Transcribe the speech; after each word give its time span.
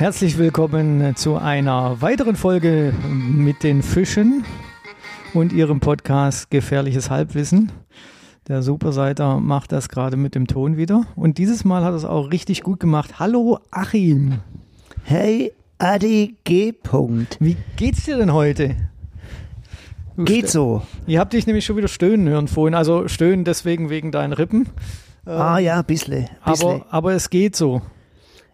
Herzlich 0.00 0.38
willkommen 0.38 1.14
zu 1.14 1.36
einer 1.36 2.00
weiteren 2.00 2.34
Folge 2.34 2.94
mit 3.06 3.62
den 3.62 3.82
Fischen 3.82 4.46
und 5.34 5.52
ihrem 5.52 5.80
Podcast 5.80 6.50
Gefährliches 6.50 7.10
Halbwissen. 7.10 7.70
Der 8.48 8.62
Superseiter 8.62 9.40
macht 9.40 9.72
das 9.72 9.90
gerade 9.90 10.16
mit 10.16 10.34
dem 10.34 10.46
Ton 10.46 10.78
wieder. 10.78 11.04
Und 11.16 11.36
dieses 11.36 11.66
Mal 11.66 11.84
hat 11.84 11.92
es 11.92 12.06
auch 12.06 12.30
richtig 12.30 12.62
gut 12.62 12.80
gemacht. 12.80 13.18
Hallo 13.18 13.58
Achim. 13.70 14.38
Hey 15.04 15.52
Adi 15.76 16.34
G. 16.44 16.72
-Punkt. 16.72 17.36
Wie 17.38 17.58
geht's 17.76 18.06
dir 18.06 18.16
denn 18.16 18.32
heute? 18.32 18.76
Du 20.16 20.24
Geht 20.24 20.48
so. 20.48 20.80
Ihr 21.06 21.20
habt 21.20 21.34
dich 21.34 21.46
nämlich 21.46 21.66
schon 21.66 21.76
wieder 21.76 21.88
stöhnen 21.88 22.26
hören 22.26 22.48
vorhin. 22.48 22.74
Also 22.74 23.06
stöhnen 23.06 23.44
deswegen 23.44 23.90
wegen 23.90 24.12
deinen 24.12 24.32
Rippen. 24.32 24.66
ah 25.26 25.58
ja, 25.58 25.82
bissle. 25.82 26.30
bissle. 26.46 26.68
Aber, 26.68 26.86
aber 26.88 27.12
es 27.12 27.28
geht 27.28 27.54
so. 27.54 27.82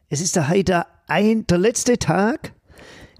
es 0.09 0.21
ist 0.21 0.35
der 0.35 0.49
heute 0.49 0.87
ein, 1.07 1.47
der 1.47 1.59
letzte 1.59 1.99
Tag 1.99 2.53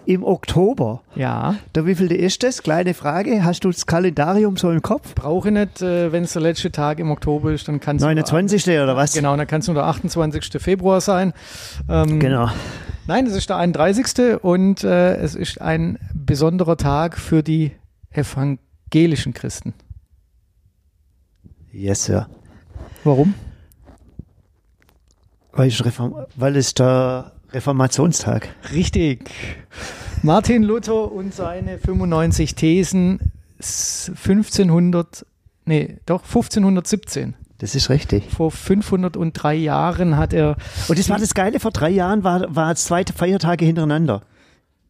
im 0.07 0.23
Oktober. 0.23 1.03
Ja. 1.17 1.57
Der 1.75 1.85
wievielte 1.85 2.15
ist 2.15 2.43
das? 2.43 2.63
Kleine 2.63 2.95
Frage. 2.95 3.45
Hast 3.45 3.65
du 3.65 3.71
das 3.71 3.87
Kalendarium 3.87 4.57
so 4.57 4.71
im 4.71 4.81
Kopf? 4.81 5.15
Brauche 5.15 5.49
ich 5.49 5.55
nicht, 5.55 5.83
äh, 5.83 6.13
wenn 6.13 6.25
es 6.25 6.33
der 6.33 6.43
letzte 6.43 6.71
Tag 6.71 7.01
im 7.01 7.11
Oktober 7.11 7.53
ist, 7.53 7.67
dann 7.67 7.81
kann 7.81 7.97
es 7.97 8.03
29. 8.03 8.67
oder 8.81 8.97
was? 8.97 9.15
Genau, 9.15 9.37
dann 9.37 9.47
kann 9.47 9.61
es 9.61 9.67
nur 9.67 9.75
der 9.75 9.85
28. 9.85 10.63
Februar 10.63 11.01
sein. 11.01 11.33
Ähm, 11.89 12.21
Genau. 12.21 12.49
Nein, 13.09 13.27
es 13.27 13.35
ist 13.35 13.51
der 13.51 13.57
31. 13.57 14.43
und 14.43 14.83
äh, 14.85 15.17
es 15.17 15.35
ist 15.35 15.61
ein 15.61 15.99
besonderer 16.15 16.77
Tag 16.77 17.19
für 17.19 17.43
die 17.43 17.73
evangelischen 18.11 19.33
Christen. 19.33 19.75
Yes, 21.73 22.05
Sir. 22.05 22.29
Warum? 23.05 23.35
Weil, 25.53 25.71
weil 26.37 26.57
es 26.57 26.75
der 26.75 27.33
Reformationstag. 27.57 28.49
Richtig. 28.73 29.31
Martin 30.23 30.63
Luther 30.63 31.11
und 31.11 31.33
seine 31.35 31.79
95 31.79 32.55
Thesen 32.55 33.33
s- 33.59 34.11
1500, 34.15 35.25
nee, 35.65 35.97
doch 36.07 36.23
1517. 36.23 37.35
Das 37.59 37.75
ist 37.75 37.89
richtig. 37.89 38.25
Vor 38.31 38.51
503 38.51 39.55
Jahren 39.55 40.19
hat 40.19 40.35
er 40.35 40.57
Und 40.89 40.99
das 40.99 41.09
war 41.09 41.19
das 41.19 41.33
Geile, 41.33 41.59
vor 41.59 41.71
drei 41.71 41.89
Jahren 41.89 42.23
war, 42.25 42.55
war 42.55 42.73
es 42.73 42.85
zwei 42.85 43.03
Feiertage 43.05 43.65
hintereinander. 43.65 44.23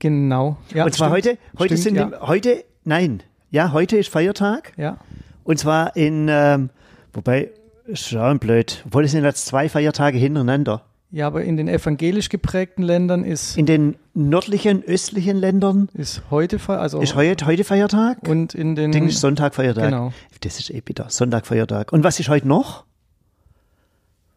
genau. 0.00 0.56
Ja, 0.74 0.84
Und 0.84 0.92
zwar 0.92 1.16
stimmt. 1.16 1.38
heute, 1.38 1.38
heute 1.60 1.76
Stimmt, 1.76 1.98
sind, 1.98 2.12
ja. 2.12 2.26
heute, 2.26 2.64
nein, 2.84 3.22
ja, 3.52 3.70
heute 3.72 3.96
ist 3.96 4.08
Feiertag. 4.08 4.72
ja. 4.76 4.98
Und 5.44 5.60
zwar 5.60 5.94
in, 5.94 6.26
ähm, 6.28 6.70
wobei, 7.14 7.50
schon 7.94 8.40
blöd, 8.40 8.82
obwohl 8.84 9.04
es 9.04 9.12
sind 9.12 9.22
jetzt 9.22 9.46
zwei 9.46 9.68
Feiertage 9.68 10.18
hintereinander. 10.18 10.82
Ja, 11.10 11.28
aber 11.28 11.44
in 11.44 11.56
den 11.56 11.68
evangelisch 11.68 12.28
geprägten 12.28 12.82
Ländern 12.82 13.24
ist, 13.24 13.56
In 13.56 13.66
den 13.66 13.96
nördlichen, 14.12 14.82
östlichen 14.82 15.36
Ländern 15.36 15.88
ist 15.94 16.22
heute, 16.30 16.58
also 16.68 17.00
ist 17.00 17.14
heute, 17.14 17.46
heute 17.46 17.64
Feiertag. 17.64 18.28
und 18.28 18.54
in 18.54 18.74
den 18.74 18.90
Ding 18.92 19.06
ist 19.06 19.20
Sonntag 19.20 19.54
Feiertag. 19.54 19.84
Genau. 19.84 20.12
Das 20.40 20.58
ist 20.58 20.70
eh 20.70 20.80
bitter. 20.80 21.06
Sonntag 21.08 21.46
Feiertag. 21.46 21.92
Und 21.92 22.02
was 22.04 22.18
ist 22.20 22.28
heute 22.28 22.48
noch? 22.48 22.84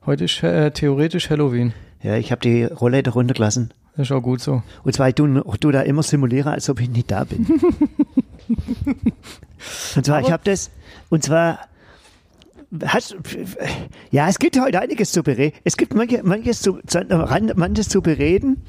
heute 0.05 0.25
ist 0.25 0.41
äh, 0.43 0.71
theoretisch 0.71 1.29
Halloween. 1.29 1.73
Ja, 2.01 2.15
ich 2.15 2.31
habe 2.31 2.41
die 2.41 2.63
Rollläder 2.63 3.11
runtergelassen. 3.11 3.73
Das 3.95 4.07
ist 4.07 4.11
auch 4.11 4.21
gut 4.21 4.39
so. 4.39 4.63
Und 4.83 4.93
zwar, 4.93 5.09
ich 5.09 5.15
tu, 5.15 5.27
tu 5.59 5.71
da 5.71 5.81
immer 5.81 6.03
simuliere, 6.03 6.51
als 6.51 6.69
ob 6.69 6.79
ich 6.79 6.89
nicht 6.89 7.11
da 7.11 7.25
bin. 7.25 7.45
und 9.95 10.05
zwar, 10.05 10.21
ich 10.21 10.31
habe 10.31 10.43
das, 10.45 10.71
und 11.09 11.23
zwar, 11.23 11.59
hast, 12.85 13.15
ja, 14.11 14.27
es 14.29 14.39
gibt 14.39 14.59
heute 14.59 14.79
einiges 14.79 15.11
zu 15.11 15.23
bereden. 15.23 15.55
Es 15.63 15.77
gibt 15.77 15.93
manche, 15.95 16.21
manches, 16.23 16.61
zu, 16.61 16.79
manches 17.55 17.89
zu 17.89 18.01
bereden. 18.01 18.63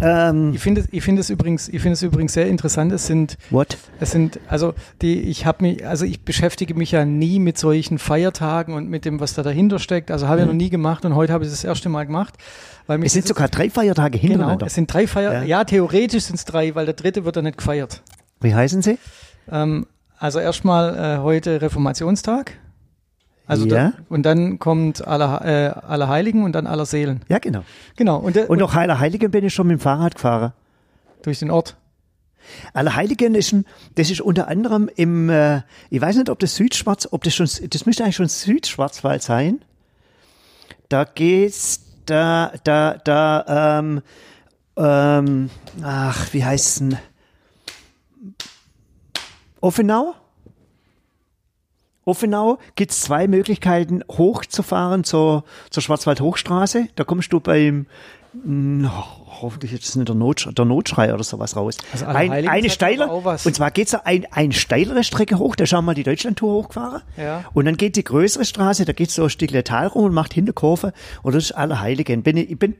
Ähm, 0.00 0.52
Ich 0.54 0.60
finde 0.60 0.82
es, 0.82 0.88
ich 0.90 1.02
finde 1.02 1.20
es 1.20 1.30
übrigens, 1.30 1.68
ich 1.68 1.80
finde 1.80 1.92
es 1.94 2.02
übrigens 2.02 2.32
sehr 2.34 2.46
interessant. 2.48 2.92
Es 2.92 3.06
sind, 3.06 3.38
what? 3.50 3.78
es 4.00 4.10
sind, 4.10 4.40
also 4.48 4.74
die, 5.00 5.20
ich 5.22 5.46
habe 5.46 5.62
mich, 5.64 5.86
also 5.86 6.04
ich 6.04 6.22
beschäftige 6.22 6.74
mich 6.74 6.92
ja 6.92 7.04
nie 7.04 7.38
mit 7.38 7.56
solchen 7.56 7.98
Feiertagen 7.98 8.74
und 8.74 8.88
mit 8.90 9.04
dem, 9.04 9.20
was 9.20 9.32
da 9.34 9.42
dahinter 9.42 9.78
steckt. 9.78 10.10
Also 10.10 10.28
habe 10.28 10.40
ich 10.42 10.46
noch 10.46 10.52
nie 10.54 10.68
gemacht 10.70 11.04
und 11.04 11.14
heute 11.14 11.32
habe 11.32 11.44
ich 11.44 11.50
es 11.50 11.56
das 11.56 11.64
erste 11.64 11.88
Mal 11.88 12.04
gemacht, 12.04 12.34
weil 12.86 13.02
Es 13.04 13.14
sind 13.14 13.26
sogar 13.26 13.48
drei 13.48 13.70
Feiertage 13.70 14.18
genau, 14.18 14.32
hintereinander. 14.32 14.66
es 14.66 14.74
sind 14.74 14.92
drei 14.92 15.06
Feier, 15.06 15.32
Ja. 15.32 15.42
ja, 15.44 15.64
theoretisch 15.64 16.24
sind 16.24 16.36
es 16.36 16.44
drei, 16.44 16.74
weil 16.74 16.84
der 16.84 16.94
dritte 16.94 17.24
wird 17.24 17.36
dann 17.36 17.44
nicht 17.44 17.58
gefeiert. 17.58 18.02
Wie 18.40 18.54
heißen 18.54 18.82
sie? 18.82 18.98
Ähm, 19.50 19.86
also 20.18 20.40
erstmal 20.40 20.94
äh, 21.18 21.22
heute 21.22 21.62
Reformationstag. 21.62 22.52
Also 23.46 23.66
Ja. 23.66 23.74
da, 23.90 23.92
und 24.08 24.24
dann 24.24 24.58
kommt 24.58 25.06
aller, 25.06 25.44
äh, 25.44 25.68
aller 25.86 26.08
Heiligen 26.08 26.42
und 26.42 26.52
dann 26.52 26.66
aller 26.66 26.84
Seelen. 26.86 27.20
Ja, 27.28 27.38
genau. 27.38 27.64
Genau. 27.96 28.18
Und, 28.18 28.36
der, 28.36 28.50
Und 28.50 28.58
noch 28.58 28.74
Heiligheiligen 28.74 29.30
bin 29.30 29.44
ich 29.44 29.54
schon 29.54 29.68
mit 29.68 29.78
dem 29.78 29.80
Fahrrad 29.80 30.14
gefahren. 30.16 30.52
durch 31.22 31.38
den 31.40 31.50
Ort. 31.50 31.76
Allerheiligen 32.72 33.34
ist 33.34 33.52
ein, 33.52 33.64
das 33.96 34.10
ist 34.10 34.20
unter 34.20 34.46
anderem 34.46 34.88
im, 34.94 35.28
äh, 35.28 35.62
ich 35.90 36.00
weiß 36.00 36.14
nicht, 36.16 36.30
ob 36.30 36.38
das 36.38 36.54
Südschwarz, 36.54 37.08
ob 37.10 37.24
das 37.24 37.34
schon, 37.34 37.48
das 37.70 37.86
müsste 37.86 38.04
eigentlich 38.04 38.14
schon 38.16 38.28
Südschwarzwald 38.28 39.22
sein. 39.22 39.64
Da 40.88 41.02
geht's, 41.04 41.80
da, 42.06 42.52
da, 42.62 42.98
da, 43.02 43.78
ähm, 43.80 44.02
ähm, 44.76 45.50
ach, 45.82 46.32
wie 46.32 46.44
heißt's 46.44 46.78
denn? 46.78 46.98
Offenau? 49.60 50.14
Offenau 52.06 52.58
gibt's 52.76 53.00
zwei 53.00 53.26
Möglichkeiten, 53.26 54.02
hochzufahren 54.10 55.02
zur, 55.02 55.42
zur 55.70 55.82
Schwarzwald-Hochstraße. 55.82 56.86
Da 56.94 57.02
kommst 57.02 57.32
du 57.32 57.40
beim, 57.40 57.86
mh, 58.32 58.88
hoffentlich 59.42 59.72
jetzt 59.72 59.96
nicht 59.96 60.08
der, 60.08 60.14
Not, 60.14 60.48
der 60.56 60.64
Notschrei 60.64 61.12
oder 61.12 61.24
sowas 61.24 61.56
raus. 61.56 61.78
Also 61.92 62.06
ein, 62.06 62.30
eine 62.30 62.48
hat 62.48 62.70
steile, 62.70 63.04
aber 63.04 63.12
auch 63.12 63.24
was. 63.24 63.44
und 63.44 63.56
zwar 63.56 63.72
geht's 63.72 63.90
da 63.90 64.02
ein, 64.04 64.24
eine 64.30 64.52
steilere 64.52 65.02
Strecke 65.02 65.38
hoch, 65.40 65.56
da 65.56 65.66
schauen 65.66 65.80
wir 65.84 65.88
mal 65.90 65.94
die 65.94 66.04
Deutschlandtour 66.04 66.52
hochgefahren. 66.54 67.02
Ja. 67.16 67.44
Und 67.54 67.64
dann 67.64 67.76
geht 67.76 67.96
die 67.96 68.04
größere 68.04 68.44
Straße, 68.44 68.84
da 68.84 68.92
geht's 68.92 69.16
so 69.16 69.24
ein 69.24 69.30
Stückle 69.30 69.64
Tal 69.64 69.88
rum 69.88 70.04
und 70.04 70.14
macht 70.14 70.32
Hinterkurve. 70.32 70.92
Und 71.24 71.34
das 71.34 71.46
ist 71.46 71.52
Allerheiligen. 71.52 72.22
Bin 72.22 72.36
ich, 72.36 72.52
ich 72.52 72.58
bin 72.58 72.76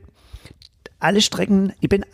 alle 0.99 1.19
Strecken, 1.19 1.73
ich 1.81 1.89
bin 1.89 2.05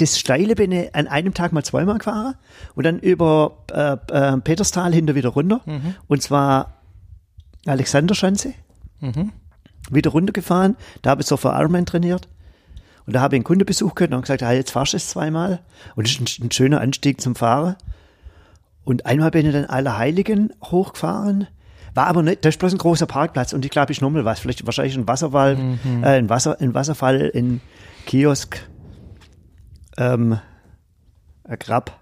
das 0.00 0.18
Steile 0.18 0.54
bin 0.54 0.72
ich 0.72 0.94
an 0.94 1.06
einem 1.08 1.34
Tag 1.34 1.52
mal 1.52 1.62
zweimal 1.64 1.98
gefahren 1.98 2.34
und 2.74 2.84
dann 2.84 2.98
über 2.98 3.58
äh, 3.72 3.96
äh, 4.12 4.36
Peterstal 4.38 4.92
hinter 4.92 5.14
wieder 5.14 5.30
runter. 5.30 5.60
Und 6.08 6.22
zwar 6.22 6.80
Alexanderschanze. 7.66 8.54
Wieder 9.90 10.10
runtergefahren. 10.10 10.76
Da 11.02 11.10
habe 11.10 11.22
ich 11.22 11.26
so 11.26 11.36
für 11.36 11.48
Ironman 11.48 11.86
trainiert. 11.86 12.28
Und 13.06 13.14
da 13.14 13.20
habe 13.20 13.34
ich 13.34 13.38
einen 13.38 13.44
Kundebesuch 13.44 13.94
gehabt 13.94 14.14
und 14.14 14.20
gesagt, 14.22 14.42
ah, 14.42 14.52
jetzt 14.52 14.70
fahrst 14.70 14.92
du 14.92 14.96
es 14.98 15.08
zweimal. 15.08 15.60
Und 15.96 16.06
das 16.06 16.12
ist 16.12 16.38
ein, 16.38 16.46
ein 16.46 16.50
schöner 16.52 16.80
Anstieg 16.80 17.20
zum 17.20 17.34
Fahren. 17.34 17.76
Und 18.84 19.06
einmal 19.06 19.30
bin 19.30 19.46
ich 19.46 19.52
dann 19.52 19.66
Allerheiligen 19.66 20.52
hochgefahren. 20.64 21.46
War 21.94 22.06
aber 22.06 22.22
nicht, 22.22 22.44
das 22.44 22.54
ist 22.54 22.58
bloß 22.58 22.72
ein 22.72 22.78
großer 22.78 23.06
Parkplatz 23.06 23.52
und 23.52 23.64
ich 23.64 23.70
glaube, 23.70 23.90
ich 23.92 24.00
nochmal 24.00 24.24
was. 24.24 24.40
Vielleicht 24.40 24.64
wahrscheinlich 24.64 24.96
ein 24.96 25.08
Wasserfall, 25.08 25.56
äh, 26.02 26.06
ein, 26.06 26.28
Wasser, 26.28 26.60
ein 26.60 26.72
Wasserfall, 26.72 27.32
ein 27.34 27.60
Kiosk, 28.06 28.68
ähm, 30.00 30.38
Grab. 31.58 31.98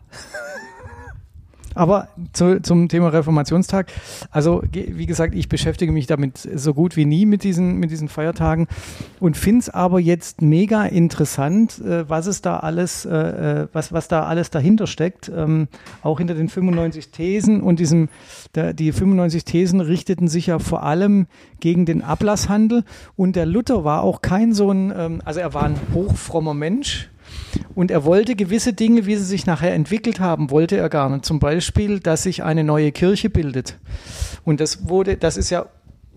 Aber 1.75 2.09
zu, 2.33 2.61
zum 2.61 2.89
Thema 2.89 3.11
Reformationstag. 3.11 3.93
Also, 4.33 4.65
wie 4.73 5.07
gesagt, 5.07 5.33
ich 5.35 5.49
beschäftige 5.49 5.93
mich 5.93 6.09
damit 6.09 6.39
so 6.39 6.75
gut 6.75 6.97
wie 6.97 7.05
nie 7.05 7.25
mit 7.25 7.45
diesen, 7.45 7.79
mit 7.79 7.93
diesen 7.93 8.09
Feiertagen 8.09 8.67
und 9.21 9.37
finde 9.37 9.61
es 9.61 9.71
aber 9.71 10.01
jetzt 10.01 10.43
mega 10.43 10.85
interessant, 10.87 11.79
äh, 11.79 12.09
was 12.09 12.27
es 12.27 12.43
da 12.43 12.59
alles, 12.59 13.05
äh, 13.05 13.15
äh, 13.15 13.69
was, 13.73 13.93
was 13.93 14.09
da 14.09 14.25
alles 14.25 14.51
dahinter 14.51 14.89
steckt. 14.89 15.31
Ähm, 15.33 15.69
auch 16.03 16.19
hinter 16.19 16.35
den 16.35 16.49
95 16.49 17.11
Thesen 17.11 17.63
und 17.63 17.79
diesem, 17.79 18.09
die 18.57 18.91
95 18.91 19.45
Thesen 19.45 19.81
richteten 19.81 20.27
sich 20.27 20.49
ja 20.49 20.59
vor 20.59 20.83
allem 20.83 21.29
gegen 21.61 21.87
den 21.87 22.03
Ablasshandel 22.03 22.83
und 23.15 23.37
der 23.37 23.47
Luther 23.47 23.85
war 23.85 24.03
auch 24.03 24.21
kein 24.21 24.53
so 24.53 24.73
ein, 24.73 24.93
ähm, 24.97 25.23
also 25.25 25.39
er 25.39 25.55
war 25.55 25.63
ein 25.63 25.77
hochfrommer 25.95 26.55
Mensch. 26.55 27.09
Und 27.75 27.91
er 27.91 28.05
wollte 28.05 28.35
gewisse 28.37 28.73
Dinge, 28.73 29.07
wie 29.07 29.17
sie 29.17 29.25
sich 29.25 29.47
nachher 29.47 29.75
entwickelt 29.75 30.21
haben, 30.21 30.51
wollte 30.51 30.77
er 30.77 30.89
gar 30.89 31.09
nicht. 31.11 31.25
Zum 31.25 31.39
Beispiel, 31.39 32.01
dass 32.01 32.23
sich 32.25 32.43
eine 32.43 32.65
neue 32.65 32.93
Kirche 32.93 33.31
bildet. 33.31 33.79
Und 34.45 34.61
das 34.61 34.89
wurde, 34.89 35.17
das 35.17 35.37
ist 35.37 35.51
ja 35.51 35.67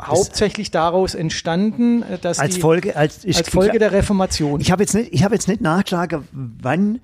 hauptsächlich 0.01 0.71
daraus 0.71 1.13
entstanden, 1.13 2.01
äh, 2.03 2.17
dass 2.17 2.39
Als 2.39 2.55
die, 2.55 2.61
Folge, 2.61 2.95
als, 2.95 3.23
ich, 3.23 3.37
als 3.37 3.49
Folge 3.49 3.77
der 3.79 3.91
Reformation. 3.91 4.59
Ich 4.59 4.71
habe 4.71 4.81
jetzt 4.83 4.93
nicht, 4.95 5.13
ich 5.13 5.23
habe 5.23 5.35
jetzt 5.35 5.47
nicht 5.47 5.61
nachgeschlagen, 5.61 6.27
wann. 6.31 6.99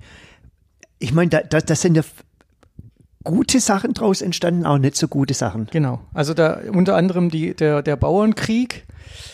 Ich 0.98 1.12
meine, 1.12 1.30
da, 1.30 1.40
da, 1.42 1.60
das 1.60 1.80
sind 1.80 1.94
ja 1.96 2.02
gute 3.24 3.60
Sachen 3.60 3.94
draus 3.94 4.22
entstanden, 4.22 4.64
auch 4.66 4.78
nicht 4.78 4.96
so 4.96 5.06
gute 5.08 5.34
Sachen. 5.34 5.68
genau. 5.70 6.00
Also 6.14 6.34
da 6.34 6.60
unter 6.72 6.96
anderem 6.96 7.30
die, 7.30 7.54
der, 7.54 7.82
der 7.82 7.96
Bauernkrieg, 7.96 8.84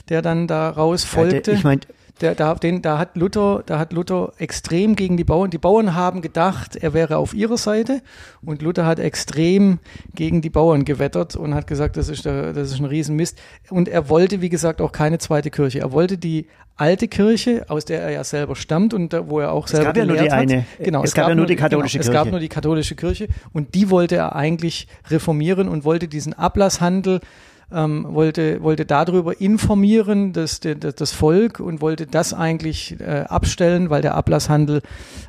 der 0.09 0.21
dann 0.21 0.47
daraus 0.47 1.05
Ja, 1.05 1.23
der- 1.23 1.31
folgte. 1.31 1.53
ich 1.53 1.65
meine, 1.65 1.81
Der, 2.21 2.37
da, 2.37 2.55
den, 2.55 2.81
da, 2.81 2.99
hat 2.99 3.17
Luther, 3.17 3.65
da 3.67 3.79
hat 3.79 3.93
Luther 3.93 4.33
extrem 4.39 4.95
gegen 4.95 5.17
die 5.17 5.25
Bauern. 5.25 5.51
Die 5.51 5.59
Bauern 5.59 5.95
haben 5.95 6.23
gedacht, 6.23 6.77
er 6.77 6.95
wäre 6.95 7.17
auf 7.17 7.35
ihrer 7.35 7.57
Seite 7.57 8.03
und 8.41 8.63
Luther 8.63 8.87
hat 8.87 9.01
extrem 9.01 9.81
gegen 10.15 10.41
die 10.41 10.51
Bauern 10.51 10.85
gewettert 10.85 11.35
und 11.35 11.55
hat 11.55 11.67
gesagt, 11.67 11.97
das 11.97 12.09
ist, 12.09 12.25
der, 12.25 12.53
das 12.53 12.71
ist 12.71 12.79
ein 12.79 12.85
Riesenmist. 12.85 13.41
Und 13.69 13.89
er 13.89 14.09
wollte, 14.09 14.41
wie 14.41 14.49
gesagt, 14.49 14.81
auch 14.81 14.93
keine 14.93 15.19
zweite 15.19 15.51
Kirche. 15.51 15.81
Er 15.81 15.91
wollte 15.91 16.17
die 16.17 16.47
alte 16.77 17.09
Kirche, 17.09 17.67
aus 17.69 17.85
der 17.85 18.03
er 18.03 18.11
ja 18.11 18.25
selber 18.25 18.57
stammt 18.57 18.95
und 18.95 19.13
da, 19.13 19.29
wo 19.29 19.41
er 19.41 19.53
auch 19.53 19.69
selber 19.69 19.83
es 19.83 19.87
gab 19.89 19.97
ja 19.97 20.05
nur 20.05 20.17
die 20.17 20.31
hat. 20.31 20.33
eine. 20.33 20.67
Genau, 20.79 21.05
es, 21.05 21.15
gab, 21.15 21.29
ja 21.29 21.35
nur 21.35 21.47
die 21.47 21.57
katholische 21.57 21.99
genau, 21.99 22.11
Kirche. 22.11 22.19
Es 22.19 22.25
gab 22.25 22.31
nur 22.31 22.41
die 22.41 22.49
katholische 22.49 22.95
Kirche 22.95 23.29
und 23.53 23.75
die 23.75 23.91
wollte 23.91 24.17
er 24.17 24.35
eigentlich 24.35 24.89
reformieren 25.09 25.69
und 25.69 25.85
wollte 25.85 26.09
diesen 26.09 26.35
Ablasshandel 26.35 27.21
ähm, 27.75 28.07
wollte, 28.09 28.63
wollte 28.63 28.87
darüber 28.87 29.41
informieren, 29.41 30.33
das, 30.33 30.61
das, 30.61 30.95
das 30.95 31.13
Volk 31.13 31.61
und 31.61 31.81
wollte 31.81 32.07
das 32.07 32.33
eigentlich 32.33 32.99
äh, 33.01 33.25
abstellen, 33.29 33.91
weil 33.91 34.03
der 34.03 34.15
Ablasshandel, 34.15 34.83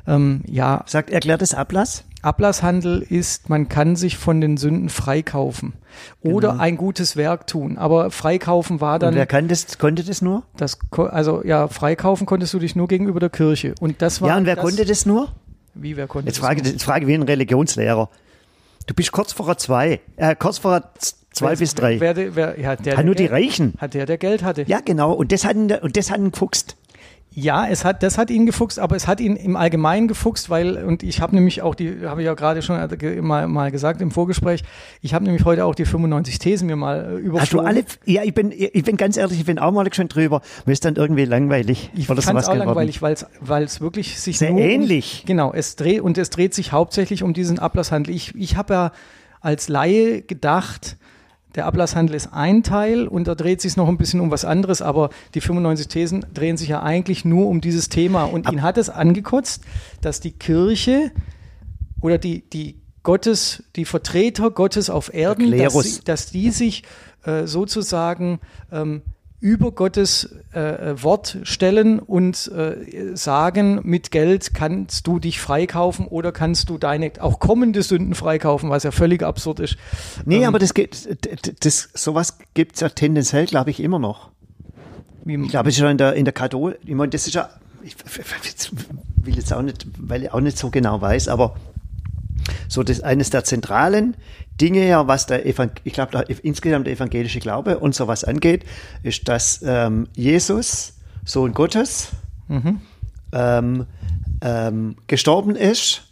ähm, 0.06 0.42
ja. 0.46 0.84
Sagt, 0.86 1.10
erklärt 1.10 1.42
das 1.42 1.54
Ablass? 1.54 2.04
Ablasshandel 2.22 3.02
ist, 3.08 3.48
man 3.48 3.68
kann 3.68 3.94
sich 3.94 4.16
von 4.16 4.40
den 4.40 4.56
Sünden 4.56 4.88
freikaufen 4.88 5.74
oder 6.22 6.50
Genau. 6.50 6.62
ein 6.62 6.76
gutes 6.76 7.16
Werk 7.16 7.46
tun. 7.46 7.78
Aber 7.78 8.10
freikaufen 8.10 8.80
war 8.80 8.98
dann. 8.98 9.10
Und 9.10 9.16
wer 9.16 9.26
kann 9.26 9.46
das, 9.48 9.78
konnte 9.78 10.02
das 10.02 10.22
nur? 10.22 10.42
das, 10.56 10.78
also 10.90 11.44
ja, 11.44 11.68
freikaufen 11.68 12.26
konntest 12.26 12.52
du 12.52 12.58
dich 12.58 12.74
nur 12.74 12.88
gegenüber 12.88 13.20
der 13.20 13.30
Kirche. 13.30 13.74
Und 13.80 14.02
das 14.02 14.20
war. 14.20 14.30
ja, 14.30 14.36
und 14.36 14.46
wer 14.46 14.56
das, 14.56 14.64
konnte 14.64 14.84
das 14.84 15.06
nur? 15.06 15.28
Wie, 15.74 15.96
wer 15.96 16.06
konnte 16.08 16.26
Jetzt 16.28 16.38
das 16.38 16.44
frage, 16.44 16.62
nur? 16.62 16.72
jetzt 16.72 16.82
frage 16.82 17.06
wie 17.06 17.14
ein 17.14 17.22
Religionslehrer. 17.22 18.08
Du 18.86 18.94
bist 18.94 19.12
kurz 19.12 19.32
vor 19.32 19.56
zwei, 19.58 20.00
äh, 20.16 20.34
kurz 20.36 20.58
vor 20.58 20.82
zwei 21.36 21.50
Wer- 21.50 21.56
bis 21.56 21.74
drei. 21.74 22.00
Wer, 22.00 22.34
wer, 22.34 22.58
ja, 22.60 22.76
der, 22.76 22.96
Hat 22.96 23.04
nur 23.04 23.14
die 23.14 23.24
Geld- 23.28 23.32
Reichen. 23.32 23.74
Hat 23.78 23.94
der, 23.94 24.06
der 24.06 24.18
Geld 24.18 24.42
hatte. 24.42 24.64
Ja, 24.66 24.80
genau. 24.84 25.12
Und 25.12 25.32
das 25.32 25.44
hat 25.44 25.54
ihn, 25.56 25.70
und 25.72 25.96
das 25.96 26.10
hat 26.10 26.18
ihn 26.18 26.32
gefuchst. 26.32 26.76
Ja, 27.38 27.66
es 27.68 27.84
hat, 27.84 28.02
das 28.02 28.16
hat 28.16 28.30
ihn 28.30 28.46
gefuchst, 28.46 28.78
aber 28.78 28.96
es 28.96 29.06
hat 29.06 29.20
ihn 29.20 29.36
im 29.36 29.56
Allgemeinen 29.56 30.08
gefuchst, 30.08 30.48
weil, 30.48 30.82
und 30.82 31.02
ich 31.02 31.20
habe 31.20 31.34
nämlich 31.34 31.60
auch 31.60 31.74
die, 31.74 31.94
habe 32.06 32.22
ich 32.22 32.24
ja 32.24 32.32
gerade 32.32 32.62
schon 32.62 32.76
äh, 32.78 33.20
mal, 33.20 33.46
mal 33.46 33.70
gesagt 33.70 34.00
im 34.00 34.10
Vorgespräch, 34.10 34.62
ich 35.02 35.12
habe 35.12 35.26
nämlich 35.26 35.44
heute 35.44 35.66
auch 35.66 35.74
die 35.74 35.84
95 35.84 36.38
Thesen 36.38 36.66
mir 36.66 36.76
mal 36.76 36.96
äh, 36.98 37.02
Hast 37.02 37.12
du 37.12 37.18
überflogen. 37.58 37.66
alle, 37.66 37.84
ja, 38.06 38.22
ich 38.22 38.32
bin, 38.32 38.54
ich 38.56 38.82
bin 38.84 38.96
ganz 38.96 39.18
ehrlich, 39.18 39.38
ich 39.38 39.44
bin 39.44 39.58
auch 39.58 39.70
mal 39.70 39.86
schon 39.92 40.08
drüber. 40.08 40.40
Mir 40.64 40.72
ist 40.72 40.86
dann 40.86 40.96
irgendwie 40.96 41.26
langweilig. 41.26 41.90
Ich 41.94 42.06
fand 42.06 42.18
es 42.20 42.26
auch 42.26 42.32
geworden. 42.32 42.58
langweilig, 42.60 43.02
weil 43.02 43.12
es 43.64 43.80
wirklich 43.82 44.18
sich 44.18 44.38
Sehr 44.38 44.52
nur 44.52 44.60
ähnlich. 44.60 45.24
Genau, 45.26 45.52
es 45.52 45.76
dreht 45.76 46.00
und 46.00 46.16
es 46.16 46.30
dreht 46.30 46.54
sich 46.54 46.72
hauptsächlich 46.72 47.22
um 47.22 47.34
diesen 47.34 47.58
Ablasshandel. 47.58 48.14
Ich, 48.14 48.34
ich 48.34 48.56
habe 48.56 48.72
ja 48.72 48.92
als 49.42 49.68
Laie 49.68 50.22
gedacht, 50.22 50.96
der 51.56 51.66
Ablasshandel 51.66 52.14
ist 52.14 52.32
ein 52.32 52.62
Teil 52.62 53.08
und 53.08 53.26
da 53.26 53.34
dreht 53.34 53.62
sich 53.62 53.76
noch 53.76 53.88
ein 53.88 53.96
bisschen 53.96 54.20
um 54.20 54.30
was 54.30 54.44
anderes, 54.44 54.82
aber 54.82 55.08
die 55.34 55.40
95 55.40 55.88
Thesen 55.88 56.26
drehen 56.32 56.58
sich 56.58 56.68
ja 56.68 56.82
eigentlich 56.82 57.24
nur 57.24 57.48
um 57.48 57.62
dieses 57.62 57.88
Thema. 57.88 58.24
Und 58.24 58.52
ihn 58.52 58.62
hat 58.62 58.76
es 58.76 58.90
angekotzt, 58.90 59.64
dass 60.02 60.20
die 60.20 60.32
Kirche 60.32 61.10
oder 62.02 62.18
die, 62.18 62.48
die 62.50 62.82
Gottes, 63.02 63.64
die 63.74 63.86
Vertreter 63.86 64.50
Gottes 64.50 64.90
auf 64.90 65.14
Erden, 65.14 65.56
dass, 65.56 66.02
dass 66.04 66.30
die 66.30 66.50
sich 66.50 66.82
äh, 67.24 67.46
sozusagen 67.46 68.40
ähm, 68.70 69.02
über 69.46 69.70
Gottes 69.70 70.28
äh, 70.52 70.58
äh, 70.58 71.02
Wort 71.04 71.38
stellen 71.44 72.00
und 72.00 72.50
äh, 72.50 73.14
sagen, 73.14 73.78
mit 73.84 74.10
Geld 74.10 74.54
kannst 74.54 75.06
du 75.06 75.20
dich 75.20 75.40
freikaufen 75.40 76.08
oder 76.08 76.32
kannst 76.32 76.68
du 76.68 76.78
deine 76.78 77.12
auch 77.20 77.38
kommende 77.38 77.84
Sünden 77.84 78.16
freikaufen, 78.16 78.70
was 78.70 78.82
ja 78.82 78.90
völlig 78.90 79.22
absurd 79.22 79.60
ist. 79.60 79.76
Nee, 80.24 80.38
Ähm, 80.38 80.44
aber 80.46 80.58
das 80.58 80.74
geht, 80.74 81.06
das, 81.60 81.90
sowas 81.94 82.38
gibt's 82.54 82.80
ja 82.80 82.88
tendenziell, 82.88 83.46
glaube 83.46 83.70
ich, 83.70 83.78
immer 83.78 84.00
noch. 84.00 84.30
wie, 85.24 85.36
Ich 85.36 85.50
glaube, 85.50 85.68
es 85.68 85.76
ist 85.76 85.80
ja 85.80 85.90
in 85.92 85.98
der, 85.98 86.14
in 86.14 86.24
der 86.24 86.34
Kathol, 86.34 86.76
ich 86.84 86.94
meine, 86.96 87.10
das 87.10 87.28
ist 87.28 87.34
ja, 87.34 87.48
ich 87.84 87.94
will 89.22 89.36
jetzt 89.36 89.52
auch 89.52 89.62
nicht, 89.62 89.86
weil 89.96 90.24
ich 90.24 90.32
auch 90.32 90.40
nicht 90.40 90.58
so 90.58 90.70
genau 90.70 91.00
weiß, 91.00 91.28
aber 91.28 91.54
so 92.66 92.82
das 92.82 93.00
eines 93.00 93.30
der 93.30 93.44
zentralen 93.44 94.16
Dinge 94.60 94.86
ja, 94.86 95.06
was 95.06 95.26
der 95.26 95.44
ich 95.46 95.54
glaube, 95.92 96.24
insgesamt 96.42 96.86
der 96.86 96.94
evangelische 96.94 97.40
Glaube 97.40 97.78
und 97.78 97.94
sowas 97.94 98.24
angeht, 98.24 98.64
ist, 99.02 99.28
dass 99.28 99.60
ähm, 99.64 100.08
Jesus, 100.14 100.94
Sohn 101.24 101.52
Gottes, 101.52 102.10
ähm, 103.32 103.86
ähm, 104.40 104.96
gestorben 105.06 105.56
ist 105.56 106.02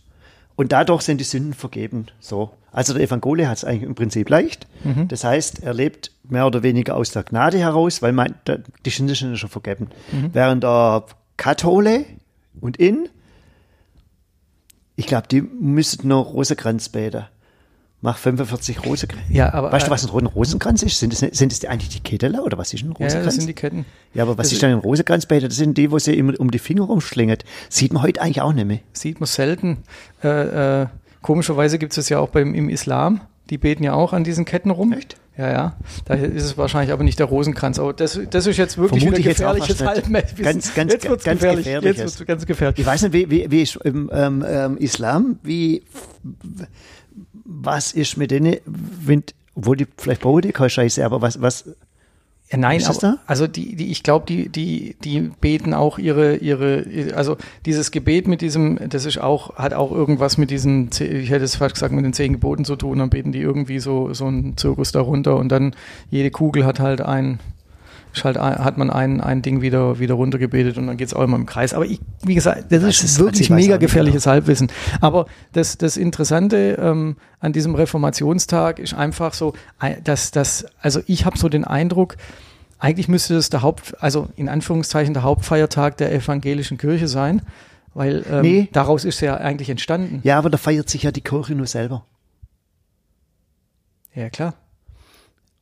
und 0.57 0.73
dadurch 0.73 1.03
sind 1.03 1.19
die 1.19 1.25
Sünden 1.25 1.55
vergeben. 1.55 2.07
So. 2.21 2.51
Also 2.73 2.93
der 2.93 3.03
Evangelium 3.05 3.49
hat 3.49 3.59
es 3.59 3.65
eigentlich 3.65 3.85
im 3.85 3.95
Prinzip 3.95 4.29
leicht. 4.29 4.67
Das 5.09 5.23
heißt, 5.25 5.63
er 5.63 5.75
lebt 5.75 6.11
mehr 6.25 6.47
oder 6.47 6.63
weniger 6.63 6.97
aus 6.97 7.13
der 7.13 7.23
Gnade 7.23 7.59
heraus, 7.59 8.03
weil 8.03 8.13
man, 8.13 8.35
die 8.85 8.91
Sünden 8.91 9.15
sind 9.15 9.39
schon 9.39 9.49
vergeben. 9.49 9.89
Während 10.33 10.65
der 10.65 11.05
Kathole 11.37 12.05
und 12.61 12.77
in, 12.77 13.09
ich 14.97 15.07
glaube, 15.07 15.29
die 15.29 15.41
müssten 15.43 16.09
noch 16.09 16.35
Rosenkranz 16.35 16.89
beten. 16.89 17.27
Mach 18.05 18.19
45 18.19 18.85
Rosenkranz. 18.85 19.23
Ja, 19.31 19.55
aber- 19.55 19.73
weißt 19.73 19.87
du, 19.87 19.91
was 19.91 20.05
ein 20.05 20.27
Rosenkranz 20.27 20.83
ist? 20.83 20.99
Sind 20.99 21.15
das, 21.15 21.21
sind 21.21 21.53
das 21.53 21.65
eigentlich 21.65 21.89
die 21.89 22.01
Ketteler 22.01 22.45
oder 22.45 22.59
was 22.59 22.75
ist 22.75 22.83
ein 22.83 22.89
ja, 22.89 22.97
Rosenkranz? 22.99 23.25
das 23.25 23.35
sind 23.37 23.47
die 23.47 23.55
Ketten. 23.55 23.87
Ja, 24.13 24.25
aber 24.25 24.37
was 24.37 24.49
Das 24.49 24.53
ist 24.53 24.61
denn 24.61 24.73
ein 24.73 24.79
Rosenkranzbeter? 24.79 25.49
Das 25.49 25.57
sind 25.57 25.79
die, 25.79 25.91
wo 25.91 25.99
sie 25.99 26.13
immer 26.13 26.39
um 26.39 26.51
die 26.51 26.59
Finger 26.59 26.83
rumschlingert. 26.83 27.47
Sieht 27.71 27.95
man 27.95 28.03
heute 28.03 28.21
eigentlich 28.21 28.43
auch 28.43 28.53
nicht 28.53 28.67
mehr. 28.67 28.81
Sieht 28.93 29.21
man 29.21 29.27
selten. 29.27 29.79
Äh, 30.23 30.83
äh, 30.83 30.87
komischerweise 31.23 31.79
gibt 31.79 31.93
es 31.93 31.97
das 31.97 32.11
ja 32.11 32.19
auch 32.19 32.29
beim, 32.29 32.53
im 32.53 32.69
Islam. 32.69 33.23
Die 33.49 33.57
beten 33.57 33.85
ja 33.85 33.95
auch 33.95 34.13
an 34.13 34.23
diesen 34.23 34.45
Ketten 34.45 34.69
rum. 34.69 34.93
Echt? 34.93 35.17
Ja, 35.39 35.51
ja. 35.51 35.77
Da 36.05 36.15
ist 36.15 36.45
es 36.45 36.59
wahrscheinlich 36.59 36.93
aber 36.93 37.05
nicht 37.05 37.19
der 37.19 37.27
Rosenkranz. 37.27 37.79
Aber 37.79 37.95
das, 37.95 38.21
das 38.29 38.47
ist 38.47 38.59
jetzt 38.59 38.77
wirklich 38.77 39.03
Vermute 39.03 39.23
wieder 39.23 39.31
gefährliches. 39.31 39.83
Halbwissen. 39.83 40.45
Ganz, 40.45 40.75
ganz, 40.75 40.93
jetzt 40.93 41.09
wird's 41.09 41.25
ganz 41.25 41.41
gefährlich. 41.41 41.65
gefährliches. 41.65 41.99
Jetzt 41.99 42.19
wird's 42.21 42.29
ganz 42.29 42.47
gefährlich. 42.47 42.79
Ich 42.81 42.87
weiß 42.87 43.03
nicht, 43.03 43.13
wie, 43.15 43.31
wie, 43.31 43.51
wie 43.51 43.63
ist 43.63 43.77
im 43.77 44.11
ähm, 44.13 44.45
ähm, 44.47 44.77
Islam, 44.77 45.39
wie, 45.43 45.83
was 47.45 47.93
ist 47.93 48.17
mit 48.17 48.31
denen, 48.31 48.57
wenn, 48.65 49.23
obwohl 49.55 49.77
die 49.77 49.87
vielleicht 49.97 50.23
bauen 50.23 50.43
die 50.43 50.53
keine 50.53 50.71
Scheiße, 50.71 51.05
aber 51.05 51.23
was, 51.23 51.41
was, 51.41 51.65
Ja, 52.51 52.59
nein, 52.59 52.83
aber, 52.85 52.99
da? 52.99 53.19
also 53.27 53.47
die, 53.47 53.77
die, 53.77 53.91
ich 53.91 54.03
glaube, 54.03 54.27
die, 54.27 54.49
die, 54.49 54.97
die 55.03 55.31
beten 55.41 55.75
auch 55.75 55.99
ihre, 55.99 56.37
ihre, 56.37 56.85
also 57.15 57.37
dieses 57.67 57.91
Gebet 57.91 58.27
mit 58.29 58.41
diesem, 58.41 58.79
das 58.89 59.05
ist 59.05 59.19
auch, 59.19 59.57
hat 59.57 59.75
auch 59.75 59.93
irgendwas 59.93 60.39
mit 60.39 60.51
diesen, 60.51 60.91
ich 60.93 61.31
hätte 61.31 61.45
es 61.45 61.57
fast 61.57 61.75
gesagt, 61.75 61.93
mit 61.93 62.05
den 62.05 62.13
zehn 62.13 62.33
Geboten 62.33 62.65
zu 62.65 62.77
tun, 62.77 62.99
dann 62.99 63.11
beten 63.11 63.33
die 63.33 63.41
irgendwie 63.41 63.79
so, 63.79 64.13
so 64.15 64.27
einen 64.27 64.57
Zirkus 64.57 64.93
darunter 64.93 65.37
und 65.37 65.51
dann 65.51 65.75
jede 66.11 66.31
Kugel 66.31 66.65
hat 66.65 66.81
halt 66.81 67.01
ein, 67.01 67.41
halt 68.23 68.37
ein, 68.37 68.63
hat 68.65 68.79
man 68.79 68.91
ein, 68.91 69.21
ein 69.21 69.43
Ding 69.43 69.61
wieder, 69.63 69.99
wieder 69.99 70.15
runtergebetet 70.15 70.79
und 70.79 70.87
dann 70.87 70.97
geht 70.97 71.09
es 71.09 71.15
auch 71.15 71.23
immer 71.23 71.37
im 71.37 71.47
Kreis. 71.47 71.75
Aber 71.75 71.85
ich, 71.87 72.01
wie 72.23 72.35
gesagt, 72.35 72.71
das 72.71 72.83
Das 72.83 72.95
ist 72.99 73.03
ist- 73.05 73.19
wirklich 73.19 73.51
mega 73.51 73.77
gefährliches 73.79 74.27
Halbwissen. 74.29 74.69
Aber 75.01 75.27
das, 75.53 75.79
das 75.79 75.97
Interessante 75.97 76.79
ähm, 76.81 77.17
an 77.41 77.53
diesem 77.53 77.75
Reformationstag 77.75 78.79
ist 78.79 78.95
einfach 78.95 79.35
so, 79.35 79.55
dass 80.05 80.31
das, 80.31 80.67
also 80.81 81.01
ich 81.07 81.27
habe 81.27 81.37
so 81.39 81.49
den 81.49 81.65
Eindruck, 81.65 82.17
eigentlich 82.79 83.09
müsste 83.09 83.35
das 83.35 83.51
der 83.51 83.63
Haupt, 83.63 83.95
also 84.03 84.29
in 84.37 84.49
Anführungszeichen 84.49 85.15
der 85.15 85.23
Hauptfeiertag 85.25 85.97
der 85.97 86.13
evangelischen 86.13 86.77
Kirche 86.79 87.09
sein, 87.09 87.43
weil 87.95 88.25
ähm, 88.31 88.43
Nee. 88.43 88.69
daraus 88.73 89.05
ist 89.05 89.21
ja 89.23 89.37
eigentlich 89.37 89.71
entstanden. 89.71 90.21
ja, 90.23 90.37
aber 90.39 90.51
da 90.51 90.59
feiert 90.59 90.89
sich 90.91 91.03
ja 91.05 91.11
die 91.11 91.21
Kirche 91.23 91.55
nur 91.55 91.67
selber. 91.67 92.05
Ja, 94.15 94.29
klar. 94.31 94.55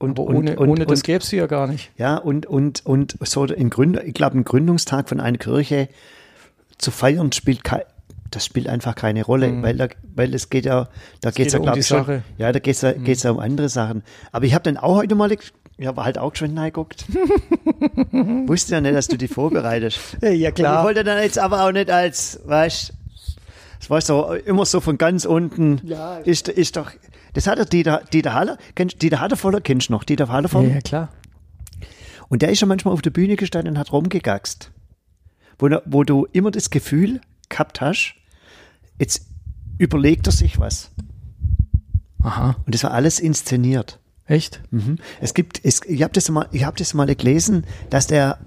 Und, 0.03 0.19
und, 0.19 0.35
ohne, 0.35 0.57
und, 0.59 0.69
ohne 0.69 0.87
das 0.87 1.03
gäbe 1.03 1.23
es 1.23 1.31
ja 1.31 1.47
gar 1.47 1.67
nicht. 1.67 1.91
ja, 1.97 2.17
und, 2.17 2.47
und, 2.47 2.85
und 2.85 3.17
so 3.21 3.45
in 3.45 3.71
Gründ, 3.71 4.01
ich 4.05 4.15
glaube, 4.15 4.37
ein 4.39 4.45
Gründungstag 4.45 5.09
von 5.09 5.21
einer 5.21 5.39
Kirche 5.39 5.89
zu 6.79 6.91
feiern 6.91 7.31
spielt 7.33 7.63
kein, 7.63 7.83
das 8.31 8.45
spielt 8.45 8.67
einfach 8.69 8.95
keine 8.95 9.25
Rolle, 9.25 9.63
weil 9.63 9.77
da, 9.77 9.89
weil 10.15 10.35
es 10.35 10.51
geht 10.51 10.65
ja, 10.65 10.89
da 11.21 11.31
geht 11.31 11.47
es 11.49 11.53
geht 11.53 11.53
ja, 11.53 11.59
um 11.59 11.65
glaube 11.65 11.79
ich, 11.79 11.87
schon, 11.87 11.99
Sache. 11.99 12.23
ja, 12.39 12.51
da 12.51 12.59
geht 12.59 12.75
es 12.75 12.81
ja, 12.81 12.93
geht's 12.93 13.23
ja 13.23 13.31
um 13.31 13.39
andere 13.39 13.69
Sachen. 13.69 14.03
Aber 14.33 14.45
ich 14.47 14.55
habe 14.55 14.65
dann 14.65 14.77
auch 14.77 14.97
heute 14.97 15.15
mal, 15.15 15.31
ich 15.31 15.87
habe 15.87 16.03
halt 16.05 16.19
auch 16.19 16.35
schon 16.35 16.57
reingeguckt. 16.59 17.05
Wusste 18.47 18.73
ja 18.75 18.81
nicht, 18.81 18.95
dass 18.95 19.09
du 19.09 19.17
die 19.17 19.29
vorbereitest. 19.29 19.99
Ja, 20.23 20.49
Und 20.51 20.59
ich 20.59 20.65
wollte 20.65 21.05
dann 21.05 21.23
jetzt 21.23 21.39
aber 21.39 21.65
auch 21.65 21.73
nicht 21.73 21.91
als, 21.91 22.41
weißt 22.45 22.95
es 23.81 23.91
war 23.91 24.01
so, 24.01 24.33
immer 24.33 24.65
so 24.65 24.81
von 24.81 24.97
ganz 24.97 25.25
unten, 25.25 25.81
Ja. 25.85 26.19
ist, 26.19 26.49
ist 26.49 26.77
doch, 26.77 26.93
das 27.33 27.47
hat 27.47 27.59
der 27.59 27.65
Dieter, 27.65 28.03
Dieter 28.13 28.35
Haller, 28.35 28.59
kennst, 28.75 29.01
Dieter 29.03 29.21
Hallervoller 29.21 29.61
kennst 29.61 29.89
du 29.89 29.93
noch, 29.93 30.05
Dieter 30.05 30.29
Hallervoller? 30.29 30.69
Ja, 30.69 30.75
ja, 30.75 30.81
klar. 30.81 31.09
Und 32.29 32.43
der 32.43 32.51
ist 32.51 32.61
ja 32.61 32.67
manchmal 32.67 32.95
auf 32.95 33.03
der 33.03 33.11
Bühne 33.11 33.37
gestanden 33.37 33.75
und 33.75 33.79
hat 33.79 33.93
rumgegackst. 33.93 34.71
Wo, 35.59 35.69
wo 35.85 36.05
du 36.05 36.27
immer 36.33 36.51
das 36.51 36.71
Gefühl 36.71 37.21
gehabt 37.49 37.81
hast, 37.81 38.15
jetzt 38.99 39.27
überlegt 39.79 40.27
er 40.27 40.33
sich 40.33 40.59
was. 40.59 40.91
Aha. 42.23 42.57
Und 42.65 42.75
das 42.75 42.85
war 42.85 42.93
alles 42.93 43.21
inszeniert. 43.21 43.99
Echt? 44.27 44.63
Mhm. 44.71 44.97
Es 45.21 45.35
gibt, 45.35 45.61
es, 45.65 45.83
ich 45.85 46.03
habe 46.03 46.13
das 46.13 46.31
mal, 46.31 46.49
ich 46.53 46.65
habe 46.65 46.77
das 46.79 46.95
mal 46.95 47.13
gelesen, 47.15 47.67
dass 47.91 48.07
der 48.07 48.39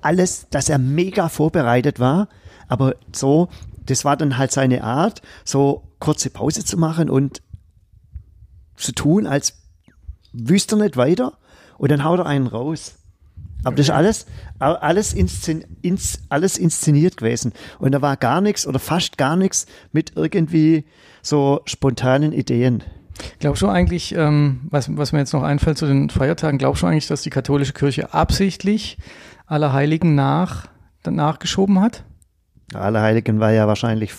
alles, 0.00 0.46
dass 0.50 0.68
er 0.68 0.78
mega 0.78 1.28
vorbereitet 1.28 1.98
war, 1.98 2.28
aber 2.68 2.94
so, 3.14 3.48
das 3.84 4.04
war 4.04 4.16
dann 4.16 4.38
halt 4.38 4.52
seine 4.52 4.84
Art, 4.84 5.22
so 5.44 5.82
kurze 5.98 6.30
Pause 6.30 6.64
zu 6.64 6.76
machen 6.76 7.10
und 7.10 7.42
zu 8.78 8.92
tun, 8.92 9.26
als 9.26 9.54
wüsste 10.32 10.76
er 10.76 10.82
nicht 10.82 10.96
weiter 10.96 11.38
und 11.78 11.90
dann 11.90 12.04
haut 12.04 12.20
er 12.20 12.26
einen 12.26 12.46
raus. 12.46 12.94
Aber 13.64 13.74
das 13.74 13.86
ist 13.86 13.90
alles, 13.90 14.26
alles, 14.58 15.12
inszen, 15.12 15.64
ins, 15.82 16.20
alles 16.28 16.58
inszeniert 16.58 17.16
gewesen. 17.16 17.52
Und 17.80 17.92
da 17.92 18.00
war 18.02 18.16
gar 18.16 18.40
nichts 18.40 18.66
oder 18.66 18.78
fast 18.78 19.18
gar 19.18 19.36
nichts 19.36 19.66
mit 19.92 20.12
irgendwie 20.14 20.84
so 21.22 21.60
spontanen 21.64 22.32
Ideen. 22.32 22.84
Glaubst 23.40 23.62
du 23.62 23.68
eigentlich, 23.68 24.14
ähm, 24.14 24.60
was, 24.70 24.96
was 24.96 25.12
mir 25.12 25.18
jetzt 25.18 25.32
noch 25.32 25.42
einfällt 25.42 25.76
zu 25.76 25.86
den 25.86 26.08
Feiertagen, 26.08 26.58
glaubst 26.58 26.82
du 26.82 26.86
eigentlich, 26.86 27.08
dass 27.08 27.22
die 27.22 27.30
katholische 27.30 27.72
Kirche 27.72 28.14
absichtlich 28.14 28.96
Allerheiligen 29.46 30.14
nach, 30.14 30.68
nachgeschoben 31.04 31.80
hat? 31.80 32.04
Allerheiligen 32.74 33.40
war 33.40 33.50
ja 33.50 33.66
wahrscheinlich 33.66 34.12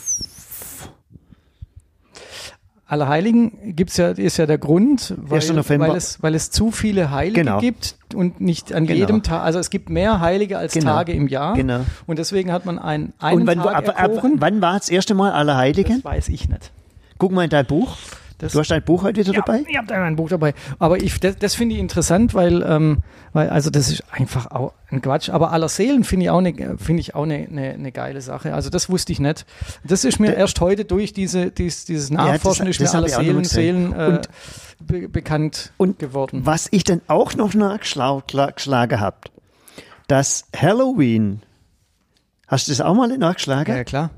Allerheiligen 2.89 3.75
gibt's 3.75 3.97
ja, 3.97 4.09
ist 4.09 4.37
ja 4.37 4.47
der 4.47 4.57
Grund, 4.57 5.13
weil, 5.17 5.35
1. 5.37 5.53
November. 5.53 5.89
weil, 5.89 5.95
es, 5.95 6.21
weil 6.23 6.33
es 6.33 6.49
zu 6.49 6.71
viele 6.71 7.11
Heilige 7.11 7.41
Genau. 7.41 7.59
gibt 7.59 7.95
und 8.15 8.41
nicht 8.41 8.73
an 8.73 8.87
Genau. 8.87 8.99
jedem 8.99 9.21
Tag, 9.21 9.43
also 9.43 9.59
es 9.59 9.69
gibt 9.69 9.89
mehr 9.91 10.19
Heilige 10.21 10.57
als 10.57 10.73
Genau. 10.73 10.93
Tage 10.93 11.11
im 11.13 11.27
Jahr. 11.27 11.53
Genau. 11.53 11.81
Und 12.07 12.17
deswegen 12.17 12.51
hat 12.51 12.65
man 12.65 12.79
einen, 12.79 13.13
einen 13.19 13.41
Und 13.41 13.47
wann, 13.47 13.59
Tag 13.59 13.75
ab, 13.75 13.89
ab, 13.89 13.97
erkoren. 13.99 14.33
wann 14.39 14.61
war 14.61 14.73
das 14.79 14.89
erste 14.89 15.13
Mal 15.13 15.31
Allerheiligen? 15.31 16.01
das 16.01 16.03
weiß 16.03 16.29
ich 16.29 16.49
nicht. 16.49 16.71
Guck 17.19 17.31
mal 17.31 17.43
in 17.43 17.51
dein 17.51 17.65
Buch. 17.67 17.95
Das- 18.39 18.53
du 18.53 18.59
hast 18.59 18.71
dein 18.71 18.81
Buch 18.83 19.03
heute 19.03 19.19
wieder 19.19 19.33
Ja, 19.33 19.41
dabei? 19.45 19.63
Ich 19.67 19.77
habe 19.77 19.85
da 19.87 20.01
ein 20.03 20.15
Buch 20.15 20.29
dabei. 20.29 20.53
Aber 20.79 20.97
ich, 21.01 21.19
das, 21.19 21.37
das 21.37 21.55
finde 21.55 21.75
ich 21.75 21.81
interessant, 21.81 22.33
weil, 22.33 22.63
ähm, 22.63 22.99
weil, 23.33 23.49
also 23.49 23.69
das 23.69 23.91
ist 23.91 24.03
einfach 24.11 24.49
auch 24.51 24.73
ein 24.89 25.01
Quatsch. 25.01 25.29
Aber 25.29 25.51
aller 25.51 25.69
Seelen 25.69 26.03
finde 26.05 26.23
ich 26.25 26.29
auch 26.31 26.37
eine, 26.39 26.77
finde 26.77 27.01
ich 27.01 27.15
auch 27.15 27.23
eine, 27.23 27.35
eine, 27.35 27.73
eine 27.73 27.91
geile 27.91 28.21
Sache. 28.21 28.53
Also 28.53 28.69
das 28.69 28.89
wusste 28.89 29.11
ich 29.11 29.19
nicht. 29.19 29.45
Das 29.83 30.03
ist 30.05 30.19
mir 30.19 30.33
erst 30.35 30.59
heute 30.61 30.85
durch 30.85 31.13
diese, 31.13 31.51
dies, 31.51 31.85
dieses 31.85 32.09
Nachforschen 32.09 32.65
das- 32.65 32.79
ist 32.79 32.93
mir 32.93 32.97
aller 32.97 33.09
Seelen. 33.09 33.43
Seelen 33.43 33.93
äh, 33.93 34.21
be 34.81 35.09
bekannt 35.09 35.73
Und 35.77 35.99
geworden. 35.99 36.41
was 36.45 36.69
ich 36.71 36.83
dann 36.85 37.01
auch 37.07 37.35
noch 37.35 37.53
nachgeschlagen 37.53 38.99
habe, 39.01 39.17
dass 40.07 40.45
Halloween, 40.55 41.41
hast 42.47 42.67
du 42.67 42.71
das 42.71 42.81
auch 42.81 42.95
mal 42.95 43.09
nachgeschlagen? 43.17 43.71
Ja, 43.73 43.77
ja, 43.79 43.83
klar. 43.83 44.09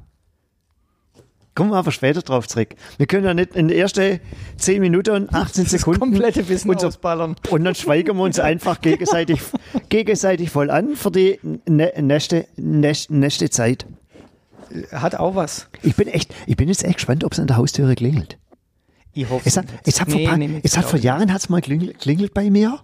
Kommen 1.53 1.71
wir 1.71 1.77
aber 1.77 1.91
später 1.91 2.21
drauf 2.21 2.47
zurück. 2.47 2.75
Wir 2.97 3.07
können 3.07 3.25
ja 3.25 3.33
nicht 3.33 3.55
in 3.57 3.67
den 3.67 3.77
ersten 3.77 4.21
10 4.57 4.79
Minuten 4.79 5.11
und 5.11 5.33
18 5.33 5.65
Das 5.65 5.71
Sekunden 5.71 5.99
komplette 5.99 6.47
Wissen 6.47 6.69
unser, 6.69 6.87
ausballern. 6.87 7.35
und 7.49 7.63
dann 7.65 7.75
schweigen 7.75 8.15
wir 8.15 8.23
uns 8.23 8.39
einfach 8.39 8.79
gegenseitig, 8.81 9.41
gegenseitig 9.89 10.49
voll 10.49 10.69
an 10.71 10.95
für 10.95 11.11
die 11.11 11.39
nä- 11.67 12.01
nächste, 12.01 12.47
nächste, 12.55 13.13
nächste 13.13 13.49
Zeit. 13.49 13.85
Hat 14.93 15.15
auch 15.15 15.35
was. 15.35 15.67
Ich 15.83 15.97
bin 15.97 16.07
echt, 16.07 16.33
ich 16.47 16.55
bin 16.55 16.69
jetzt 16.69 16.85
echt 16.85 16.95
gespannt, 16.95 17.25
ob 17.25 17.33
es 17.33 17.39
an 17.39 17.47
der 17.47 17.57
Haustüre 17.57 17.95
klingelt. 17.95 18.37
Ich 19.11 19.29
hoffe 19.29 19.41
Es 19.49 19.57
hat, 19.57 19.65
es 19.85 19.99
hat, 19.99 20.09
vor, 20.09 20.17
Nee, 20.21 20.27
paar, 20.27 20.37
nee, 20.37 20.61
es 20.63 20.77
hat 20.77 20.85
vor. 20.85 20.97
Jahren 20.99 21.33
hat's 21.33 21.49
mal 21.49 21.59
klingelt, 21.59 21.99
klingelt 21.99 22.33
bei 22.33 22.49
mir. 22.49 22.79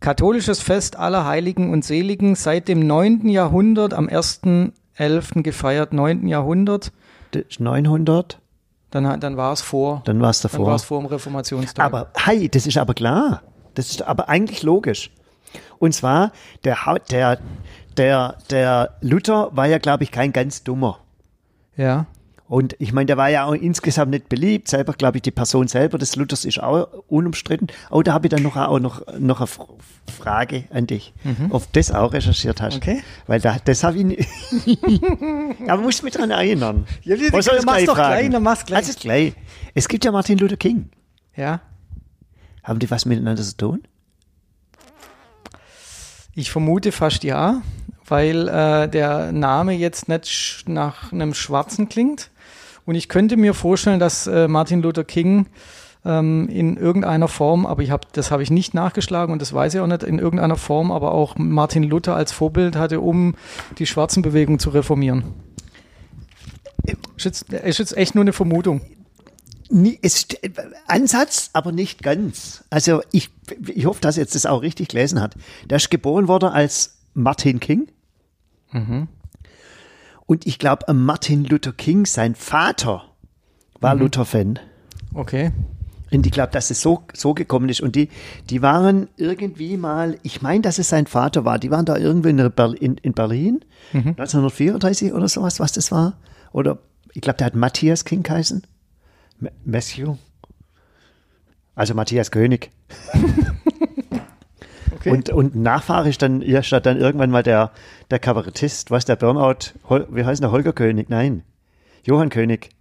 Katholisches 0.00 0.60
Fest 0.60 0.96
aller 0.96 1.24
Heiligen 1.26 1.72
und 1.72 1.84
Seligen 1.84 2.34
seit 2.34 2.68
dem 2.68 2.86
9. 2.86 3.28
Jahrhundert, 3.28 3.92
am 3.94 4.08
1.11. 5.00 5.42
gefeiert, 5.42 5.92
9. 5.92 6.26
Jahrhundert. 6.28 6.92
Das 7.32 7.42
ist 7.48 7.60
900, 7.60 8.40
Dann, 8.90 9.20
dann 9.20 9.36
war 9.36 9.52
es 9.52 9.60
vor. 9.62 10.02
dann 10.04 10.20
war 10.20 10.30
es 10.30 10.40
Dann 10.40 10.52
war 10.52 10.58
davor. 10.58 10.74
es 10.74 10.84
vor 10.84 11.00
dem 11.00 11.06
Reformationstag. 11.06 11.84
Aber, 11.84 12.10
hey, 12.16 12.48
das 12.48 12.66
ist 12.66 12.76
aber 12.76 12.94
klar. 12.94 13.42
Das 13.74 13.90
ist 13.90 14.02
aber 14.02 14.28
eigentlich 14.28 14.62
logisch. 14.62 15.10
Und 15.78 15.92
zwar, 15.94 16.32
der, 16.64 16.76
der, 17.10 17.38
der, 17.96 18.36
der 18.50 18.96
Luther 19.00 19.50
war 19.52 19.66
ja, 19.66 19.78
glaube 19.78 20.04
ich, 20.04 20.10
kein 20.10 20.32
ganz 20.32 20.62
dummer. 20.64 20.98
ja. 21.76 22.06
Und 22.50 22.74
ich 22.80 22.92
meine, 22.92 23.06
der 23.06 23.16
war 23.16 23.28
ja 23.28 23.44
auch 23.44 23.52
insgesamt 23.54 24.10
nicht 24.10 24.28
beliebt. 24.28 24.66
Selber, 24.66 24.92
glaube 24.94 25.18
ich, 25.18 25.22
die 25.22 25.30
Person 25.30 25.68
selber 25.68 25.98
des 25.98 26.16
Luthers 26.16 26.44
ist 26.44 26.60
auch 26.60 26.88
unumstritten. 27.06 27.68
Oh, 27.90 28.02
da 28.02 28.12
habe 28.12 28.26
ich 28.26 28.30
dann 28.32 28.42
noch, 28.42 28.56
auch 28.56 28.80
noch, 28.80 29.02
noch 29.20 29.38
eine 29.40 29.48
Frage 30.18 30.64
an 30.72 30.88
dich, 30.88 31.14
ob 31.50 31.62
du 31.72 31.78
das 31.78 31.92
auch 31.92 32.12
recherchiert 32.12 32.60
hast. 32.60 32.74
Mhm. 32.74 32.78
Okay. 32.82 33.02
Weil 33.28 33.38
da, 33.40 33.56
das 33.64 33.84
habe 33.84 33.98
ich 33.98 34.04
nicht. 34.04 34.28
Aber 35.68 35.80
musst 35.80 36.00
du 36.00 36.06
mich 36.06 36.14
dran 36.14 36.32
erinnern. 36.32 36.86
Ja, 37.04 37.20
wir- 37.20 37.32
Was 37.32 37.44
soll 37.44 37.54
ich 37.58 37.62
gleich 37.62 37.84
doch 37.86 37.94
fragen? 37.94 38.18
gleich, 38.18 38.30
dann 38.32 38.42
mach's 38.42 38.64
gleich. 38.66 38.78
Also 38.78 38.98
gleich. 38.98 39.32
Es 39.74 39.86
gibt 39.86 40.04
ja 40.04 40.10
Martin 40.10 40.36
Luther 40.36 40.56
King. 40.56 40.90
Ja. 41.36 41.60
Haben 42.64 42.80
die 42.80 42.90
was 42.90 43.04
miteinander 43.06 43.44
zu 43.44 43.56
tun? 43.56 43.82
Ich 46.34 46.50
vermute 46.50 46.90
fast 46.90 47.22
ja, 47.22 47.62
weil 48.06 48.48
äh, 48.48 48.88
der 48.88 49.30
Name 49.30 49.72
jetzt 49.74 50.08
nicht 50.08 50.64
nach 50.66 51.12
einem 51.12 51.32
Schwarzen 51.34 51.88
klingt. 51.88 52.30
Und 52.90 52.96
ich 52.96 53.08
könnte 53.08 53.36
mir 53.36 53.54
vorstellen, 53.54 54.00
dass 54.00 54.26
äh, 54.26 54.48
Martin 54.48 54.82
Luther 54.82 55.04
King 55.04 55.46
ähm, 56.04 56.48
in 56.48 56.76
irgendeiner 56.76 57.28
Form, 57.28 57.64
aber 57.64 57.84
ich 57.84 57.92
hab, 57.92 58.12
das 58.14 58.32
habe 58.32 58.42
ich 58.42 58.50
nicht 58.50 58.74
nachgeschlagen 58.74 59.32
und 59.32 59.40
das 59.40 59.52
weiß 59.52 59.74
ich 59.74 59.80
auch 59.80 59.86
nicht, 59.86 60.02
in 60.02 60.18
irgendeiner 60.18 60.56
Form, 60.56 60.90
aber 60.90 61.12
auch 61.12 61.38
Martin 61.38 61.84
Luther 61.84 62.16
als 62.16 62.32
Vorbild 62.32 62.74
hatte, 62.74 63.00
um 63.00 63.36
die 63.78 63.86
Schwarzenbewegung 63.86 64.58
zu 64.58 64.70
reformieren. 64.70 65.22
Ist 67.16 67.26
jetzt, 67.26 67.52
ist 67.52 67.78
jetzt 67.78 67.96
echt 67.96 68.16
nur 68.16 68.24
eine 68.24 68.32
Vermutung. 68.32 68.80
Es 70.02 70.24
ist 70.24 70.40
Ansatz, 70.88 71.50
aber 71.52 71.70
nicht 71.70 72.02
ganz. 72.02 72.64
Also 72.70 73.02
ich, 73.12 73.30
ich 73.68 73.86
hoffe, 73.86 74.00
dass 74.00 74.16
er 74.16 74.24
jetzt 74.24 74.34
das 74.34 74.46
auch 74.46 74.62
richtig 74.62 74.88
gelesen 74.88 75.20
hat. 75.20 75.36
Der 75.66 75.76
ist 75.76 75.92
geboren 75.92 76.26
worden 76.26 76.48
als 76.48 76.98
Martin 77.14 77.60
King. 77.60 77.86
Und 80.30 80.46
ich 80.46 80.60
glaube, 80.60 80.94
Martin 80.94 81.42
Luther 81.44 81.72
King, 81.72 82.06
sein 82.06 82.36
Vater, 82.36 83.02
war 83.80 83.96
Luther-Fan. 83.96 84.60
Okay. 85.12 85.50
Und 86.12 86.24
ich 86.24 86.30
glaube, 86.30 86.52
dass 86.52 86.70
es 86.70 86.80
so, 86.80 87.02
so 87.14 87.34
gekommen 87.34 87.68
ist. 87.68 87.80
Und 87.80 87.96
die, 87.96 88.10
die 88.48 88.62
waren 88.62 89.08
irgendwie 89.16 89.76
mal, 89.76 90.18
ich 90.22 90.40
meine, 90.40 90.60
dass 90.62 90.78
es 90.78 90.88
sein 90.88 91.08
Vater 91.08 91.44
war. 91.44 91.58
Die 91.58 91.72
waren 91.72 91.84
da 91.84 91.96
irgendwo 91.96 92.28
in, 92.28 92.36
Ber- 92.52 92.80
in, 92.80 92.96
in 92.98 93.12
Berlin, 93.12 93.64
1934 93.92 95.12
oder 95.14 95.26
sowas, 95.26 95.58
was 95.58 95.72
das 95.72 95.90
war. 95.90 96.16
Oder 96.52 96.78
ich 97.12 97.22
glaube, 97.22 97.38
der 97.38 97.46
hat 97.46 97.56
Matthias 97.56 98.04
King 98.04 98.22
geheißen. 98.22 98.62
M 99.40 99.48
Matthew. 99.64 100.14
Also 101.74 101.94
Matthias 101.94 102.30
König. 102.30 102.70
okay. 105.00 105.10
Und, 105.10 105.30
und 105.30 105.56
Nachfahre 105.56 106.08
ist 106.08 106.22
dann, 106.22 106.42
ja, 106.42 106.62
statt 106.62 106.86
dann 106.86 106.98
irgendwann 106.98 107.30
mal 107.30 107.42
der, 107.42 107.72
der 108.10 108.18
Kabarettist, 108.18 108.90
was 108.90 109.04
der 109.04 109.16
Burnout, 109.16 109.74
Hol, 109.88 110.06
wie 110.10 110.24
heißt 110.24 110.42
der 110.42 110.52
Holger 110.52 110.72
König? 110.72 111.08
Nein, 111.10 111.42
Johann 112.04 112.30
König. 112.30 112.70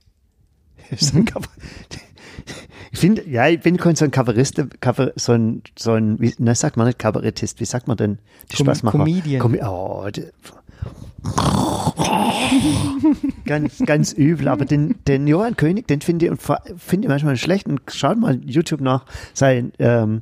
Ich 2.92 3.00
finde, 3.00 3.28
ja, 3.30 3.48
ich 3.48 3.60
bin 3.60 3.78
kein 3.78 3.96
so 3.96 4.06
ein 4.06 4.12
Kabarettist, 4.12 4.62
Kabar, 4.82 5.12
so 5.16 5.34
ein, 5.34 5.62
so 5.78 5.94
ein, 5.94 6.20
wie, 6.20 6.34
na, 6.40 6.56
sagt 6.56 6.76
man 6.76 6.88
nicht 6.88 6.98
Kabarettist, 6.98 7.60
wie 7.60 7.66
sagt 7.66 7.88
man 7.88 7.98
denn? 7.98 8.18
Die 8.52 8.56
Com- 8.56 8.66
Spaßmacher. 8.66 8.98
Comedian. 8.98 9.42
Comi 9.42 9.60
oh, 9.62 10.08
die, 10.10 10.26
ganz, 13.46 13.80
ganz 13.86 14.14
übel, 14.14 14.48
aber 14.48 14.66
den, 14.66 14.96
den 15.08 15.28
Johann 15.28 15.56
König, 15.56 15.88
den 15.88 16.02
finde 16.02 16.28
ich, 16.28 16.32
finde 16.78 17.06
ich 17.06 17.10
manchmal 17.10 17.38
schlecht 17.38 17.68
und 17.68 17.82
schaut 17.92 18.18
mal 18.18 18.40
YouTube 18.46 18.82
nach, 18.82 19.06
sein, 19.34 19.72
ähm, 19.78 20.22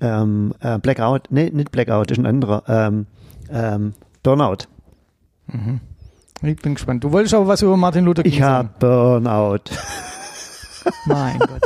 ähm, 0.00 0.54
äh, 0.60 0.78
Blackout, 0.78 1.28
nee, 1.30 1.50
nicht 1.50 1.70
Blackout, 1.70 2.10
das 2.10 2.18
ist 2.18 2.22
ein 2.24 2.26
anderer, 2.26 2.62
ähm, 2.68 3.06
ähm, 3.50 3.94
Burnout. 4.22 4.66
Ich 6.42 6.56
bin 6.56 6.74
gespannt. 6.74 7.04
Du 7.04 7.12
wolltest 7.12 7.34
aber 7.34 7.46
was 7.46 7.62
über 7.62 7.76
Martin 7.76 8.04
Luther 8.04 8.22
King 8.22 8.32
Ich 8.32 8.42
habe 8.42 8.68
Burnout. 8.78 9.58
sagen. 9.70 10.94
Mein 11.06 11.38
Gott. 11.38 11.62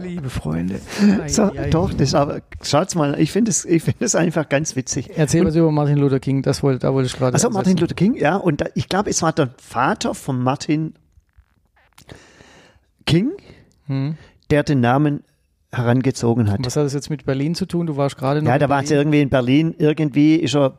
Liebe 0.00 0.28
Freunde. 0.30 0.80
Ei, 1.22 1.28
So, 1.28 1.42
ei, 1.52 1.58
ei. 1.64 1.70
doch, 1.70 1.90
das 1.92 2.00
ist 2.08 2.14
aber, 2.14 2.40
schaut's 2.62 2.94
mal, 2.94 3.18
ich 3.20 3.30
finde 3.32 3.50
es, 3.50 3.64
ich 3.64 3.82
finde 3.82 4.04
es 4.04 4.14
einfach 4.14 4.48
ganz 4.48 4.74
witzig. 4.76 5.10
Erzähl 5.16 5.44
was 5.44 5.54
über 5.54 5.70
Martin 5.70 5.98
Luther 5.98 6.18
King, 6.20 6.42
das 6.42 6.62
wollte, 6.62 6.80
da 6.80 6.92
wollte 6.92 7.06
ich 7.06 7.16
gerade. 7.16 7.34
Also 7.34 7.50
Martin 7.50 7.72
ansetzen. 7.72 7.80
Luther 7.80 7.94
King, 7.94 8.14
ja, 8.16 8.36
und 8.36 8.60
da, 8.60 8.66
ich 8.74 8.88
glaube, 8.88 9.10
es 9.10 9.22
war 9.22 9.32
der 9.32 9.50
Vater 9.58 10.14
von 10.14 10.42
Martin 10.42 10.94
King, 13.06 13.32
Hm. 13.86 14.16
der 14.50 14.62
den 14.62 14.80
Namen 14.80 15.24
herangezogen 15.74 16.50
hat. 16.50 16.60
Was 16.64 16.76
hat 16.76 16.84
das 16.84 16.92
jetzt 16.92 17.08
mit 17.08 17.24
Berlin 17.24 17.54
zu 17.54 17.66
tun? 17.66 17.86
Du 17.86 17.96
warst 17.96 18.16
gerade 18.18 18.42
noch. 18.42 18.48
Ja, 18.50 18.58
da 18.58 18.68
war 18.68 18.82
es 18.82 18.90
irgendwie 18.90 19.22
in 19.22 19.30
Berlin, 19.30 19.74
irgendwie 19.78 20.36
ist 20.36 20.54
er, 20.54 20.74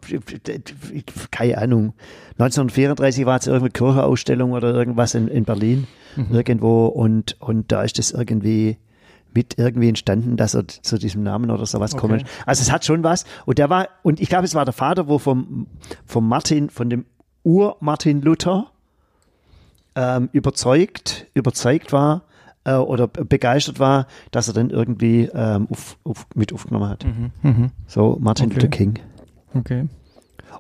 keine 1.32 1.58
Ahnung, 1.58 1.94
1934 2.38 3.26
war 3.26 3.38
es 3.40 3.48
irgendeine 3.48 3.72
Kirchenausstellung 3.72 4.52
oder 4.52 4.74
irgendwas 4.74 5.16
in, 5.16 5.28
in 5.28 5.46
Berlin 5.46 5.88
irgendwo 6.32 6.86
und, 6.86 7.42
und 7.42 7.72
da 7.72 7.82
ist 7.82 7.98
das 7.98 8.12
irgendwie 8.12 8.78
mit 9.34 9.58
irgendwie 9.58 9.90
entstanden, 9.90 10.38
dass 10.38 10.54
er 10.54 10.68
zu 10.68 11.00
diesem 11.00 11.24
Namen 11.24 11.50
oder 11.50 11.66
sowas 11.66 11.94
Okay. 11.94 12.02
kommen 12.02 12.20
ist. 12.20 12.28
Also 12.46 12.62
es 12.62 12.72
hat 12.72 12.86
schon 12.86 13.04
was 13.04 13.26
und 13.46 13.58
der 13.58 13.72
war, 13.72 13.88
und 14.04 14.20
ich 14.20 14.30
glaube, 14.30 14.46
es 14.46 14.54
war 14.54 14.64
der 14.64 14.74
Vater, 14.76 15.08
wo 15.08 15.18
vom, 15.18 15.66
vom 16.06 16.28
Martin, 16.28 16.70
von 16.70 16.90
dem 16.92 17.06
Ur-Martin 17.44 18.22
Luther 18.22 18.68
ähm, 19.96 20.30
überzeugt, 20.34 21.26
überzeugt 21.34 21.92
war 21.92 22.24
äh, 22.66 22.74
oder 22.76 23.08
begeistert 23.08 23.80
war, 23.80 24.08
dass 24.32 24.48
er 24.48 24.54
dann 24.54 24.70
irgendwie 24.70 25.30
ähm, 25.34 25.68
auf, 25.70 25.98
auf, 26.04 26.28
mit 26.36 26.54
aufgenommen 26.54 26.90
hat. 26.90 27.06
Mhm. 27.42 27.72
So 27.88 28.18
Martin 28.20 28.48
Okay. 28.48 28.56
Luther 28.56 28.68
King. 28.70 29.00
Okay. 29.54 29.88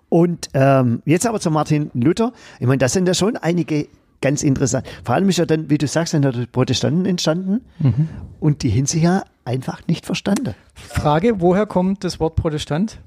Und 0.09 0.49
ähm, 0.53 1.01
jetzt 1.05 1.25
aber 1.25 1.39
zu 1.39 1.49
Martin 1.51 1.89
Luther. 1.93 2.33
Ich 2.59 2.67
meine, 2.67 2.77
das 2.79 2.93
sind 2.93 3.07
ja 3.07 3.13
schon 3.13 3.37
einige 3.37 3.87
ganz 4.21 4.43
interessant. 4.43 4.87
Vor 5.03 5.15
allem 5.15 5.27
ist 5.29 5.37
ja 5.37 5.45
dann, 5.45 5.69
wie 5.69 5.77
du 5.77 5.87
sagst, 5.87 6.11
sind 6.11 6.23
ja 6.23 6.31
die 6.31 6.45
Protestanten 6.45 7.05
entstanden 7.05 7.61
Mhm. 7.79 8.07
und 8.39 8.63
die 8.63 8.71
haben 8.71 8.85
sich 8.85 9.03
ja 9.03 9.23
einfach 9.43 9.85
nicht 9.87 10.05
verstanden. 10.05 10.55
Frage, 10.75 11.41
woher 11.41 11.65
kommt 11.65 12.03
das 12.03 12.19
Wort 12.19 12.35
Protestant? 12.37 12.99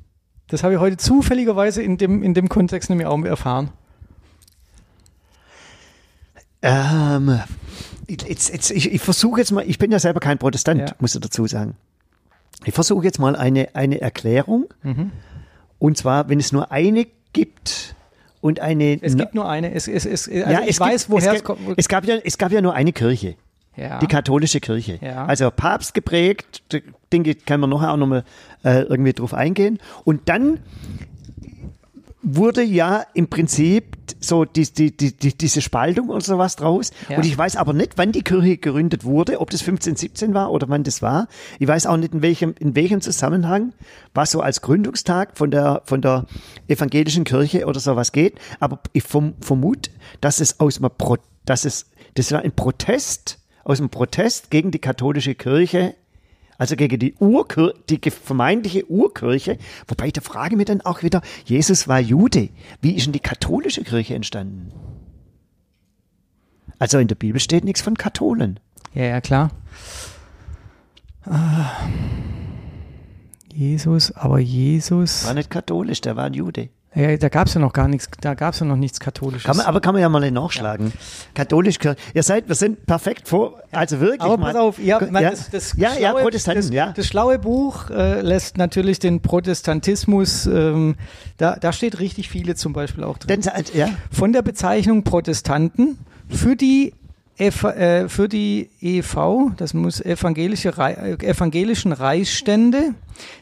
Das 0.48 0.62
habe 0.62 0.74
ich 0.74 0.80
heute 0.80 0.96
zufälligerweise 0.98 1.82
in 1.82 1.96
dem, 1.96 2.22
in 2.22 2.34
dem 2.34 2.48
Kontext 2.48 2.90
nämlich 2.90 3.06
auch 3.06 3.20
erfahren. 3.24 3.70
Ähm, 6.62 7.40
jetzt, 8.08 8.52
jetzt, 8.52 8.70
ich, 8.70 8.92
ich 8.92 9.00
versuche 9.00 9.40
jetzt 9.40 9.52
mal, 9.52 9.64
ich 9.66 9.78
bin 9.78 9.90
ja 9.90 9.98
selber 9.98 10.20
kein 10.20 10.38
Protestant, 10.38 10.80
Ja. 10.80 10.94
muss 10.98 11.14
ich 11.14 11.20
dazu 11.20 11.46
sagen. 11.46 11.76
Ich 12.64 12.74
versuche 12.74 13.04
jetzt 13.04 13.18
mal 13.18 13.36
eine, 13.36 13.74
eine 13.74 14.00
Erklärung. 14.00 14.66
Mhm. 14.82 15.12
Und 15.78 15.98
zwar, 15.98 16.28
wenn 16.28 16.40
es 16.40 16.52
nur 16.52 16.72
eine 16.72 17.06
gibt 17.32 17.94
und 18.40 18.60
eine. 18.60 18.98
Es 19.02 19.16
gibt 19.16 19.34
nur 19.34 19.48
eine. 19.48 19.74
Es, 19.74 19.88
es, 19.88 20.06
es, 20.06 20.26
also 20.28 20.38
ja, 20.38 20.60
ich 20.62 20.70
es 20.70 20.80
weiß, 20.80 21.02
gibt, 21.06 21.10
woher 21.10 21.32
es, 21.34 21.44
kommt. 21.44 21.60
Es 21.76 21.88
gab, 21.88 22.04
ja, 22.06 22.16
es 22.24 22.38
gab 22.38 22.52
ja 22.52 22.62
nur 22.62 22.74
eine 22.74 22.92
Kirche, 22.92 23.36
ja. 23.76 23.98
die 23.98 24.06
katholische 24.06 24.60
Kirche. 24.60 24.98
Ja. 25.02 25.26
Also 25.26 25.50
Papst 25.50 25.92
geprägt, 25.94 26.62
denke 27.12 27.30
ich, 27.30 27.44
kann 27.44 27.60
man 27.60 27.70
nachher 27.70 27.92
auch 27.92 27.96
nochmal 27.98 28.24
äh, 28.64 28.82
irgendwie 28.82 29.12
drauf 29.12 29.34
eingehen. 29.34 29.78
Und 30.04 30.28
dann 30.28 30.60
wurde 32.28 32.62
ja 32.62 33.06
im 33.14 33.28
Prinzip 33.28 33.96
so 34.18 34.44
die, 34.44 34.64
die, 34.64 34.96
die, 34.96 35.16
die, 35.16 35.38
diese 35.38 35.62
Spaltung 35.62 36.08
oder 36.08 36.20
sowas 36.20 36.56
draus. 36.56 36.90
Ja. 37.08 37.18
Und 37.18 37.24
ich 37.24 37.38
weiß 37.38 37.54
aber 37.54 37.72
nicht, 37.72 37.92
wann 37.96 38.10
die 38.10 38.22
Kirche 38.22 38.58
gegründet 38.58 39.04
wurde, 39.04 39.40
ob 39.40 39.50
das 39.50 39.60
1517 39.60 40.34
war 40.34 40.50
oder 40.50 40.68
wann 40.68 40.82
das 40.82 41.02
war. 41.02 41.28
Ich 41.60 41.68
weiß 41.68 41.86
auch 41.86 41.96
nicht, 41.96 42.14
in 42.14 42.22
welchem, 42.22 42.54
in 42.58 42.74
welchem 42.74 43.00
Zusammenhang, 43.00 43.72
was 44.12 44.32
so 44.32 44.40
als 44.40 44.60
Gründungstag 44.60 45.38
von 45.38 45.52
der, 45.52 45.82
von 45.84 46.02
der 46.02 46.26
evangelischen 46.66 47.22
Kirche 47.22 47.64
oder 47.66 47.78
sowas 47.78 48.10
geht. 48.10 48.40
Aber 48.58 48.80
ich 48.92 49.04
verm 49.04 49.34
vermute, 49.40 49.90
dass 50.20 50.40
es 50.40 50.58
aus 50.58 50.78
einem 50.78 50.90
Pro, 50.98 51.18
dass 51.44 51.64
es, 51.64 51.86
das 52.14 52.32
war 52.32 52.40
ein 52.40 52.52
Protest, 52.52 53.38
aus 53.62 53.78
dem 53.78 53.88
Protest 53.88 54.50
gegen 54.50 54.72
die 54.72 54.80
katholische 54.80 55.36
Kirche 55.36 55.94
also 56.58 56.76
gegen 56.76 56.98
die 56.98 57.14
Urkir 57.14 57.74
die 57.88 58.10
vermeintliche 58.10 58.90
Urkirche. 58.90 59.58
Wobei, 59.88 60.10
da 60.10 60.20
frage 60.20 60.54
ich 60.54 60.56
mich 60.56 60.66
dann 60.66 60.80
auch 60.80 61.02
wieder, 61.02 61.22
Jesus 61.44 61.88
war 61.88 62.00
Jude. 62.00 62.50
Wie 62.80 62.94
ist 62.96 63.06
denn 63.06 63.12
die 63.12 63.20
katholische 63.20 63.84
Kirche 63.84 64.14
entstanden? 64.14 64.72
Also 66.78 66.98
in 66.98 67.08
der 67.08 67.14
Bibel 67.14 67.40
steht 67.40 67.64
nichts 67.64 67.80
von 67.80 67.96
Katholen. 67.96 68.60
Ja, 68.94 69.04
ja, 69.04 69.20
klar. 69.20 69.50
Ah. 71.24 71.72
Jesus, 73.52 74.12
aber 74.12 74.38
Jesus. 74.38 75.24
War 75.26 75.34
nicht 75.34 75.50
katholisch, 75.50 76.02
der 76.02 76.16
war 76.16 76.24
ein 76.24 76.34
Jude. 76.34 76.68
Ja, 76.96 77.14
da 77.18 77.28
gab 77.28 77.46
es 77.46 77.52
ja 77.52 77.60
noch 77.60 77.74
gar 77.74 77.88
nichts, 77.88 78.08
da 78.22 78.32
gab 78.32 78.54
es 78.54 78.60
ja 78.60 78.66
noch 78.66 78.76
nichts 78.76 78.98
Katholisches. 79.00 79.44
Kann 79.44 79.58
man, 79.58 79.66
aber 79.66 79.80
kann 79.82 79.92
man 79.92 80.00
ja 80.00 80.08
mal 80.08 80.30
nachschlagen. 80.30 80.94
Katholisch 81.34 81.78
Kirche. 81.78 82.00
Ihr 82.14 82.22
seid, 82.22 82.48
wir 82.48 82.54
sind 82.54 82.86
perfekt 82.86 83.28
vor, 83.28 83.62
also 83.70 84.00
wirklich 84.00 84.22
Aber 84.22 84.38
mal. 84.38 84.52
pass 84.52 84.56
auf, 84.62 84.78
ja, 84.78 84.98
man, 85.10 85.22
ja, 85.22 85.30
das, 85.30 85.50
das, 85.50 85.74
ja, 85.76 85.90
ja, 85.90 86.10
schlaue, 86.10 86.22
Protestanten, 86.22 86.62
das, 86.62 86.70
ja. 86.70 86.92
das 86.92 87.06
schlaue 87.06 87.38
Buch 87.38 87.90
äh, 87.90 88.22
lässt 88.22 88.56
natürlich 88.56 88.98
den 88.98 89.20
Protestantismus, 89.20 90.46
ähm, 90.46 90.96
da, 91.36 91.56
da 91.56 91.70
steht 91.74 92.00
richtig 92.00 92.30
viele 92.30 92.54
zum 92.54 92.72
Beispiel 92.72 93.04
auch 93.04 93.18
drin. 93.18 93.42
Denn, 93.42 93.52
halt, 93.52 93.74
ja, 93.74 93.90
Von 94.10 94.32
der 94.32 94.40
Bezeichnung 94.40 95.04
Protestanten 95.04 95.98
für 96.30 96.56
die 96.56 96.94
Ev 97.38 97.64
äh, 97.64 98.08
für 98.08 98.30
die 98.30 98.70
EV, 98.80 99.50
das 99.58 99.74
muss 99.74 100.00
evangelische 100.00 100.72
äh, 100.78 101.12
evangelischen 101.22 101.92
Reichsstände, 101.92 102.94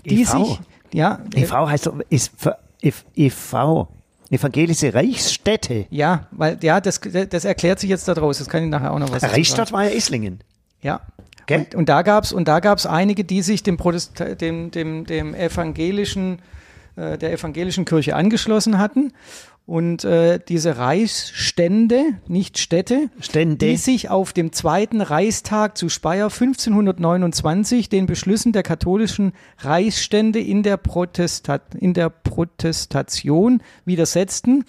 die 0.05 0.23
EV? 0.23 0.31
sich 0.31 0.61
ja 0.93 1.21
äh, 1.33 1.43
EV 1.43 1.69
heißt 1.69 1.87
doch, 1.87 2.01
ist 2.11 2.33
für, 2.37 2.57
Ev- 2.85 3.05
EV, 3.17 3.89
Evangelische 4.31 4.93
Reichsstädte. 4.93 5.87
ja, 5.91 6.27
weil 6.33 6.59
ja 6.63 6.81
das 6.81 7.01
das 7.31 7.45
erklärt 7.45 7.79
sich 7.81 7.91
jetzt 7.91 8.09
daraus. 8.09 8.39
Das 8.39 8.49
kann 8.49 8.63
ich 8.65 8.69
nachher 8.71 8.93
auch 8.93 8.99
noch 8.99 9.11
was 9.13 9.21
sagen. 9.23 9.33
Reichsstadt 9.35 9.73
war 9.73 9.85
ja 9.85 9.91
Esslingen. 9.91 10.41
Ja. 10.83 11.01
Gell? 11.47 11.61
Und, 11.61 11.75
und 11.75 11.89
da 11.89 12.03
gab's 12.03 12.33
und 12.33 12.49
da 12.49 12.61
gab's 12.61 12.87
einige, 12.87 13.23
die 13.25 13.43
sich 13.43 13.63
dem 13.63 13.77
Protest 13.77 14.19
dem 14.41 14.71
dem 14.71 15.05
dem 15.07 15.35
evangelischen 15.35 16.39
äh, 16.97 17.19
der 17.19 17.33
evangelischen 17.33 17.85
Kirche 17.85 18.17
angeschlossen 18.17 18.79
hatten 18.79 19.13
und 19.67 20.05
äh, 20.05 20.39
diese 20.47 20.77
Reichsstände, 20.77 22.05
nicht 22.29 22.59
Städte, 22.59 23.09
Stände. 23.21 23.57
die 23.67 23.77
sich 23.77 24.11
auf 24.11 24.35
dem 24.35 24.53
zweiten 24.53 25.01
Reichstag 25.01 25.79
zu 25.79 25.89
Speyer 25.89 26.27
1529 26.27 27.89
den 27.89 28.07
Beschlüssen 28.07 28.53
der 28.53 28.63
katholischen 28.63 29.33
Reichsstände 29.59 30.39
in 30.39 30.63
der, 30.63 30.77
Protestat 30.77 31.75
in 31.75 31.95
der 31.95 32.11
Protestation 32.11 33.63
widersetzten 33.87 34.65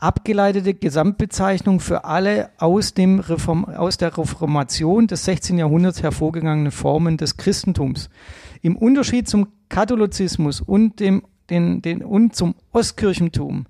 abgeleitete 0.00 0.74
Gesamtbezeichnung 0.74 1.78
für 1.78 2.04
alle 2.04 2.50
aus, 2.58 2.94
dem 2.94 3.20
Reform, 3.20 3.66
aus 3.66 3.98
der 3.98 4.16
Reformation 4.16 5.06
des 5.06 5.26
16. 5.26 5.58
Jahrhunderts 5.58 6.02
hervorgegangenen 6.02 6.72
Formen 6.72 7.18
des 7.18 7.36
Christentums. 7.36 8.08
Im 8.62 8.76
Unterschied 8.76 9.28
zum 9.28 9.48
Katholizismus 9.68 10.62
und, 10.62 11.00
dem, 11.00 11.22
den, 11.50 11.82
den, 11.82 12.02
und 12.02 12.34
zum 12.34 12.54
Ostkirchentum. 12.72 13.66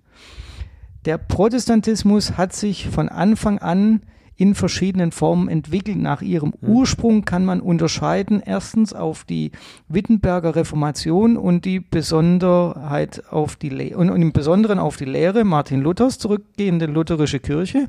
Der 1.05 1.19
Protestantismus 1.19 2.37
hat 2.37 2.53
sich 2.53 2.89
von 2.89 3.09
Anfang 3.09 3.59
an 3.59 4.03
in 4.41 4.55
verschiedenen 4.55 5.13
Formen 5.13 5.49
entwickelt. 5.49 5.99
Nach 5.99 6.23
ihrem 6.23 6.55
Ursprung 6.63 7.27
kann 7.27 7.45
man 7.45 7.61
unterscheiden, 7.61 8.43
erstens 8.45 8.95
auf 8.95 9.25
die 9.25 9.53
Wittenberger 9.89 10.57
Reformation 10.57 11.37
und 11.37 11.67
die 11.67 11.79
Besonderheit 11.79 13.23
auf 13.31 13.57
die 13.57 13.69
Le 13.69 13.95
und, 13.95 14.09
und 14.09 14.23
im 14.23 14.33
Besonderen 14.33 14.79
auf 14.79 14.97
die 14.97 15.05
Lehre 15.05 15.45
Martin 15.45 15.83
Luthers 15.83 16.19
zurückgehende 16.19 16.87
lutherische 16.87 17.39
Kirche. 17.39 17.89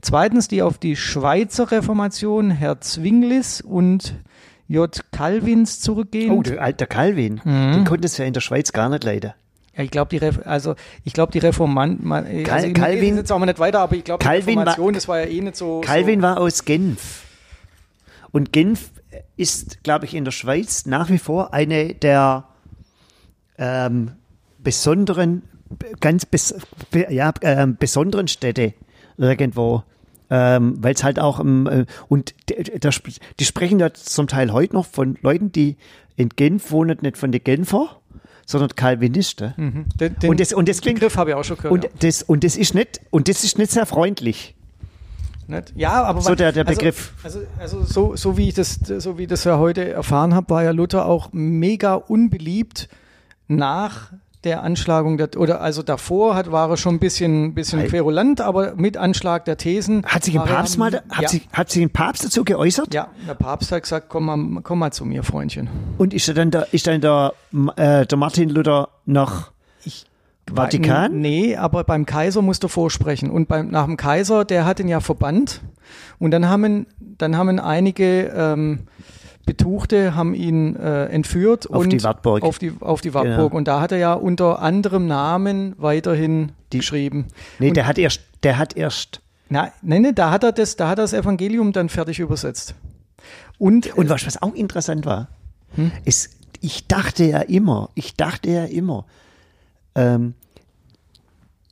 Zweitens 0.00 0.46
die 0.46 0.62
auf 0.62 0.78
die 0.78 0.94
Schweizer 0.94 1.72
Reformation 1.72 2.52
Herr 2.52 2.80
Zwinglis 2.80 3.60
und 3.60 4.14
J. 4.68 5.04
Calvins 5.10 5.80
zurückgehend. 5.80 6.32
Oh, 6.32 6.42
der 6.42 6.62
alte 6.62 6.86
Calvin. 6.86 7.40
Mhm. 7.44 7.72
Den 7.72 7.84
konnte 7.84 8.06
es 8.06 8.16
ja 8.18 8.24
in 8.24 8.34
der 8.34 8.40
Schweiz 8.40 8.72
gar 8.72 8.88
nicht 8.88 9.02
leiden. 9.02 9.32
Ja, 9.76 9.84
ich 9.84 9.90
glaube, 9.90 10.10
die, 10.10 10.18
Ref 10.18 10.40
also, 10.44 10.74
ich 11.04 11.12
glaube, 11.14 11.32
die 11.32 11.38
Reformanten, 11.38 12.06
man, 12.06 12.26
also, 12.26 12.66
ich 12.66 12.74
Calvin- 12.74 13.16
jetzt 13.16 13.32
auch 13.32 13.38
mal 13.38 13.46
nicht 13.46 13.58
weiter, 13.58 13.80
aber 13.80 13.96
ich 13.96 14.04
glaube, 14.04 14.22
die 14.22 14.26
Calvin 14.28 14.56
war- 14.56 14.62
Reformation, 14.66 14.92
das 14.94 15.08
war 15.08 15.20
ja 15.20 15.26
eh 15.26 15.40
nicht 15.40 15.56
so. 15.56 15.80
Calvin 15.80 16.20
so, 16.20 16.26
war 16.26 16.38
aus 16.38 16.64
Genf. 16.64 17.22
Und 18.32 18.52
Genf 18.52 18.90
ist, 19.36 19.82
glaube 19.82 20.04
ich, 20.04 20.14
in 20.14 20.24
der 20.24 20.32
Schweiz 20.32 20.84
nach 20.86 21.08
wie 21.10 21.18
vor 21.18 21.52
eine 21.54 21.94
der 21.94 22.44
ähm, 23.58 24.12
besonderen, 24.58 25.42
ganz 26.00 26.26
bes 26.26 26.54
be 26.90 27.06
ja, 27.10 27.32
ähm, 27.42 27.76
besonderen 27.78 28.28
Städte 28.28 28.74
irgendwo. 29.16 29.82
Ähm, 30.30 30.76
Weil 30.82 30.94
es 30.94 31.04
halt 31.04 31.18
auch, 31.20 31.40
ähm, 31.40 31.66
äh, 31.66 31.84
und 32.08 32.34
d- 32.48 32.62
d- 32.62 32.78
da 32.78 32.88
sp- 32.88 33.20
die 33.38 33.44
sprechen 33.44 33.78
ja 33.78 33.92
zum 33.92 34.28
Teil 34.28 34.50
heute 34.52 34.74
noch 34.74 34.86
von 34.86 35.18
Leuten, 35.20 35.52
die 35.52 35.76
in 36.16 36.30
Genf 36.30 36.70
wohnen, 36.70 36.98
nicht 37.02 37.18
von 37.18 37.32
den 37.32 37.44
Genfer, 37.44 38.00
sondern 38.46 38.70
Calvinisten. 38.74 39.54
Mhm. 39.56 39.84
Den, 39.98 40.18
den 40.18 40.30
Und 40.30 40.40
das, 40.40 40.52
und 40.52 40.68
das 40.68 40.80
klingt, 40.80 41.00
Begriff 41.00 41.16
habe 41.16 41.30
ich 41.30 41.36
auch 41.36 41.44
schon 41.44 41.56
gehört. 41.56 41.72
und 41.72 41.88
das, 42.02 42.22
und 42.22 42.44
das 42.44 42.56
ist 42.56 42.74
nicht, 42.74 43.00
und 43.10 43.28
das 43.28 43.44
ist 43.44 43.58
nicht 43.58 43.70
sehr 43.72 43.86
freundlich. 43.86 44.54
ja. 45.48 45.56
Nicht? 45.56 45.72
ja, 45.76 46.02
aber 46.04 46.20
So 46.22 46.34
der- 46.34 46.52
der 46.52 46.66
also, 46.66 46.78
Begriff. 46.78 47.12
Also, 47.22 47.40
also 47.58 47.82
so, 47.84 48.16
so 48.16 48.36
wie 48.36 48.48
ich 48.48 48.54
das, 48.54 48.74
so 48.98 49.18
wie 49.18 49.22
ich 49.24 49.28
das 49.28 49.44
ja 49.44 49.58
heute 49.58 49.88
erfahren 49.90 50.34
habe, 50.34 50.48
war 50.50 50.62
ja 50.62 50.70
Luther 50.70 51.06
auch 51.06 51.30
mega 51.32 51.94
unbeliebt 51.94 52.88
nach 53.48 54.12
der 54.44 54.62
Anschlagung 54.62 55.16
der, 55.18 55.30
oder 55.36 55.60
also 55.60 55.82
davor 55.82 56.34
hat, 56.34 56.50
war 56.50 56.68
er 56.70 56.76
schon 56.76 56.96
ein 56.96 56.98
bisschen, 56.98 57.54
bisschen 57.54 57.80
Weil- 57.80 57.88
querulant, 57.88 58.40
aber 58.40 58.74
mit 58.74 58.96
Anschlag 58.96 59.44
der 59.44 59.56
Thesen. 59.56 60.04
Hat 60.04 60.24
sich 60.24 60.38
ein 60.38 60.46
er- 60.46 60.52
Papst 60.54 60.78
mal, 60.78 60.92
hat 61.10 61.22
ja, 61.22 61.28
sich, 61.28 61.48
hat 61.52 61.70
sich 61.70 61.82
ein 61.82 61.90
Papst 61.90 62.24
dazu 62.24 62.42
geäußert? 62.44 62.92
ja, 62.92 63.08
der 63.28 63.34
Papst 63.34 63.70
hat 63.72 63.82
gesagt, 63.84 64.06
komm 64.08 64.26
mal, 64.26 64.60
komm 64.62 64.80
mal 64.80 64.92
zu 64.92 65.04
mir, 65.04 65.22
Freundchen. 65.22 65.68
Und 65.98 66.12
ist 66.12 66.28
dann 66.36 66.50
der, 66.50 66.72
ist 66.72 66.86
dann 66.86 67.00
der, 67.00 67.34
äh, 67.76 68.06
der 68.06 68.18
Martin 68.18 68.48
Luther 68.48 68.88
nach 69.06 69.52
Ich 69.84 70.06
Vatikan? 70.52 71.20
Nee, 71.20 71.54
aber 71.56 71.84
beim 71.84 72.04
Kaiser 72.04 72.42
musste 72.42 72.68
vorsprechen. 72.68 73.30
Und 73.30 73.46
beim, 73.48 73.68
nach 73.70 73.84
dem 73.84 73.96
Kaiser, 73.96 74.44
der 74.44 74.64
hat 74.64 74.80
ihn 74.80 74.88
ja 74.88 74.98
verbannt. 75.00 75.60
Und 76.18 76.32
dann 76.32 76.48
haben, 76.48 76.86
dann 77.18 77.36
haben 77.36 77.60
einige 77.60 78.24
ähm, 78.34 78.80
Betuchte 79.44 80.14
haben 80.14 80.34
ihn 80.34 80.76
äh, 80.76 81.06
entführt 81.06 81.68
Auf 81.70 81.84
und 81.84 81.90
die 81.90 82.02
Wartburg. 82.02 82.42
Auf 82.42 82.58
die, 82.58 82.72
auf 82.80 83.00
die 83.00 83.12
Wartburg. 83.12 83.36
Genau. 83.50 83.56
Und 83.56 83.66
da 83.66 83.80
hat 83.80 83.92
er 83.92 83.98
ja 83.98 84.12
unter 84.14 84.60
anderem 84.60 85.06
Namen 85.06 85.74
weiterhin 85.78 86.52
geschrieben. 86.70 87.26
Nee, 87.58 87.68
und, 87.68 87.76
der 87.76 87.86
hat 87.86 87.98
erst, 87.98 88.20
der 88.42 88.58
hat 88.58 88.76
erst. 88.76 89.20
na, 89.48 89.72
nein, 89.82 90.02
nee, 90.02 90.12
da 90.12 90.30
hat 90.30 90.44
er 90.44 90.52
das, 90.52 90.76
da 90.76 90.88
hat 90.88 90.98
er 90.98 91.02
das 91.02 91.12
Evangelium 91.12 91.72
dann 91.72 91.88
fertig 91.88 92.20
übersetzt. 92.20 92.74
Und, 93.58 93.96
Und 93.96 94.08
was, 94.08 94.26
was 94.26 94.40
auch 94.40 94.54
interessant 94.54 95.06
war, 95.06 95.28
Hm? 95.74 95.90
ist, 96.04 96.36
ich 96.60 96.86
dachte 96.86 97.24
ja 97.24 97.40
immer, 97.40 97.90
ich 97.94 98.14
dachte 98.16 98.50
ja 98.50 98.64
immer, 98.64 99.06
ähm, 99.94 100.34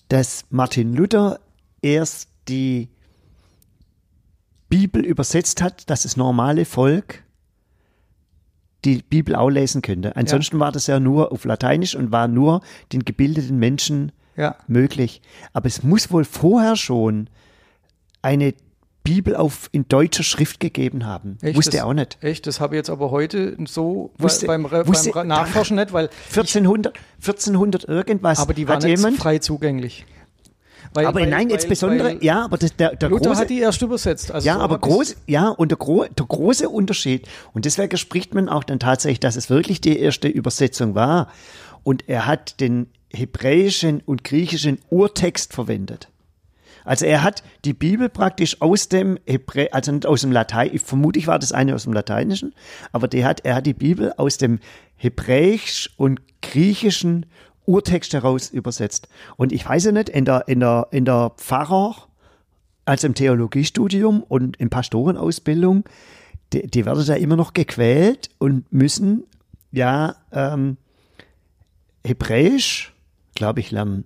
dass 0.08 0.44
Martin 0.50 0.94
Luther 0.94 1.38
erst 1.82 2.28
die 2.48 2.88
Bibel 4.68 5.04
übersetzt 5.04 5.62
hat, 5.62 5.88
dass 5.90 6.02
das 6.04 6.16
normale 6.16 6.64
Volk 6.64 7.22
die 8.84 9.02
Bibel 9.02 9.34
auch 9.34 9.50
lesen 9.50 9.82
könnte. 9.82 10.16
Ansonsten 10.16 10.58
war 10.58 10.72
das 10.72 10.86
ja 10.86 11.00
nur 11.00 11.32
auf 11.32 11.44
Lateinisch 11.44 11.94
und 11.94 12.12
war 12.12 12.28
nur 12.28 12.62
den 12.92 13.04
gebildeten 13.04 13.58
Menschen 13.58 14.12
ja, 14.36 14.56
möglich. 14.66 15.20
Aber 15.52 15.66
es 15.66 15.82
muss 15.82 16.10
wohl 16.10 16.24
vorher 16.24 16.76
schon 16.76 17.28
eine 18.22 18.54
Bibel 19.02 19.34
auf 19.34 19.68
in 19.72 19.88
deutscher 19.88 20.22
Schrift 20.22 20.60
gegeben 20.60 21.06
haben. 21.06 21.38
Echt? 21.40 21.56
Wusste 21.56 21.78
das, 21.78 21.82
auch 21.82 21.94
nicht. 21.94 22.18
Echt, 22.20 22.46
das 22.46 22.60
habe 22.60 22.74
ich 22.74 22.78
jetzt 22.78 22.90
aber 22.90 23.10
heute 23.10 23.56
so 23.66 24.12
Wusste- 24.18 24.46
beim, 24.46 24.64
wusste- 24.70 25.10
beim 25.12 25.26
Nachforschen 25.26 25.76
nicht, 25.76 25.92
weil 25.92 26.10
1400, 26.28 26.94
1400 27.18 27.84
irgendwas. 27.84 28.38
aber 28.38 28.52
die 28.54 28.68
waren 28.68 28.76
hat 28.76 28.84
nicht 28.84 28.98
jemand, 28.98 29.16
frei 29.16 29.38
zugänglich. 29.38 30.04
Weil, 30.92 31.06
aber 31.06 31.20
weil, 31.20 31.28
nein, 31.28 31.48
weil, 31.48 31.54
insbesondere, 31.54 32.22
ja, 32.22 32.44
aber 32.44 32.58
das, 32.58 32.74
der, 32.74 32.96
der 32.96 33.08
Luther 33.08 33.28
große, 33.28 33.40
hat 33.40 33.50
die 33.50 33.60
erst 33.60 33.82
übersetzt. 33.82 34.32
Also 34.32 34.46
ja, 34.46 34.54
so 34.54 34.60
aber 34.60 34.78
groß, 34.78 35.16
ja, 35.26 35.48
und 35.48 35.70
der, 35.70 35.78
gro 35.78 36.04
der 36.04 36.26
große 36.26 36.68
Unterschied, 36.68 37.28
und 37.52 37.64
deswegen 37.64 37.96
spricht 37.96 38.34
man 38.34 38.48
auch 38.48 38.64
dann 38.64 38.80
tatsächlich, 38.80 39.20
dass 39.20 39.36
es 39.36 39.50
wirklich 39.50 39.80
die 39.80 39.98
erste 39.98 40.28
Übersetzung 40.28 40.94
war. 40.94 41.28
Und 41.82 42.08
er 42.08 42.26
hat 42.26 42.60
den 42.60 42.88
hebräischen 43.12 44.00
und 44.04 44.24
griechischen 44.24 44.78
Urtext 44.90 45.52
verwendet. 45.52 46.08
Also 46.84 47.06
er 47.06 47.22
hat 47.22 47.42
die 47.64 47.74
Bibel 47.74 48.08
praktisch 48.08 48.60
aus 48.60 48.88
dem 48.88 49.18
Hebrä 49.26 49.68
also 49.72 49.92
nicht 49.92 50.06
aus 50.06 50.22
dem 50.22 50.32
Latein, 50.32 50.70
ich 50.72 50.82
vermute, 50.82 51.18
ich 51.18 51.26
war 51.26 51.38
das 51.38 51.52
eine 51.52 51.74
aus 51.74 51.84
dem 51.84 51.92
Lateinischen, 51.92 52.54
aber 52.92 53.06
der 53.06 53.26
hat, 53.26 53.44
er 53.44 53.56
hat 53.56 53.66
die 53.66 53.74
Bibel 53.74 54.12
aus 54.16 54.38
dem 54.38 54.60
Hebräisch 54.96 55.90
und 55.96 56.20
Griechischen 56.42 57.26
Urtext 57.66 58.12
heraus 58.12 58.50
übersetzt. 58.50 59.08
Und 59.36 59.52
ich 59.52 59.68
weiß 59.68 59.84
ja 59.84 59.92
nicht, 59.92 60.08
in 60.08 60.24
der, 60.24 60.48
in 60.48 60.60
der, 60.60 60.88
in 60.90 61.04
der 61.04 61.32
Pfarrer, 61.36 61.94
also 62.84 63.06
im 63.06 63.14
Theologiestudium 63.14 64.22
und 64.22 64.56
in 64.56 64.70
Pastorenausbildung, 64.70 65.84
die, 66.52 66.66
die 66.66 66.84
werden 66.84 67.06
da 67.06 67.14
immer 67.14 67.36
noch 67.36 67.52
gequält 67.52 68.30
und 68.38 68.72
müssen 68.72 69.24
ja 69.70 70.16
ähm, 70.32 70.76
Hebräisch, 72.04 72.92
glaube 73.34 73.60
ich, 73.60 73.70
lernen. 73.70 74.04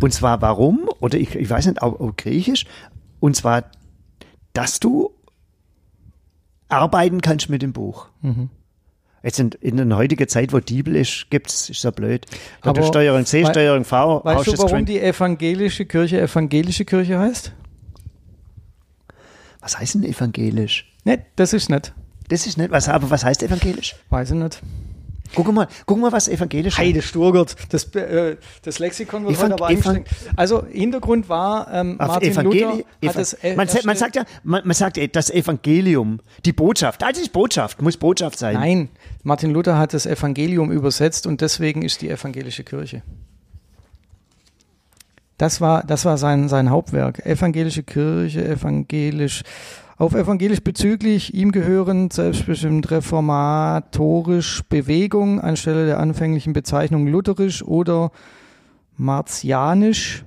Und 0.00 0.12
zwar 0.12 0.42
warum? 0.42 0.88
Oder 1.00 1.18
ich, 1.18 1.34
ich 1.34 1.48
weiß 1.48 1.66
nicht, 1.66 1.82
auch, 1.82 2.00
auch 2.00 2.16
Griechisch. 2.16 2.66
Und 3.20 3.36
zwar, 3.36 3.64
dass 4.52 4.80
du 4.80 5.12
arbeiten 6.68 7.20
kannst 7.20 7.48
mit 7.48 7.62
dem 7.62 7.72
Buch. 7.72 8.08
Jetzt 9.24 9.40
in, 9.40 9.50
in 9.62 9.76
der 9.88 9.96
heutigen 9.96 10.28
Zeit, 10.28 10.52
wo 10.52 10.60
die 10.60 10.74
Bibel 10.82 10.96
ist, 10.96 11.26
gibt's, 11.30 11.70
ist 11.70 11.82
ja 11.82 11.90
blöd. 11.90 12.26
Da 12.62 12.70
Aber 12.70 12.82
Steuerung 12.82 13.24
C, 13.24 13.44
Steuerung 13.46 13.84
V, 13.84 14.22
Weißt 14.22 14.46
du, 14.46 14.58
warum 14.58 14.84
die 14.84 15.00
evangelische 15.00 15.86
Kirche 15.86 16.20
evangelische 16.20 16.84
Kirche 16.84 17.18
heißt? 17.18 17.52
Was 19.60 19.78
heißt 19.78 19.94
denn 19.94 20.04
evangelisch? 20.04 20.92
Ne, 21.04 21.24
das 21.36 21.52
ist 21.54 21.70
nicht. 21.70 21.94
Das 22.28 22.46
ist 22.46 22.58
nicht, 22.58 22.70
was, 22.70 22.88
aber 22.88 23.10
was 23.10 23.24
heißt 23.24 23.42
evangelisch? 23.42 23.96
Weiß 24.10 24.30
ich 24.30 24.36
nicht. 24.36 24.60
Guck 25.34 25.52
mal, 25.52 25.66
guck 25.84 25.98
mal, 25.98 26.12
was 26.12 26.28
evangelisch 26.28 26.78
Heide 26.78 27.02
Sturgert, 27.02 27.56
das, 27.70 27.92
äh, 27.96 28.36
das 28.62 28.78
Lexikon 28.78 29.24
wird 29.24 29.34
Evan- 29.36 29.44
heute 29.52 29.54
aber 29.54 29.66
anstrengend. 29.66 30.08
Also 30.36 30.64
Hintergrund 30.64 31.28
war, 31.28 31.72
ähm, 31.72 31.96
Martin 31.96 32.30
Evangeli 32.30 32.60
Luther 32.60 32.76
hat 32.78 32.84
Eva- 33.00 33.12
das 33.14 33.32
äh, 33.34 33.56
man, 33.56 33.66
sagt- 33.66 33.84
man 33.84 33.96
sagt 33.96 34.14
ja, 34.16 34.24
man, 34.44 34.62
man 34.64 34.74
sagt 34.74 34.98
das 35.16 35.30
Evangelium, 35.30 36.20
die 36.44 36.52
Botschaft. 36.52 37.02
Also 37.02 37.20
ist 37.20 37.32
Botschaft, 37.32 37.82
muss 37.82 37.96
Botschaft 37.96 38.38
sein. 38.38 38.54
Nein, 38.54 38.88
Martin 39.24 39.50
Luther 39.50 39.78
hat 39.78 39.94
das 39.94 40.04
Evangelium 40.04 40.70
übersetzt 40.70 41.26
und 41.26 41.40
deswegen 41.40 41.80
ist 41.82 42.02
die 42.02 42.10
evangelische 42.10 42.62
Kirche. 42.62 43.02
Das 45.38 45.60
war, 45.60 45.82
das 45.82 46.04
war 46.04 46.18
sein, 46.18 46.48
sein 46.48 46.70
Hauptwerk. 46.70 47.24
Evangelische 47.26 47.82
Kirche, 47.82 48.46
evangelisch, 48.46 49.42
auf 49.96 50.14
evangelisch 50.14 50.60
bezüglich 50.60 51.34
ihm 51.34 51.52
gehörend, 51.52 52.12
selbstbestimmt 52.12 52.90
reformatorisch 52.90 54.62
Bewegung 54.68 55.40
anstelle 55.40 55.86
der 55.86 56.00
anfänglichen 56.00 56.52
Bezeichnung 56.52 57.06
lutherisch 57.06 57.64
oder 57.64 58.12
martianisch, 58.96 60.24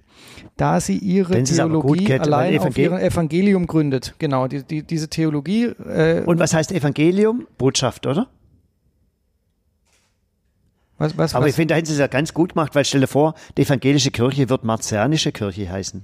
da 0.57 0.81
sie 0.81 0.97
ihre 0.97 1.43
Theologie 1.43 2.05
kennt, 2.05 2.21
allein 2.25 2.57
auf 2.59 2.65
Evangel- 2.65 2.81
ihrem 2.81 2.97
Evangelium 2.97 3.67
gründet. 3.67 4.15
Genau, 4.17 4.47
die, 4.47 4.63
die, 4.63 4.81
diese 4.81 5.07
Theologie 5.07 5.65
äh, 5.65 6.23
Und 6.25 6.39
was 6.39 6.53
heißt 6.55 6.71
Evangelium? 6.71 7.45
Botschaft, 7.59 8.07
oder? 8.07 8.27
Was, 10.97 11.17
was, 11.17 11.35
Aber 11.35 11.45
was, 11.45 11.49
ich 11.51 11.55
finde, 11.55 11.73
da 11.73 11.75
hätten 11.77 11.87
sie 11.87 11.93
es 11.93 11.99
ja 11.99 12.07
ganz 12.07 12.33
gut 12.33 12.53
gemacht, 12.53 12.73
weil 12.75 12.83
stell 12.85 13.01
dir 13.01 13.07
vor, 13.07 13.33
die 13.57 13.61
evangelische 13.63 14.11
Kirche 14.11 14.49
wird 14.49 14.63
martianische 14.63 15.31
Kirche 15.31 15.69
heißen. 15.69 16.03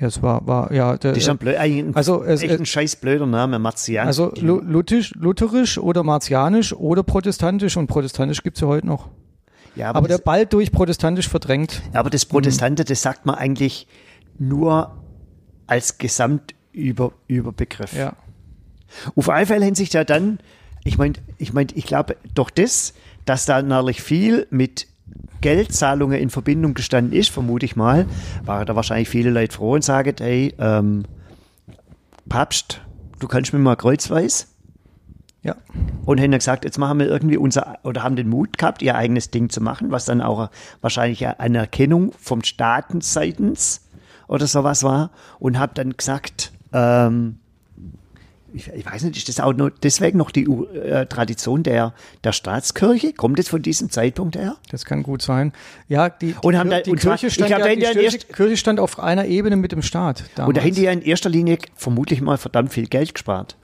Ja, 0.00 0.06
es 0.06 0.22
war, 0.22 0.46
war 0.46 0.72
ja, 0.72 0.96
der, 0.96 1.12
Das 1.12 1.22
ist 1.24 1.28
ein, 1.28 1.38
blöd, 1.38 1.56
ein, 1.56 1.94
also 1.96 2.22
es- 2.22 2.42
echt 2.42 2.58
ein 2.58 2.66
scheiß 2.66 2.96
blöder 2.96 3.26
Name, 3.26 3.58
Martian. 3.58 4.06
also 4.06 4.32
lu- 4.40 4.60
luthisch, 4.60 5.12
lutherisch 5.16 5.76
oder 5.78 6.02
martianisch 6.04 6.72
oder 6.72 7.02
protestantisch 7.02 7.76
und 7.76 7.88
protestantisch 7.88 8.42
gibt's 8.44 8.60
ja 8.60 8.68
heute 8.68 8.86
noch. 8.86 9.08
ja, 9.74 9.90
Aber 9.92 10.06
der 10.06 10.18
das, 10.18 10.24
bald 10.24 10.52
durch 10.52 10.70
protestantisch 10.70 11.28
verdrängt. 11.28 11.82
aber 11.92 12.10
das 12.10 12.26
Protestante, 12.26 12.84
das 12.84 13.02
sagt 13.02 13.26
man 13.26 13.34
eigentlich 13.34 13.88
nur 14.38 14.94
als 15.66 15.98
Gesamtüberbegriff. 15.98 17.92
Ja. 17.92 18.14
Auf 19.16 19.28
alle 19.28 19.46
Fälle 19.46 19.64
hinsicht 19.64 19.94
ja 19.94 20.04
dann, 20.04 20.38
ich 20.84 20.96
meine, 20.98 21.14
ich 21.38 21.52
meine, 21.52 21.68
ich 21.74 21.84
glaube, 21.86 22.16
doch 22.34 22.50
das, 22.50 22.94
dass 23.28 23.44
da 23.44 23.60
natürlich 23.60 24.02
viel 24.02 24.46
mit 24.50 24.86
Geldzahlungen 25.40 26.18
in 26.18 26.30
Verbindung 26.30 26.74
gestanden 26.74 27.12
ist, 27.12 27.30
vermute 27.30 27.66
ich 27.66 27.76
mal, 27.76 28.06
waren 28.44 28.66
da 28.66 28.74
wahrscheinlich 28.74 29.08
viele 29.08 29.30
Leute 29.30 29.54
froh 29.54 29.74
und 29.74 29.84
sagen, 29.84 30.14
hey, 30.18 30.54
ähm, 30.58 31.04
Papst, 32.28 32.80
du 33.18 33.28
kannst 33.28 33.52
mir 33.52 33.58
mal 33.58 33.76
kreuzweis. 33.76 34.54
Ja. 35.42 35.56
Und 36.04 36.20
haben 36.20 36.30
dann 36.30 36.40
gesagt, 36.40 36.64
jetzt 36.64 36.78
machen 36.78 36.98
wir 36.98 37.06
irgendwie 37.06 37.36
unser, 37.36 37.78
oder 37.84 38.02
haben 38.02 38.16
den 38.16 38.28
Mut 38.28 38.58
gehabt, 38.58 38.82
ihr 38.82 38.96
eigenes 38.96 39.30
Ding 39.30 39.50
zu 39.50 39.60
machen, 39.60 39.92
was 39.92 40.04
dann 40.04 40.20
auch 40.20 40.50
wahrscheinlich 40.80 41.26
eine 41.26 41.58
Erkennung 41.58 42.12
vom 42.18 42.42
Staaten 42.42 43.00
seitens 43.00 43.88
oder 44.26 44.46
sowas 44.46 44.82
war. 44.82 45.10
Und 45.38 45.58
habe 45.58 45.74
dann 45.74 45.96
gesagt, 45.96 46.52
ähm, 46.72 47.38
ich, 48.52 48.68
ich 48.68 48.86
weiß 48.86 49.04
nicht, 49.04 49.16
ist 49.16 49.28
das 49.28 49.40
auch 49.40 49.52
nur 49.52 49.70
deswegen 49.70 50.18
noch 50.18 50.30
die 50.30 50.44
äh, 50.44 51.06
Tradition 51.06 51.62
der, 51.62 51.92
der 52.24 52.32
Staatskirche? 52.32 53.12
Kommt 53.12 53.38
es 53.38 53.48
von 53.48 53.62
diesem 53.62 53.90
Zeitpunkt 53.90 54.36
her? 54.36 54.56
Das 54.70 54.84
kann 54.84 55.02
gut 55.02 55.22
sein. 55.22 55.52
Ja, 55.88 56.08
die, 56.08 56.28
die, 56.32 56.34
Und 56.42 56.56
haben 56.56 56.70
da- 56.70 56.80
die 56.80 56.90
und 56.90 57.00
Kirche 57.00 57.30
stand, 57.30 57.48
glaub, 57.48 57.60
ja, 57.66 57.74
die 57.74 57.98
Kirche, 57.98 58.18
Kirche 58.18 58.56
stand 58.56 58.80
auf 58.80 58.98
einer 58.98 59.26
Ebene 59.26 59.56
mit 59.56 59.72
dem 59.72 59.82
Staat. 59.82 60.20
Und 60.20 60.28
da 60.34 60.44
damals. 60.46 60.64
haben 60.64 60.74
die 60.74 60.82
ja 60.82 60.92
in 60.92 61.02
erster 61.02 61.28
Linie 61.30 61.58
vermutlich 61.74 62.20
mal 62.20 62.38
verdammt 62.38 62.72
viel 62.72 62.86
Geld 62.86 63.14
gespart. 63.14 63.56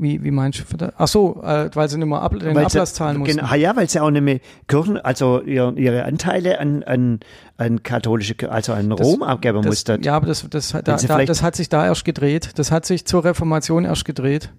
Wie, 0.00 0.22
wie 0.22 0.30
meinst 0.30 0.60
du? 0.60 0.64
für 0.64 0.76
da- 0.76 0.92
Ach 0.96 1.08
so, 1.08 1.42
äh, 1.42 1.70
weil 1.74 1.88
sie 1.88 1.98
nicht 1.98 2.06
mehr 2.08 2.20
Abl 2.22 2.38
den 2.38 2.54
Weil 2.54 2.66
Ablass 2.66 2.94
zahlen 2.94 3.18
mussten. 3.18 3.38
Genau, 3.38 3.54
ja, 3.54 3.74
weil 3.76 3.88
sie 3.90 4.00
auch 4.00 4.10
nicht 4.10 4.22
mehr 4.22 4.38
Kirchen, 4.68 4.96
also 4.98 5.40
ihr, 5.42 5.72
ihre 5.76 6.04
Anteile 6.04 6.60
an, 6.60 6.82
an, 6.84 7.20
an 7.56 7.82
katholische, 7.82 8.34
also 8.50 8.72
an 8.74 8.92
Rom 8.92 9.22
abgeben 9.22 9.58
das, 9.58 9.66
mussten. 9.66 10.02
Ja, 10.02 10.14
aber 10.16 10.26
das, 10.26 10.46
das, 10.48 10.72
hat- 10.74 10.86
da, 10.86 10.96
da, 10.96 11.24
das 11.24 11.42
hat 11.42 11.56
sich 11.56 11.68
da 11.68 11.84
erst 11.86 12.04
gedreht. 12.04 12.50
Das 12.56 12.70
hat 12.70 12.86
sich 12.86 13.04
zur 13.06 13.24
Reformation 13.24 13.84
erst 13.84 14.04
gedreht. 14.04 14.50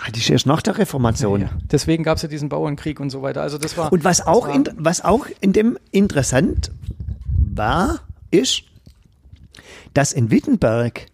Ah, 0.00 0.06
Das 0.12 0.20
ist 0.20 0.30
erst 0.30 0.46
nach 0.46 0.62
der 0.62 0.78
Reformation. 0.78 1.40
Ja. 1.42 1.50
Deswegen 1.70 2.04
gab 2.04 2.16
es 2.16 2.22
ja 2.22 2.28
diesen 2.28 2.48
Bauernkrieg 2.48 3.00
und 3.00 3.10
so 3.10 3.20
weiter. 3.22 3.42
Also 3.42 3.58
das 3.58 3.76
war. 3.76 3.92
Und 3.92 4.04
was 4.04 4.26
auch, 4.26 4.46
war- 4.48 4.54
in, 4.54 4.64
was 4.76 5.04
auch 5.04 5.26
in 5.40 5.52
dem 5.52 5.76
interessant 5.90 6.70
war, 7.36 8.00
ist, 8.30 8.62
dass 9.94 10.12
in 10.12 10.30
Wittenberg, 10.30 11.06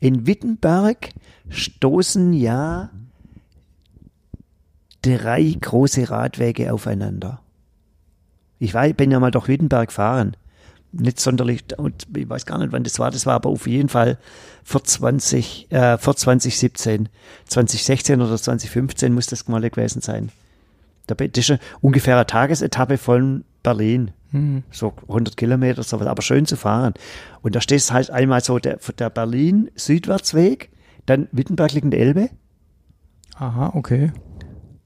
in 0.00 0.26
Wittenberg 0.26 1.10
stoßen 1.48 2.32
ja 2.32 2.90
drei 5.02 5.56
große 5.60 6.10
Radwege 6.10 6.72
aufeinander. 6.72 7.40
Ich 8.58 8.74
war, 8.74 8.88
bin 8.88 9.10
ja 9.10 9.20
mal 9.20 9.30
durch 9.30 9.48
Wittenberg 9.48 9.88
gefahren. 9.88 10.36
Nicht 10.92 11.20
sonderlich, 11.20 11.64
und 11.76 12.06
ich 12.16 12.28
weiß 12.28 12.46
gar 12.46 12.58
nicht, 12.58 12.72
wann 12.72 12.84
das 12.84 12.98
war. 12.98 13.10
Das 13.10 13.26
war 13.26 13.34
aber 13.34 13.50
auf 13.50 13.66
jeden 13.66 13.88
Fall 13.88 14.18
vor 14.64 14.82
20, 14.82 15.70
äh, 15.70 15.98
vor 15.98 16.16
2017. 16.16 17.08
2016 17.46 18.22
oder 18.22 18.36
2015 18.36 19.12
muss 19.12 19.26
das 19.26 19.46
mal 19.46 19.68
gewesen 19.68 20.00
sein. 20.00 20.30
Das 21.06 21.18
ist 21.20 21.50
eine 21.50 21.60
ungefähr 21.80 22.16
eine 22.16 22.26
Tagesetappe 22.26 22.98
von 22.98 23.44
Berlin. 23.62 24.12
Mhm. 24.32 24.64
So 24.70 24.94
100 25.08 25.36
Kilometer, 25.36 25.82
sowas, 25.82 26.06
aber 26.06 26.22
schön 26.22 26.46
zu 26.46 26.56
fahren. 26.56 26.94
Und 27.42 27.54
da 27.54 27.60
stehst 27.60 27.92
halt 27.92 28.10
einmal 28.10 28.42
so 28.42 28.58
der, 28.58 28.78
der 28.98 29.10
Berlin-Südwärtsweg, 29.10 30.70
dann 31.06 31.28
Wittenberg 31.32 31.72
liegt 31.72 31.84
in 31.84 31.90
der 31.90 32.00
Elbe 32.00 32.30
Aha, 33.36 33.72
okay. 33.74 34.12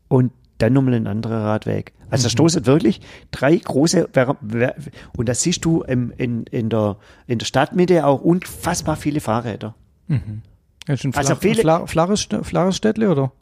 und 0.08 0.32
dann 0.58 0.72
nochmal 0.74 0.94
ein 0.94 1.06
anderer 1.06 1.44
Radweg. 1.44 1.92
Also 2.10 2.22
Mhm. 2.22 2.24
da 2.24 2.30
stoßen 2.30 2.66
wirklich 2.66 3.00
drei 3.30 3.56
große, 3.56 4.08
und 5.16 5.28
da 5.28 5.34
siehst 5.34 5.64
du 5.64 5.82
im, 5.82 6.12
in, 6.16 6.44
in, 6.44 6.68
der, 6.68 6.96
in 7.26 7.38
der 7.38 7.46
Stadtmitte 7.46 8.04
auch 8.06 8.20
unfassbar 8.20 8.96
viele 8.96 9.20
Fahrräder. 9.20 9.74
Das 10.86 11.00
ist 11.00 11.04
ein 11.04 11.14
Also 11.14 11.36
viele- 11.36 11.60
fla 11.62 11.86
flaches, 11.86 12.28
flaches 12.42 12.76
Städtle, 12.76 13.10
oder? 13.10 13.32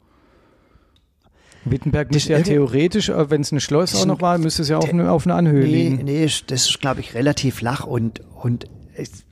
Wittenberg 1.65 2.07
Das 2.09 2.15
müsste 2.15 2.33
ja 2.33 2.41
theoretisch, 2.41 3.09
äh, 3.09 3.29
wenn 3.29 3.41
es 3.41 3.51
ein 3.51 3.59
Schloss 3.59 3.91
Das 3.91 4.01
auch 4.01 4.05
noch 4.05 4.21
war, 4.21 4.37
müsste 4.37 4.61
es 4.61 4.69
ja 4.69 4.77
auf, 4.77 4.85
der- 4.85 4.93
eine, 4.93 5.11
auf 5.11 5.25
einer 5.25 5.35
Anhöhe 5.35 5.63
Nee, 5.65 5.89
liegen. 5.89 6.05
nee, 6.05 6.23
das 6.47 6.69
ist, 6.69 6.79
glaube 6.79 7.01
ich, 7.01 7.13
relativ 7.15 7.55
flach 7.55 7.85
und, 7.85 8.21
und 8.41 8.65
es, 8.95 9.25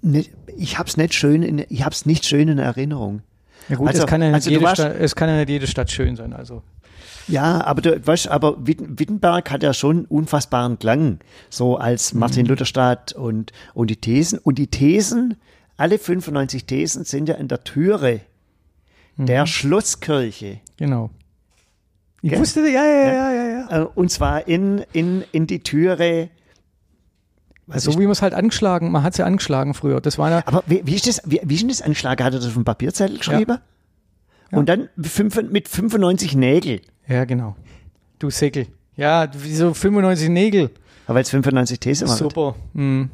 ne- 0.00 0.24
ich 0.56 0.78
habe 0.78 0.88
es 0.88 0.96
nicht 0.96 1.14
schön, 1.14 1.42
in, 1.42 1.64
ich 1.68 1.82
habe 1.84 1.92
es 1.94 2.06
nicht 2.06 2.24
schön 2.26 2.48
in 2.48 2.58
Erinnerung. 2.58 3.22
Ja 3.68 3.76
gut, 3.76 3.88
Also- 3.88 4.02
es, 4.02 4.06
kann 4.08 4.20
ja 4.20 4.28
nicht 4.28 4.34
also 4.34 4.50
jede 4.50 4.62
warst- 4.62 4.76
Stadt, 4.82 4.96
es 4.98 5.14
kann 5.16 5.28
ja 5.28 5.36
nicht 5.36 5.48
jede 5.48 5.66
Stadt 5.66 5.90
schön 5.90 6.16
sein. 6.16 6.32
Also 6.32 6.62
Ja, 7.26 7.64
aber 7.64 7.80
du 7.80 8.06
weißt, 8.06 8.28
aber 8.28 8.58
Witten- 8.66 8.98
Wittenberg 8.98 9.50
hat 9.50 9.62
ja 9.62 9.72
schon 9.72 10.04
unfassbaren 10.04 10.78
Klang, 10.78 11.20
so 11.48 11.76
als 11.78 12.12
Mhm. 12.12 12.20
Martin 12.20 12.46
Lutherstadt 12.46 13.12
und, 13.14 13.52
und 13.72 13.88
die 13.90 13.96
Thesen. 13.96 14.38
Und 14.38 14.58
die 14.58 14.66
Thesen, 14.66 15.36
alle 15.78 15.98
95 15.98 16.66
Thesen 16.66 17.04
sind 17.04 17.28
ja 17.28 17.36
in 17.36 17.48
der 17.48 17.64
Türe 17.64 18.20
Mhm. 19.16 19.26
der 19.26 19.46
Schlosskirche. 19.46 20.60
Genau. 20.76 21.08
Ich 22.20 22.30
Gell? 22.30 22.38
wusste, 22.40 22.60
ja, 22.60 22.84
ja, 22.84 23.06
ja, 23.12 23.32
ja, 23.32 23.48
ja. 23.70 23.82
Äh, 23.82 23.86
Und 23.94 24.10
zwar 24.10 24.46
in, 24.48 24.84
in, 24.92 25.24
in 25.32 25.46
die 25.46 25.62
Türe. 25.62 26.28
Was 27.66 27.84
So 27.84 27.94
wie 27.98 28.02
man 28.02 28.10
es 28.12 28.20
halt 28.22 28.34
angeschlagen, 28.34 28.90
man 28.90 29.02
hat 29.02 29.12
es 29.12 29.18
ja 29.18 29.24
angeschlagen 29.24 29.72
früher. 29.74 30.00
Das 30.00 30.18
war 30.18 30.30
ja, 30.30 30.42
aber 30.46 30.62
wie, 30.66 30.82
wie 30.84 30.94
ist 30.94 31.06
das, 31.06 31.22
wie, 31.24 31.40
wie 31.42 31.54
ist 31.54 31.62
denn 31.62 31.68
das 31.68 31.82
angeschlagen? 31.82 32.22
Hat 32.24 32.32
er 32.34 32.38
das 32.40 32.48
auf 32.48 32.54
dem 32.54 32.64
Papierzettel 32.64 33.18
geschrieben? 33.18 33.58
Ja. 34.52 34.58
Und 34.58 34.68
dann 34.68 34.88
fünf, 35.02 35.40
mit 35.50 35.68
95 35.68 36.36
Nägel. 36.36 36.80
ja, 37.08 37.24
genau. 37.24 37.56
Du 38.18 38.30
Säckel. 38.30 38.66
Ja, 38.96 39.26
wieso 39.36 39.74
95 39.74 40.28
Nägel? 40.28 40.70
Aber 41.06 41.18
jetzt 41.18 41.30
95 41.30 41.80
Thesen 41.80 42.08
waren. 42.08 42.16
Super. 42.16 42.54
Mhm. 42.74 43.10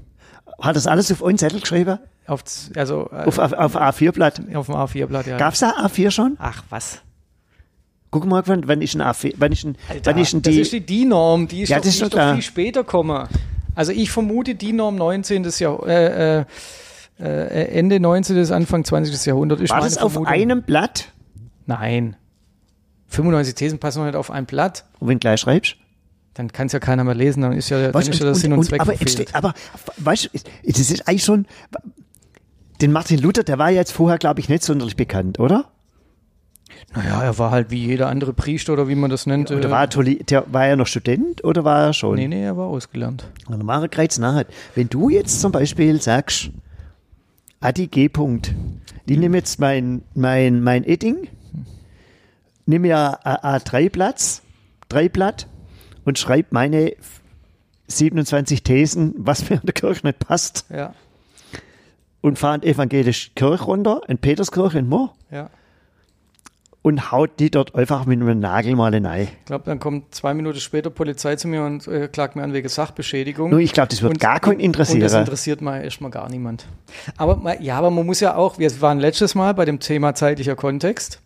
Hat 0.60 0.76
das 0.76 0.86
alles 0.86 1.10
auf 1.10 1.24
einen 1.24 1.38
Zettel 1.38 1.60
geschrieben? 1.60 1.98
Auf, 2.26 2.44
also, 2.76 3.08
äh, 3.12 3.24
Auf, 3.24 3.38
auf, 3.38 3.52
auf 3.54 3.76
A4-Blatt? 3.76 4.42
auf 4.54 4.66
dem 4.66 4.74
A4-Blatt, 4.74 5.26
ja. 5.26 5.38
Gab's 5.38 5.60
da 5.60 5.70
A4 5.86 6.10
schon? 6.10 6.36
Ach, 6.38 6.62
was? 6.70 7.00
Guck 8.10 8.26
mal, 8.26 8.42
wann, 8.46 8.68
wann 8.68 8.82
ist 8.82 8.94
ein 8.94 9.02
A4, 9.02 9.34
wann 9.38 9.52
ist 9.52 9.64
ein, 9.64 9.76
Alter, 9.88 10.10
wann 10.12 10.20
ist 10.20 10.32
ein 10.34 10.42
das 10.42 10.52
die, 10.54 10.60
ist 10.60 10.72
die 10.72 10.80
DIN-Norm, 10.84 11.48
die 11.48 11.62
ist, 11.62 11.68
Ja, 11.70 11.78
doch, 11.78 11.84
das 11.84 11.94
ist 11.94 12.02
doch 12.02 12.10
klar. 12.10 12.34
viel 12.34 12.42
später 12.42 12.84
kommen. 12.84 13.26
Also 13.80 13.92
ich 13.92 14.10
vermute 14.10 14.54
DIN-Norm 14.54 14.96
19. 14.96 15.42
Jahr, 15.58 15.86
äh, 15.86 16.40
äh, 16.40 16.44
äh, 17.18 17.78
Ende 17.78 17.98
19. 17.98 18.52
Anfang 18.52 18.84
20. 18.84 19.24
Jahrhundert. 19.24 19.58
Ist 19.62 19.70
war 19.70 19.80
das 19.80 19.96
auf 19.96 20.12
Vermutung. 20.12 20.34
einem 20.34 20.62
Blatt? 20.64 21.14
Nein. 21.64 22.14
95 23.06 23.54
Thesen 23.54 23.78
passen 23.78 24.00
noch 24.00 24.04
nicht 24.04 24.16
auf 24.16 24.30
ein 24.30 24.44
Blatt. 24.44 24.84
Und 24.98 25.08
wenn 25.08 25.14
du 25.14 25.20
gleich 25.20 25.40
schreibst? 25.40 25.76
Dann 26.34 26.52
kann 26.52 26.66
es 26.66 26.74
ja 26.74 26.78
keiner 26.78 27.04
mehr 27.04 27.14
lesen, 27.14 27.40
dann 27.40 27.54
ist 27.54 27.70
ja, 27.70 27.90
dann 27.90 28.02
ist 28.02 28.18
ja 28.18 28.26
der 28.26 28.34
Sinn 28.34 28.52
und, 28.52 28.64
Zweck 28.64 28.82
aber, 28.82 28.94
verfehlt. 28.94 29.34
aber 29.34 29.54
weißt 29.96 30.26
du, 30.26 30.38
das 30.66 30.78
ist 30.90 31.08
eigentlich 31.08 31.24
schon, 31.24 31.46
den 32.82 32.92
Martin 32.92 33.18
Luther, 33.18 33.44
der 33.44 33.56
war 33.56 33.70
jetzt 33.70 33.92
vorher, 33.92 34.18
glaube 34.18 34.40
ich, 34.40 34.50
nicht 34.50 34.62
sonderlich 34.62 34.94
bekannt, 34.94 35.40
oder? 35.40 35.70
Naja, 36.94 37.22
er 37.22 37.38
war 37.38 37.50
halt 37.50 37.70
wie 37.70 37.86
jeder 37.86 38.08
andere 38.08 38.32
Priester 38.32 38.72
oder 38.72 38.88
wie 38.88 38.94
man 38.94 39.10
das 39.10 39.26
nennt. 39.26 39.50
Oder 39.50 39.68
äh, 39.68 39.70
war 39.70 39.88
er, 39.88 40.44
war 40.52 40.66
er 40.66 40.76
noch 40.76 40.86
Student 40.86 41.44
oder 41.44 41.64
war 41.64 41.86
er 41.86 41.92
schon? 41.92 42.16
nee, 42.16 42.28
nee, 42.28 42.42
er 42.44 42.56
war 42.56 42.66
ausgelernt. 42.66 43.26
Dann 43.48 43.66
war 43.66 43.82
er 43.82 43.88
Kreuz 43.88 44.18
nachher. 44.18 44.46
Wenn 44.74 44.88
du 44.88 45.08
jetzt 45.10 45.40
zum 45.40 45.52
Beispiel 45.52 46.00
sagst, 46.00 46.50
Adi 47.60 47.86
G. 47.88 48.08
Punkt, 48.08 48.54
die 49.08 49.16
nimm 49.16 49.34
jetzt 49.34 49.60
mein, 49.60 50.02
mein, 50.14 50.62
mein 50.62 50.84
Edding, 50.84 51.28
nimm 52.66 52.84
ja 52.84 53.18
A- 53.22 53.56
A3-Platz, 53.56 54.42
Blatt 55.12 55.46
und 56.04 56.18
schreib 56.18 56.52
meine 56.52 56.92
27 57.88 58.62
Thesen, 58.62 59.14
was 59.18 59.48
mir 59.50 59.56
in 59.56 59.62
der 59.66 59.74
Kirche 59.74 60.06
nicht 60.06 60.18
passt 60.20 60.64
Ja, 60.70 60.94
und 62.20 62.38
fahr 62.38 62.54
in 62.56 62.60
die 62.62 62.68
evangelische 62.68 63.30
Kirche 63.34 63.64
runter, 63.64 64.00
in 64.08 64.18
Peterskirche 64.18 64.78
in 64.78 64.88
Moor 64.88 65.14
ja. 65.30 65.50
Und 66.82 67.12
haut 67.12 67.30
die 67.38 67.50
dort 67.50 67.74
einfach 67.74 68.06
mit 68.06 68.20
einem 68.20 68.40
Nagel 68.40 68.74
mal 68.74 68.94
rein. 68.94 69.28
Ich 69.40 69.44
glaube, 69.44 69.64
dann 69.66 69.78
kommt 69.80 70.14
zwei 70.14 70.32
Minuten 70.32 70.60
später 70.60 70.88
Polizei 70.90 71.36
zu 71.36 71.46
mir 71.48 71.62
und 71.64 71.86
äh, 71.86 72.08
klagt 72.08 72.36
mir 72.36 72.42
an 72.42 72.52
wegen 72.54 72.68
Sachbeschädigung. 72.68 73.50
Nur 73.50 73.60
ich 73.60 73.72
glaube, 73.72 73.88
das 73.88 74.00
wird 74.02 74.14
Und- 74.14 74.20
gar 74.20 74.40
keinen 74.40 74.60
interessieren. 74.60 74.96
Und 74.98 75.02
das 75.04 75.14
interessiert 75.14 75.60
mal 75.60 75.82
erstmal 75.82 76.10
gar 76.10 76.28
niemand. 76.30 76.66
Aber 77.18 77.60
ja, 77.60 77.76
aber 77.76 77.90
man 77.90 78.06
muss 78.06 78.20
ja 78.20 78.34
auch, 78.34 78.58
wir 78.58 78.80
waren 78.80 78.98
letztes 78.98 79.34
Mal 79.34 79.52
bei 79.54 79.64
dem 79.66 79.78
Thema 79.80 80.14
zeitlicher 80.14 80.56
Kontext 80.56 81.20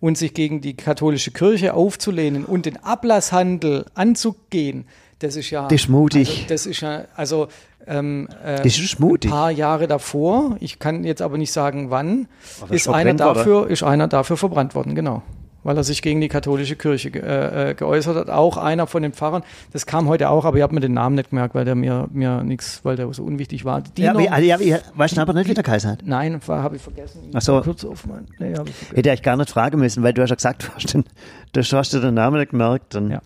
und 0.00 0.18
sich 0.18 0.34
gegen 0.34 0.60
die 0.60 0.76
katholische 0.76 1.30
Kirche 1.30 1.74
aufzulehnen 1.74 2.44
und 2.44 2.66
den 2.66 2.82
Ablasshandel 2.82 3.86
anzugehen, 3.94 4.84
das 5.20 5.36
ist 5.36 5.50
ja. 5.50 5.68
Das 5.68 5.82
ist 5.82 5.88
mutig. 5.88 6.28
Also, 6.28 6.48
das 6.48 6.66
ist 6.66 6.80
ja, 6.80 7.04
also 7.14 7.48
ähm, 7.86 8.28
äh, 8.44 8.66
ist 8.66 8.98
mutig. 9.00 9.30
ein 9.30 9.34
paar 9.34 9.50
Jahre 9.50 9.86
davor, 9.86 10.56
ich 10.60 10.78
kann 10.78 11.04
jetzt 11.04 11.22
aber 11.22 11.38
nicht 11.38 11.52
sagen 11.52 11.90
wann, 11.90 12.26
Aber 12.60 12.74
ist 12.74 12.86
ist 12.86 12.92
einer, 12.92 13.14
dafür, 13.14 13.68
ist 13.68 13.82
einer 13.82 14.08
dafür 14.08 14.36
verbrannt 14.36 14.74
worden, 14.74 14.94
genau. 14.94 15.22
Weil 15.62 15.76
er 15.76 15.84
sich 15.84 16.00
gegen 16.00 16.22
die 16.22 16.28
katholische 16.28 16.74
Kirche 16.74 17.10
ge 17.10 17.20
äh, 17.20 17.70
äh, 17.70 17.74
geäußert 17.74 18.16
hat. 18.16 18.30
Auch 18.30 18.56
einer 18.56 18.86
von 18.86 19.02
den 19.02 19.12
Pfarrern. 19.12 19.42
Das 19.74 19.84
kam 19.84 20.08
heute 20.08 20.30
auch, 20.30 20.46
aber 20.46 20.56
ich 20.56 20.62
habe 20.62 20.74
mir 20.74 20.80
den 20.80 20.94
Namen 20.94 21.16
nicht 21.16 21.30
gemerkt, 21.30 21.54
weil 21.54 21.66
der 21.66 21.74
mir, 21.74 22.08
mir 22.12 22.42
nichts, 22.42 22.80
weil 22.82 22.96
der 22.96 23.12
so 23.12 23.24
unwichtig 23.24 23.66
war. 23.66 23.82
Die 23.82 24.00
Ja, 24.00 24.16
wie, 24.16 24.24
ja, 24.24 24.58
wie, 24.58 24.74
weißt 24.94 25.18
du 25.18 25.20
aber 25.20 25.34
nicht, 25.34 25.50
wie 25.50 25.54
der 25.54 25.62
Kaiser 25.62 25.90
hat? 25.90 25.98
Nein, 26.02 26.40
habe 26.48 26.76
ich 26.76 26.82
vergessen. 26.82 27.20
Ach 27.34 27.42
so. 27.42 27.60
Kurz 27.60 27.84
auf 27.84 28.06
mein, 28.06 28.26
nee. 28.38 28.54
Hätte 28.94 29.12
ich 29.12 29.22
gar 29.22 29.36
nicht 29.36 29.50
fragen 29.50 29.78
müssen, 29.78 30.02
weil 30.02 30.14
du 30.14 30.22
hast 30.22 30.30
ja 30.30 30.36
gesagt, 30.36 30.62
du 30.62 30.74
hast, 30.74 30.94
den, 30.94 31.04
du 31.52 31.60
hast 31.60 31.92
dir 31.92 32.00
den 32.00 32.14
Namen 32.14 32.40
nicht 32.40 32.52
gemerkt. 32.52 32.94
Dann 32.94 33.10
Ja. 33.10 33.20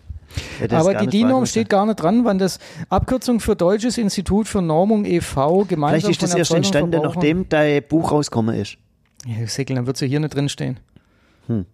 Es 0.61 0.71
Aber 0.73 0.93
die 0.95 1.07
DIN-Norm 1.07 1.45
steht 1.45 1.69
gar 1.69 1.85
nicht 1.85 2.01
dran, 2.01 2.25
wann 2.25 2.37
das 2.37 2.59
Abkürzung 2.89 3.39
für 3.39 3.55
Deutsches 3.55 3.97
Institut 3.97 4.47
für 4.47 4.61
Normung 4.61 5.05
e.V. 5.05 5.65
gemeinsam 5.65 6.01
Vielleicht 6.01 6.21
ist 6.21 6.23
das 6.23 6.35
erst 6.35 6.53
entstanden, 6.53 7.01
nachdem 7.01 7.49
dein 7.49 7.83
Buch 7.83 8.11
rausgekommen 8.11 8.55
ist. 8.55 8.77
Ja, 9.25 9.47
Säckel, 9.47 9.75
dann 9.75 9.87
wird 9.87 9.97
sie 9.97 10.07
hier 10.07 10.19
nicht 10.19 10.35
drin 10.35 10.49
stehen. 10.49 10.79
Hm. 11.47 11.65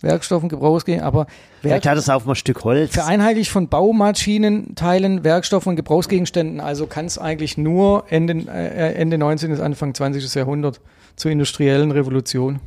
Werkstoffen, 0.00 0.48
Gebrauchsgehen, 0.48 1.00
aber 1.00 1.20
Werk 1.20 1.28
Vielleicht 1.62 1.86
hat 1.88 1.98
es 1.98 2.08
auf 2.08 2.28
ein 2.28 2.34
Stück 2.36 2.62
Holz. 2.62 2.92
vereinheitlicht 2.94 3.50
von 3.50 3.68
Baumaschinen, 3.68 4.76
Teilen, 4.76 5.24
Werkstoffen 5.24 5.70
und 5.70 5.76
Gebrauchsgegenständen. 5.76 6.60
Also 6.60 6.86
kann 6.86 7.06
es 7.06 7.18
eigentlich 7.18 7.58
nur 7.58 8.04
Ende, 8.08 8.34
äh, 8.48 8.94
Ende 8.94 9.18
19. 9.18 9.50
bis 9.50 9.60
Anfang 9.60 9.94
20. 9.94 10.32
Jahrhundert 10.34 10.80
zur 11.16 11.32
industriellen 11.32 11.90
Revolution. 11.90 12.60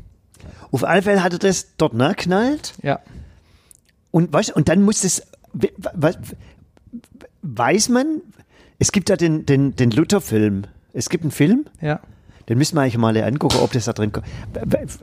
Auf 0.72 0.84
alle 0.84 1.02
Fälle 1.02 1.24
hat 1.24 1.34
er 1.34 1.40
das 1.40 1.78
dort 1.78 1.94
nachknallt 1.94 2.74
Ja. 2.82 3.00
Und, 4.12 4.32
weißt, 4.34 4.56
und 4.56 4.70
dann 4.70 4.82
muss 4.84 5.04
es, 5.04 5.24
we- 5.54 5.72
weiß 7.42 7.90
man, 7.90 8.22
es 8.80 8.92
gibt 8.92 9.10
ja 9.10 9.16
den, 9.16 9.46
den, 9.46 9.76
den 9.76 9.92
Luther-Film. 9.92 10.64
Es 10.94 11.10
gibt 11.10 11.24
einen 11.24 11.32
Film, 11.32 11.66
Ja. 11.82 12.00
den 12.50 12.58
müssen 12.58 12.76
wir 12.76 12.82
eigentlich 12.82 12.98
mal 12.98 13.16
angucken, 13.18 13.58
ob 13.62 13.72
das 13.72 13.86
da 13.86 13.94
drin 13.94 14.12
kommt. 14.12 14.26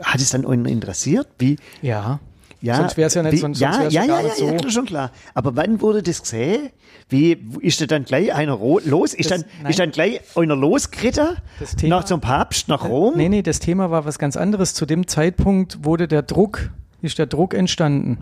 Hat 0.02 0.20
es 0.20 0.30
dann 0.30 0.46
einen 0.46 0.66
interessiert? 0.66 1.28
Wie, 1.38 1.56
Ja. 1.82 2.20
Ja, 2.60 2.74
Sonst 2.74 2.96
wär's 2.96 3.14
ja 3.14 3.22
nicht- 3.22 3.34
wie, 3.34 3.36
sonst- 3.36 3.60
ja, 3.60 3.72
sonst 3.72 3.92
ja, 3.92 4.02
ja 4.02 4.14
ja, 4.16 4.20
ja, 4.20 4.26
ja, 4.30 4.34
so. 4.34 4.50
das 4.50 4.64
ist 4.66 4.72
schon 4.72 4.84
klar. 4.86 5.12
Aber 5.32 5.54
wann 5.54 5.80
wurde 5.80 6.02
das 6.02 6.22
gesehen? 6.22 6.70
Wie 7.08 7.38
ist 7.60 7.80
da 7.80 7.86
dann 7.86 8.04
gleich 8.04 8.34
einer 8.34 8.58
los? 8.58 9.14
Ist, 9.14 9.30
Das- 9.30 9.42
dann, 9.42 9.50
nein. 9.62 9.70
ist 9.70 9.78
dann 9.78 9.92
gleich 9.92 10.20
einer 10.36 10.56
losgeritten 10.56 11.36
Das 11.60 11.76
Thema- 11.76 11.98
nach 11.98 12.04
zum 12.04 12.20
Papst, 12.20 12.66
nach 12.66 12.82
Rom? 12.84 13.16
Nee, 13.16 13.28
nee, 13.28 13.42
das 13.42 13.60
Thema 13.60 13.92
war 13.92 14.04
was 14.06 14.18
ganz 14.18 14.36
anderes. 14.36 14.74
Zu 14.74 14.86
dem 14.86 15.06
Zeitpunkt 15.06 15.84
wurde 15.84 16.08
der 16.08 16.22
Druck, 16.22 16.70
ist 17.00 17.16
der 17.20 17.26
Druck 17.26 17.54
entstanden. 17.54 18.18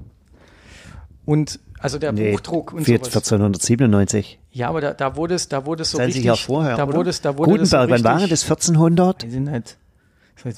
Und 1.26 1.60
also 1.78 1.98
der 1.98 2.12
Nee, 2.12 2.32
Buchdruck 2.32 2.72
und 2.72 2.84
vier- 2.84 2.96
sowas. 2.98 3.08
1497. 3.08 4.38
Ja, 4.52 4.68
aber 4.70 4.80
da, 4.80 4.94
da 4.94 5.16
wurde 5.16 5.34
es, 5.34 5.48
da 5.48 5.66
wurde 5.66 5.82
es 5.82 5.90
so 5.90 5.98
20 5.98 6.08
richtig. 6.14 6.24
Jahre 6.24 6.38
vorher. 6.38 6.76
da 6.76 6.90
wurde 6.92 7.10
es, 7.10 7.20
da 7.20 7.36
wurde 7.36 7.58
das 7.58 7.70
so 7.70 7.76
Gutenberg, 7.76 8.04
wann 8.04 8.20
waren 8.20 8.30
das? 8.30 8.42
1400? 8.44 9.24
Weiß 9.24 9.32
ich 9.32 9.40
nicht. 9.40 9.76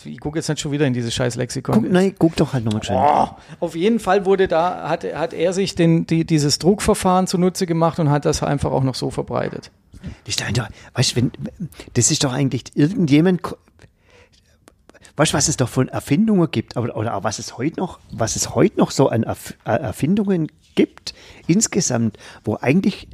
Ich 0.05 0.21
gucke 0.21 0.39
jetzt 0.39 0.49
nicht 0.49 0.61
schon 0.61 0.73
wieder 0.73 0.87
in 0.87 0.93
dieses 0.93 1.15
scheiß 1.15 1.37
Lexikon. 1.37 1.75
Guck, 1.83 1.91
nein, 1.91 2.15
guck 2.19 2.37
doch 2.37 2.53
halt 2.53 2.65
nochmal 2.65 2.83
schön. 2.83 2.97
Oh, 2.97 3.29
auf 3.61 3.75
jeden 3.75 4.01
Fall 4.01 4.27
wurde 4.27 4.47
da, 4.49 4.89
hat, 4.89 5.05
hat 5.05 5.33
er 5.33 5.53
sich 5.53 5.75
den, 5.75 6.07
die, 6.07 6.25
dieses 6.25 6.59
Druckverfahren 6.59 7.27
zunutze 7.27 7.65
gemacht 7.67 7.99
und 7.99 8.11
hat 8.11 8.25
das 8.25 8.43
einfach 8.43 8.71
auch 8.71 8.83
noch 8.83 8.95
so 8.97 9.11
verbreitet. 9.11 9.71
Das 10.27 10.35
ist 10.37 10.59
doch, 10.59 10.69
weißt, 10.95 11.17
wenn, 11.17 11.31
das 11.95 12.11
ist 12.11 12.23
doch 12.25 12.33
eigentlich 12.33 12.65
irgendjemand, 12.75 13.41
weißt 15.19 15.33
du, 15.33 15.37
was 15.37 15.49
es 15.49 15.57
doch 15.57 15.69
von 15.69 15.89
Erfindungen 15.89 16.51
gibt, 16.51 16.77
aber, 16.77 16.97
oder 16.97 17.15
auch 17.15 17.25
was 17.25 17.39
es 17.39 17.59
heute 17.59 17.81
noch, 17.81 17.99
was 18.11 18.37
es 18.37 18.55
heute 18.55 18.79
noch 18.79 18.91
so 18.91 19.09
an 19.09 19.25
äh, 19.25 19.35
Erfindungen 19.65 20.49
gibt, 20.75 21.13
insgesamt, 21.47 22.17
wo 22.45 22.57
eigentlich 22.61 23.09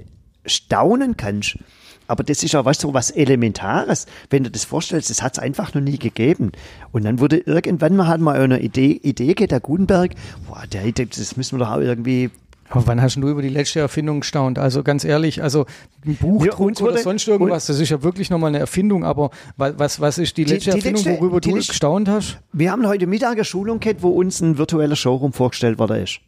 staunen 0.46 1.16
kannst. 1.16 1.58
Aber 2.06 2.22
das 2.22 2.42
ist 2.42 2.52
ja, 2.52 2.62
du, 2.62 2.72
so 2.74 2.92
was 2.92 3.10
Elementares. 3.10 4.06
Wenn 4.28 4.44
du 4.44 4.50
das 4.50 4.64
vorstellst, 4.64 5.08
das 5.08 5.22
hat 5.22 5.32
es 5.32 5.38
einfach 5.38 5.72
noch 5.72 5.80
nie 5.80 5.98
gegeben. 5.98 6.52
Und 6.92 7.04
dann 7.04 7.18
wurde 7.18 7.38
irgendwann 7.38 7.96
mal, 7.96 8.06
hat 8.06 8.20
mal 8.20 8.38
eine 8.38 8.60
Idee, 8.60 9.00
Idee 9.02 9.32
geht 9.32 9.52
der 9.52 9.60
Gutenberg, 9.60 10.14
boah, 10.46 10.64
der, 10.66 10.92
das 10.92 11.36
müssen 11.38 11.58
wir 11.58 11.64
doch 11.64 11.72
auch 11.72 11.80
irgendwie 11.80 12.30
Aber 12.70 12.86
wann 12.86 13.02
hast 13.02 13.16
du 13.16 13.28
über 13.28 13.42
die 13.42 13.48
letzte 13.50 13.80
Erfindung 13.80 14.20
gestaunt? 14.20 14.58
Also 14.58 14.82
ganz 14.82 15.04
ehrlich, 15.04 15.42
also 15.42 15.66
ein 16.06 16.16
Buchdruck 16.16 16.60
uns 16.60 16.80
oder 16.82 16.98
sonst 16.98 17.28
irgendwas, 17.28 17.66
das 17.66 17.78
ist 17.78 17.90
ja 17.90 18.02
wirklich 18.02 18.30
nochmal 18.30 18.48
eine 18.48 18.58
Erfindung, 18.58 19.04
aber 19.04 19.30
wa- 19.56 19.74
was, 19.76 20.00
was 20.00 20.18
ist 20.18 20.36
die 20.36 20.44
Die- 20.44 20.52
letzte 20.54 20.70
die 20.70 20.76
Erfindung, 20.78 21.04
letzte- 21.04 21.20
worüber 21.20 21.40
die 21.40 21.50
du 21.50 21.56
gestaunt 21.56 22.08
hast? 22.08 22.38
Wir 22.52 22.72
haben 22.72 22.86
heute 22.86 23.06
Mittag 23.06 23.32
eine 23.32 23.44
Schulung 23.44 23.80
gehabt, 23.80 24.02
wo 24.02 24.08
uns 24.10 24.40
ein 24.40 24.56
virtueller 24.58 24.96
Showroom 24.96 25.32
vorgestellt 25.32 25.78
worden 25.78 26.02
ist. 26.02 26.20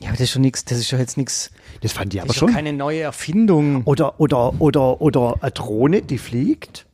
Ja, 0.00 0.08
aber 0.08 0.12
das 0.16 0.22
ist 0.24 0.30
schon 0.30 0.42
nichts, 0.42 0.64
das 0.64 0.78
ist 0.78 0.90
ja 0.90 0.98
jetzt 0.98 1.16
nichts, 1.16 1.50
Das 1.80 1.92
fand 1.92 2.12
ich 2.12 2.20
das 2.20 2.24
aber 2.24 2.34
ist 2.34 2.42
doch 2.42 2.46
schon. 2.48 2.54
keine 2.54 2.72
neue 2.72 3.00
Erfindung. 3.00 3.82
Oder, 3.84 4.20
oder, 4.20 4.60
oder, 4.60 5.00
oder 5.00 5.36
eine 5.40 5.50
Drohne, 5.52 6.02
die 6.02 6.18
fliegt. 6.18 6.86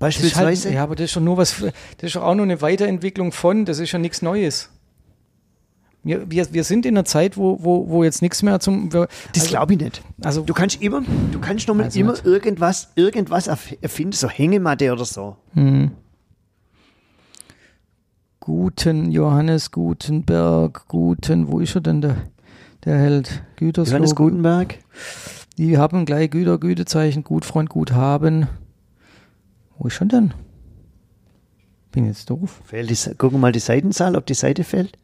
Das 0.00 0.16
ist 0.16 0.36
halt, 0.36 0.46
Beispielsweise. 0.48 0.72
ja, 0.74 0.82
aber 0.82 0.96
das 0.96 1.04
ist 1.04 1.12
schon 1.12 1.24
nur 1.24 1.36
was, 1.36 1.56
das 1.60 1.72
ist 2.10 2.16
auch 2.16 2.34
nur 2.34 2.44
eine 2.44 2.60
Weiterentwicklung 2.60 3.32
von, 3.32 3.64
das 3.64 3.78
ist 3.78 3.92
ja 3.92 3.98
nichts 3.98 4.20
Neues. 4.22 4.70
Wir, 6.04 6.30
wir, 6.30 6.52
wir 6.52 6.64
sind 6.64 6.84
in 6.86 6.94
einer 6.96 7.04
Zeit, 7.06 7.36
wo, 7.38 7.58
wo, 7.64 7.88
wo 7.88 8.04
jetzt 8.04 8.20
nichts 8.20 8.42
mehr 8.42 8.60
zum. 8.60 8.92
Wir, 8.92 9.08
das 9.32 9.44
also, 9.44 9.48
glaube 9.48 9.72
ich 9.74 9.80
nicht. 9.80 10.02
also, 10.22 10.42
Du 10.42 10.52
kannst 10.52 10.80
immer, 10.82 11.02
du 11.32 11.38
kannst 11.40 11.66
noch 11.66 11.74
mal 11.74 11.84
Also 11.84 11.98
immer 11.98 12.12
nicht. 12.12 12.26
irgendwas, 12.26 12.88
irgendwas 12.94 13.48
erf- 13.48 13.78
erfinden, 13.80 14.12
so 14.12 14.28
Hängematte 14.28 14.92
oder 14.92 15.04
so. 15.06 15.36
Guten, 18.40 19.10
Johannes 19.10 19.70
Gutenberg, 19.70 20.86
Guten, 20.88 21.48
wo 21.50 21.60
ist 21.60 21.74
er 21.74 21.80
denn 21.80 22.02
der, 22.02 22.16
der 22.84 22.98
Held? 22.98 23.42
Gütersloh. 23.56 23.92
Johannes 23.92 24.14
Gutenberg. 24.14 24.78
Die 25.56 25.78
haben 25.78 26.04
gleich 26.04 26.30
Güter, 26.30 26.58
Gütezeichen, 26.58 27.24
Gutfreund, 27.24 27.70
Guthaben. 27.70 28.48
Wo 29.78 29.88
ist 29.88 30.00
er 30.00 30.06
denn? 30.06 30.34
Bin 31.92 32.04
jetzt 32.06 32.28
doof. 32.28 32.60
Fällt 32.64 32.90
die, 32.90 33.14
gucken 33.14 33.36
wir 33.36 33.40
mal 33.40 33.52
die 33.52 33.60
Seitenzahl, 33.60 34.16
ob 34.16 34.26
die 34.26 34.34
Seite 34.34 34.64
fällt. 34.64 34.98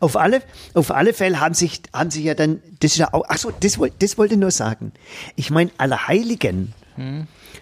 Auf 0.00 0.16
alle, 0.16 0.42
auf 0.74 0.90
alle 0.90 1.12
Fälle 1.14 1.40
haben 1.40 1.54
sich, 1.54 1.82
haben 1.92 2.10
sich 2.10 2.24
ja 2.24 2.34
dann, 2.34 2.60
das 2.80 2.92
ist 2.92 2.98
ja 2.98 3.12
auch, 3.12 3.24
ach 3.28 3.38
so, 3.38 3.50
das, 3.60 3.78
woll- 3.78 3.92
das 3.98 4.16
wollte 4.18 4.34
ich 4.34 4.40
nur 4.40 4.50
sagen. 4.50 4.92
Ich 5.36 5.50
meine, 5.50 5.70
Allerheiligen 5.78 6.72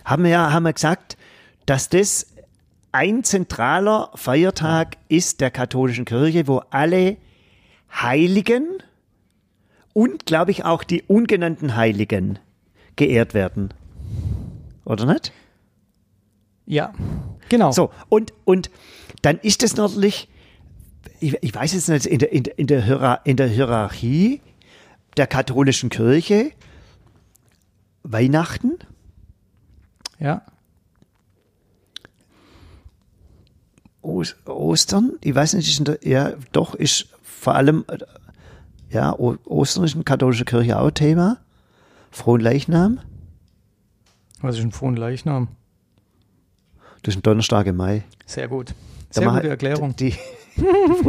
haben 0.05 0.25
wir 0.25 0.31
ja, 0.31 0.53
haben 0.53 0.65
wir 0.65 0.73
gesagt, 0.75 1.17
dass 1.67 1.89
das 1.89 2.27
ein 2.93 3.25
zentraler 3.25 4.11
Feiertag 4.15 4.99
ist 5.09 5.41
der 5.41 5.51
katholischen 5.51 6.05
Kirche, 6.05 6.47
wo 6.47 6.63
alle 6.71 7.17
Heiligen 7.91 8.67
und, 9.95 10.27
glaube 10.27 10.51
ich, 10.51 10.65
auch 10.65 10.85
die 10.85 11.03
ungenannten 11.03 11.77
Heiligen 11.77 12.39
geehrt 12.97 13.33
werden. 13.33 13.73
Oder 14.85 15.07
nicht? 15.07 15.33
Ja, 16.67 16.93
genau. 17.49 17.73
So, 17.73 17.91
und, 18.09 18.33
und 18.45 18.71
dann 19.23 19.39
ist 19.39 19.63
es 19.63 19.77
natürlich, 19.77 20.29
ich, 21.21 21.37
ich 21.43 21.55
weiß 21.55 21.73
jetzt 21.75 21.89
nicht, 21.89 22.07
in 22.07 22.19
der, 22.19 22.33
in, 22.33 22.45
in, 22.45 22.67
der 22.67 22.83
Hierar- 22.85 23.21
in 23.25 23.37
der 23.37 23.49
Hierarchie 23.49 24.41
der 25.17 25.27
katholischen 25.27 25.91
Kirche 25.91 26.53
Weihnachten, 28.05 28.73
Ja. 30.19 30.43
Os, 34.03 34.35
Ostern, 34.47 35.13
ich 35.21 35.35
weiß 35.35 35.55
nicht, 35.55 35.87
der, 35.87 35.99
ja, 36.03 36.33
doch, 36.51 36.75
ist 36.75 37.07
vor 37.23 37.55
allem, 37.55 37.85
ja, 38.91 39.13
Ostern 39.17 39.85
ist 39.85 39.95
in 39.95 40.01
der 40.01 40.05
katholischen 40.05 40.45
Kirche 40.45 40.79
auch 40.81 40.91
Thema. 40.91 41.39
Frohen 42.11 42.41
Leichnam, 42.41 42.99
Was 44.41 44.59
ist 44.59 44.65
ein 44.65 44.73
frohen 44.73 44.97
Leichnam? 44.97 45.49
das 47.05 47.15
ist 47.15 47.19
ein 47.21 47.23
Donnerstag 47.23 47.67
im 47.69 47.77
Mai. 47.77 48.03
Sehr 48.27 48.49
gut. 48.49 48.71
Da 48.71 48.75
Sehr 49.21 49.25
machen 49.25 49.37
gute 49.39 49.49
Erklärung. 49.51 49.95
Die, 49.97 50.15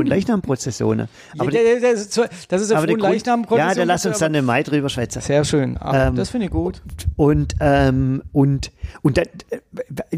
Leichnam-Prozessionen. 0.07 1.07
Aber, 1.37 1.51
ja, 1.51 1.79
das 1.79 2.01
ist, 2.01 2.17
das 2.47 2.61
ist 2.61 2.71
ein 2.71 2.77
aber 2.77 2.87
der 2.87 2.97
frohen 2.97 3.01
Grund, 3.01 3.25
Leichnam. 3.25 3.45
ja, 3.57 3.73
dann 3.73 3.87
lass 3.87 4.05
uns 4.05 4.19
dann 4.19 4.33
im 4.33 4.45
Mai 4.45 4.63
drüber 4.63 4.89
schwätzen. 4.89 5.21
Sehr 5.21 5.43
schön. 5.45 5.77
Ach, 5.79 6.07
Ähm, 6.07 6.15
das 6.15 6.29
finde 6.29 6.45
ich 6.45 6.51
gut. 6.51 6.81
Und, 7.15 7.55
ähm, 7.59 8.23
und, 8.31 8.71
und 9.01 9.17
dann, 9.17 9.25
äh, 9.49 10.17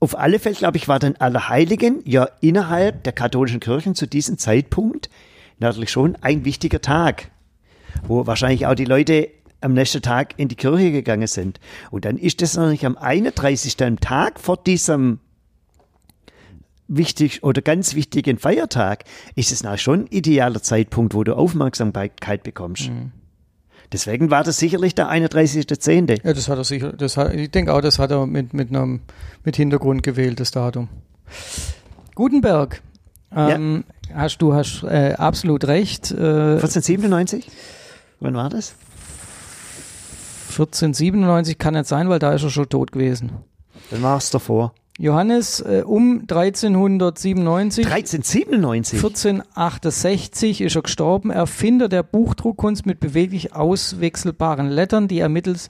auf 0.00 0.18
alle 0.18 0.38
Fälle, 0.38 0.54
glaube 0.54 0.76
ich, 0.76 0.86
war 0.86 0.98
dann 0.98 1.16
Allerheiligen 1.16 2.02
ja 2.04 2.28
innerhalb 2.40 3.04
der 3.04 3.12
katholischen 3.12 3.60
Kirchen 3.60 3.94
zu 3.94 4.06
diesem 4.06 4.36
Zeitpunkt 4.38 5.08
natürlich 5.58 5.90
schon 5.90 6.16
ein 6.20 6.44
wichtiger 6.44 6.80
Tag, 6.80 7.30
wo 8.06 8.26
wahrscheinlich 8.26 8.66
auch 8.66 8.74
die 8.74 8.84
Leute 8.84 9.28
am 9.60 9.72
nächsten 9.72 10.02
Tag 10.02 10.34
in 10.36 10.48
die 10.48 10.56
Kirche 10.56 10.92
gegangen 10.92 11.26
sind. 11.26 11.58
Und 11.90 12.04
dann 12.04 12.18
ist 12.18 12.42
das 12.42 12.54
natürlich 12.54 12.84
am 12.84 12.98
31. 12.98 13.82
am 13.82 13.98
Tag 13.98 14.38
vor 14.38 14.58
diesem 14.58 15.20
wichtig 16.88 17.42
oder 17.42 17.62
ganz 17.62 17.94
wichtigen 17.94 18.38
Feiertag, 18.38 19.04
ist 19.34 19.52
es 19.52 19.62
natürlich 19.62 19.82
schon 19.82 20.00
ein 20.00 20.06
idealer 20.08 20.62
Zeitpunkt, 20.62 21.14
wo 21.14 21.24
du 21.24 21.34
Aufmerksamkeit 21.36 22.42
bekommst. 22.42 22.90
Deswegen 23.92 24.30
war 24.30 24.44
das 24.44 24.58
sicherlich 24.58 24.94
der 24.94 25.10
31.10. 25.10 26.26
Ja, 26.26 26.32
das 26.32 26.48
hat 26.48 26.58
er 26.58 26.64
sicher. 26.64 26.92
Das 26.92 27.16
hat, 27.16 27.34
ich 27.34 27.50
denke 27.50 27.72
auch, 27.72 27.80
das 27.80 27.98
hat 27.98 28.10
er 28.10 28.26
mit, 28.26 28.52
mit 28.54 28.70
einem 28.70 29.00
mit 29.44 29.56
Hintergrund 29.56 30.02
gewählt, 30.02 30.40
das 30.40 30.50
Datum. 30.50 30.88
Gutenberg. 32.14 32.82
Ähm, 33.34 33.84
Hast 34.12 34.42
du 34.42 34.54
hast 34.54 34.84
äh, 34.84 35.14
absolut 35.16 35.64
recht. 35.66 36.10
Äh, 36.10 36.56
1497? 36.56 37.50
Wann 38.20 38.34
war 38.34 38.48
das? 38.48 38.74
1497 40.50 41.58
kann 41.58 41.74
nicht 41.74 41.86
sein, 41.86 42.08
weil 42.08 42.18
da 42.20 42.32
ist 42.32 42.44
er 42.44 42.50
schon 42.50 42.68
tot 42.68 42.92
gewesen. 42.92 43.32
Dann 43.90 44.02
war 44.02 44.18
es 44.18 44.30
davor. 44.30 44.72
Johannes 44.98 45.60
äh, 45.60 45.82
um 45.84 46.20
1397. 46.20 47.84
1397? 47.84 48.98
1468 48.98 50.60
ist 50.60 50.76
er 50.76 50.82
gestorben, 50.82 51.30
Erfinder 51.30 51.88
der 51.88 52.04
Buchdruckkunst 52.04 52.86
mit 52.86 53.00
beweglich 53.00 53.54
auswechselbaren 53.54 54.68
Lettern, 54.68 55.08
die 55.08 55.18
er 55.18 55.28
mittels 55.28 55.68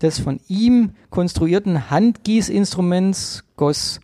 des 0.00 0.18
von 0.18 0.40
ihm 0.48 0.92
konstruierten 1.10 1.90
Handgießinstruments 1.90 3.44
goss. 3.56 4.00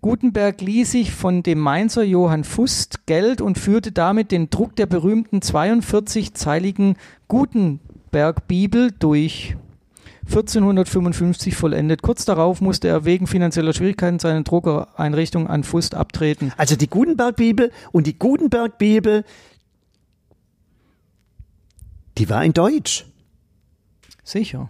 Gutenberg 0.00 0.60
ließ 0.60 0.90
sich 0.90 1.12
von 1.12 1.44
dem 1.44 1.60
Mainzer 1.60 2.02
Johann 2.02 2.42
Fust 2.42 3.06
Geld 3.06 3.40
und 3.40 3.56
führte 3.56 3.92
damit 3.92 4.32
den 4.32 4.50
Druck 4.50 4.74
der 4.74 4.86
berühmten 4.86 5.38
42-zeiligen 5.38 6.96
Gutenberg-Bibel 7.28 8.90
durch. 8.98 9.54
1455 10.26 11.56
vollendet. 11.56 12.02
Kurz 12.02 12.24
darauf 12.24 12.60
musste 12.60 12.88
er 12.88 13.04
wegen 13.04 13.26
finanzieller 13.26 13.72
Schwierigkeiten 13.72 14.18
seine 14.18 14.42
Druckereinrichtung 14.44 15.48
an 15.48 15.64
Fust 15.64 15.94
abtreten. 15.94 16.52
Also 16.56 16.76
die 16.76 16.88
Gutenberg-Bibel 16.88 17.72
und 17.90 18.06
die 18.06 18.18
Gutenberg-Bibel, 18.18 19.24
die 22.18 22.30
war 22.30 22.44
in 22.44 22.52
Deutsch. 22.52 23.06
Sicher. 24.22 24.68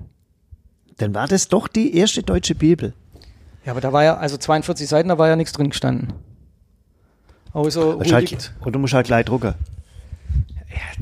Dann 0.99 1.15
war 1.15 1.29
das 1.29 1.49
doch 1.49 1.69
die 1.69 1.97
erste 1.97 2.23
deutsche 2.23 2.55
Bibel. 2.55 2.95
Ja, 3.65 3.73
aber 3.73 3.81
da 3.81 3.93
war 3.93 4.05
ja, 4.05 4.17
also 4.17 4.37
42 4.37 4.89
Seiten, 4.89 5.09
da 5.09 5.19
war 5.19 5.29
ja 5.29 5.37
nichts 5.37 5.53
drin 5.53 5.71
gestanden. 5.71 6.15
Außer 7.53 7.99
Hast 7.99 8.13
halt, 8.13 8.33
Rudigt. 8.33 8.53
oder 8.65 8.79
musst 8.79 8.95
halt 8.95 9.07
gleich 9.07 9.27
drucken. 9.27 9.55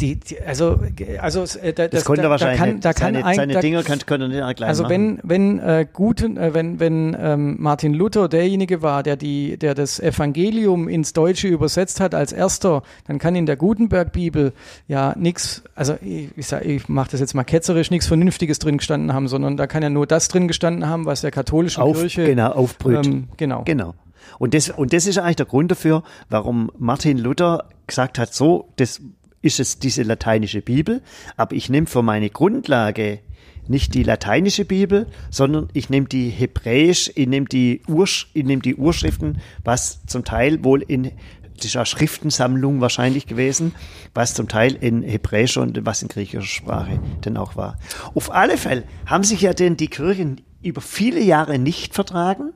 Die, 0.00 0.16
die, 0.16 0.40
also, 0.40 0.78
also 1.20 1.42
äh, 1.60 1.72
da, 1.72 1.84
Das, 1.88 1.90
das, 2.00 2.04
konnte 2.04 2.22
da, 2.22 2.30
wahrscheinlich 2.30 2.58
da 2.60 2.64
kann, 2.66 2.80
da 2.80 2.92
kann 2.92 3.14
seine 3.14 3.24
ein, 3.26 3.36
seine 3.36 3.52
da, 3.54 3.60
Dinger 3.60 3.82
kann, 3.82 3.98
konnte 4.06 4.24
er 4.26 4.28
nicht 4.46 4.56
gleich 4.56 4.68
Also 4.68 4.82
machen. 4.84 5.20
wenn 5.22 5.58
wenn 5.58 5.58
äh, 5.60 5.86
guten 5.92 6.36
äh, 6.36 6.54
wenn 6.54 6.80
wenn 6.80 7.16
ähm, 7.18 7.56
Martin 7.60 7.94
Luther 7.94 8.28
derjenige 8.28 8.82
war, 8.82 9.02
der 9.02 9.16
die 9.16 9.56
der 9.58 9.74
das 9.74 10.00
Evangelium 10.00 10.88
ins 10.88 11.12
Deutsche 11.12 11.48
übersetzt 11.48 12.00
hat 12.00 12.14
als 12.14 12.32
erster, 12.32 12.82
dann 13.06 13.18
kann 13.18 13.34
in 13.34 13.46
der 13.46 13.56
Gutenberg 13.56 14.12
Bibel 14.12 14.52
ja 14.88 15.14
nichts, 15.16 15.62
also 15.74 15.96
ich, 16.02 16.28
ich, 16.36 16.46
sag- 16.46 16.64
ich 16.64 16.88
mache 16.88 17.10
das 17.12 17.20
jetzt 17.20 17.34
mal 17.34 17.44
ketzerisch, 17.44 17.90
nichts 17.90 18.06
Vernünftiges 18.06 18.58
drin 18.58 18.78
gestanden 18.78 19.12
haben, 19.12 19.28
sondern 19.28 19.56
da 19.56 19.66
kann 19.66 19.82
ja 19.82 19.90
nur 19.90 20.06
das 20.06 20.28
drin 20.28 20.48
gestanden 20.48 20.88
haben, 20.88 21.06
was 21.06 21.20
der 21.20 21.30
katholischen 21.30 21.82
Auf, 21.82 21.98
Kirche 21.98 22.24
genau, 22.24 22.50
aufbrüht. 22.52 23.06
ähm, 23.06 23.28
genau. 23.36 23.62
Genau. 23.64 23.94
Und 24.38 24.54
das, 24.54 24.70
und 24.70 24.92
das 24.92 25.06
ist 25.06 25.18
eigentlich 25.18 25.36
der 25.36 25.46
Grund 25.46 25.70
dafür, 25.70 26.02
warum 26.28 26.70
Martin 26.78 27.18
Luther 27.18 27.64
gesagt 27.86 28.18
hat, 28.18 28.32
so, 28.32 28.68
das 28.76 29.00
ist 29.42 29.60
es 29.60 29.78
diese 29.78 30.02
lateinische 30.02 30.60
Bibel, 30.60 31.02
aber 31.36 31.54
ich 31.56 31.68
nehme 31.68 31.86
für 31.86 32.02
meine 32.02 32.30
Grundlage 32.30 33.20
nicht 33.68 33.94
die 33.94 34.02
lateinische 34.02 34.64
Bibel, 34.64 35.06
sondern 35.30 35.68
ich 35.72 35.90
nehme 35.90 36.06
die 36.06 36.28
hebräisch, 36.28 37.10
ich 37.14 37.28
nehme 37.28 37.46
die, 37.46 37.82
Ursch, 37.86 38.30
ich 38.34 38.44
nehme 38.44 38.62
die 38.62 38.74
Urschriften, 38.74 39.40
was 39.64 40.04
zum 40.06 40.24
Teil 40.24 40.64
wohl 40.64 40.82
in 40.82 41.12
das 41.60 41.66
ist 41.66 41.76
eine 41.76 41.84
Schriftensammlung 41.84 42.80
wahrscheinlich 42.80 43.26
gewesen, 43.26 43.74
was 44.14 44.32
zum 44.32 44.48
Teil 44.48 44.74
in 44.74 45.02
hebräischer 45.02 45.60
und 45.60 45.84
was 45.84 46.00
in 46.00 46.08
griechischer 46.08 46.46
Sprache 46.46 46.98
dann 47.20 47.36
auch 47.36 47.54
war. 47.54 47.78
Auf 48.14 48.32
alle 48.32 48.56
Fälle 48.56 48.84
haben 49.04 49.24
sich 49.24 49.42
ja 49.42 49.52
denn 49.52 49.76
die 49.76 49.88
Kirchen 49.88 50.40
über 50.62 50.80
viele 50.80 51.20
Jahre 51.20 51.58
nicht 51.58 51.94
vertragen. 51.94 52.54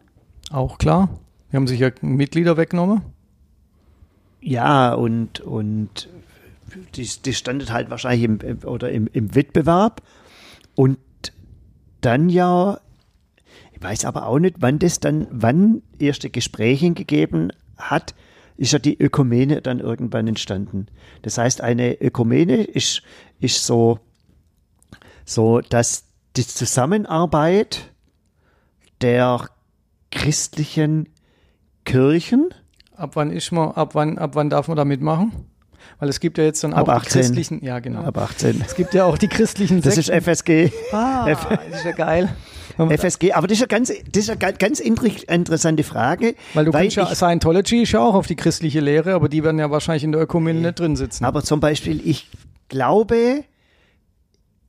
Auch 0.51 0.79
klar. 0.79 1.11
Wir 1.51 1.59
haben 1.59 1.67
sich 1.67 1.81
ja 1.81 1.91
Mitglieder 2.01 2.57
weggenommen. 2.57 3.03
Ja, 4.41 4.95
und, 4.95 5.41
und 5.41 6.09
die, 6.95 7.09
die 7.25 7.35
standet 7.35 7.73
halt 7.73 7.91
wahrscheinlich 7.91 8.25
im, 8.25 8.41
im- 8.41 8.65
oder 8.65 8.91
im, 8.91 9.07
im 9.13 9.35
Wettbewerb. 9.35 10.03
Und 10.75 10.99
dann 12.01 12.29
ja, 12.29 12.81
ich 13.73 13.83
weiß 13.83 14.05
aber 14.05 14.27
auch 14.27 14.39
nicht, 14.39 14.57
wann 14.61 14.79
das 14.79 15.01
dann, 15.01 15.27
wann 15.31 15.83
erste 15.99 16.31
Gespräche 16.31 16.93
gegeben 16.93 17.51
hat, 17.77 18.15
ist 18.57 18.73
ja 18.73 18.79
die 18.79 19.01
Ökumene 19.01 19.63
dann 19.63 19.81
irgendwann 19.81 20.29
entstanden. 20.29 20.87
Das 21.23 21.39
heißt, 21.39 21.61
eine 21.61 22.01
Ökumene 22.01 22.63
ist, 22.63 23.03
ist 23.41 23.67
so, 23.67 23.99
so, 25.25 25.61
dass 25.61 26.05
die 26.37 26.47
Zusammenarbeit 26.47 27.93
der 29.01 29.49
christlichen 30.11 31.09
Kirchen 31.85 32.51
Ab 32.97 33.17
wann 33.17 33.31
ist 33.31 33.51
man, 33.51 33.73
ab 33.73 33.95
wann, 33.97 34.19
ab 34.19 34.37
wann 34.37 34.51
darf 34.51 34.69
man 34.69 34.77
da 34.77 34.85
mitmachen? 34.85 35.33
Weil 36.05 36.11
es 36.11 36.21
gibt 36.21 36.37
ja 36.37 36.45
jetzt 36.45 36.63
dann 36.63 36.75
Ab 36.75 36.87
auch 36.87 36.93
18. 36.97 37.09
die 37.09 37.19
christlichen, 37.19 37.65
ja 37.65 37.79
genau. 37.79 38.03
ab 38.03 38.19
18. 38.19 38.63
es 38.67 38.75
gibt 38.75 38.93
ja 38.93 39.07
auch 39.07 39.17
die 39.17 39.29
christlichen 39.29 39.81
Das 39.81 39.97
ist 39.97 40.07
Sekten. 40.09 40.21
FSG. 40.35 40.71
Ah, 40.93 41.25
das 41.71 41.79
ist 41.79 41.85
ja 41.87 41.93
geil. 41.93 42.29
FSG, 42.77 43.33
aber 43.33 43.47
das 43.47 43.57
ist 43.57 43.61
ja 43.63 43.67
ganz, 43.67 43.89
das 43.89 43.97
ist 44.23 44.29
ja 44.29 44.35
ganz, 44.35 44.59
ganz 44.59 44.81
inter- 44.81 45.33
interessante 45.33 45.83
Frage. 45.83 46.35
Weil 46.53 46.67
du 46.67 46.73
kannst 46.73 46.97
ja, 46.97 47.07
Scientology 47.15 47.85
ist 47.85 47.93
ja 47.93 48.01
auch 48.01 48.13
auf 48.15 48.27
die 48.27 48.37
christliche 48.37 48.81
Lehre, 48.81 49.15
aber 49.15 49.31
die 49.31 49.43
werden 49.43 49.59
ja 49.59 49.71
wahrscheinlich 49.71 50.05
in 50.05 50.13
der 50.13 50.21
Ökumene 50.21 50.61
nicht 50.61 50.79
drin 50.79 50.95
sitzen. 50.97 51.25
aber 51.25 51.43
zum 51.43 51.61
Beispiel, 51.61 52.03
ich 52.07 52.29
glaube, 52.69 53.45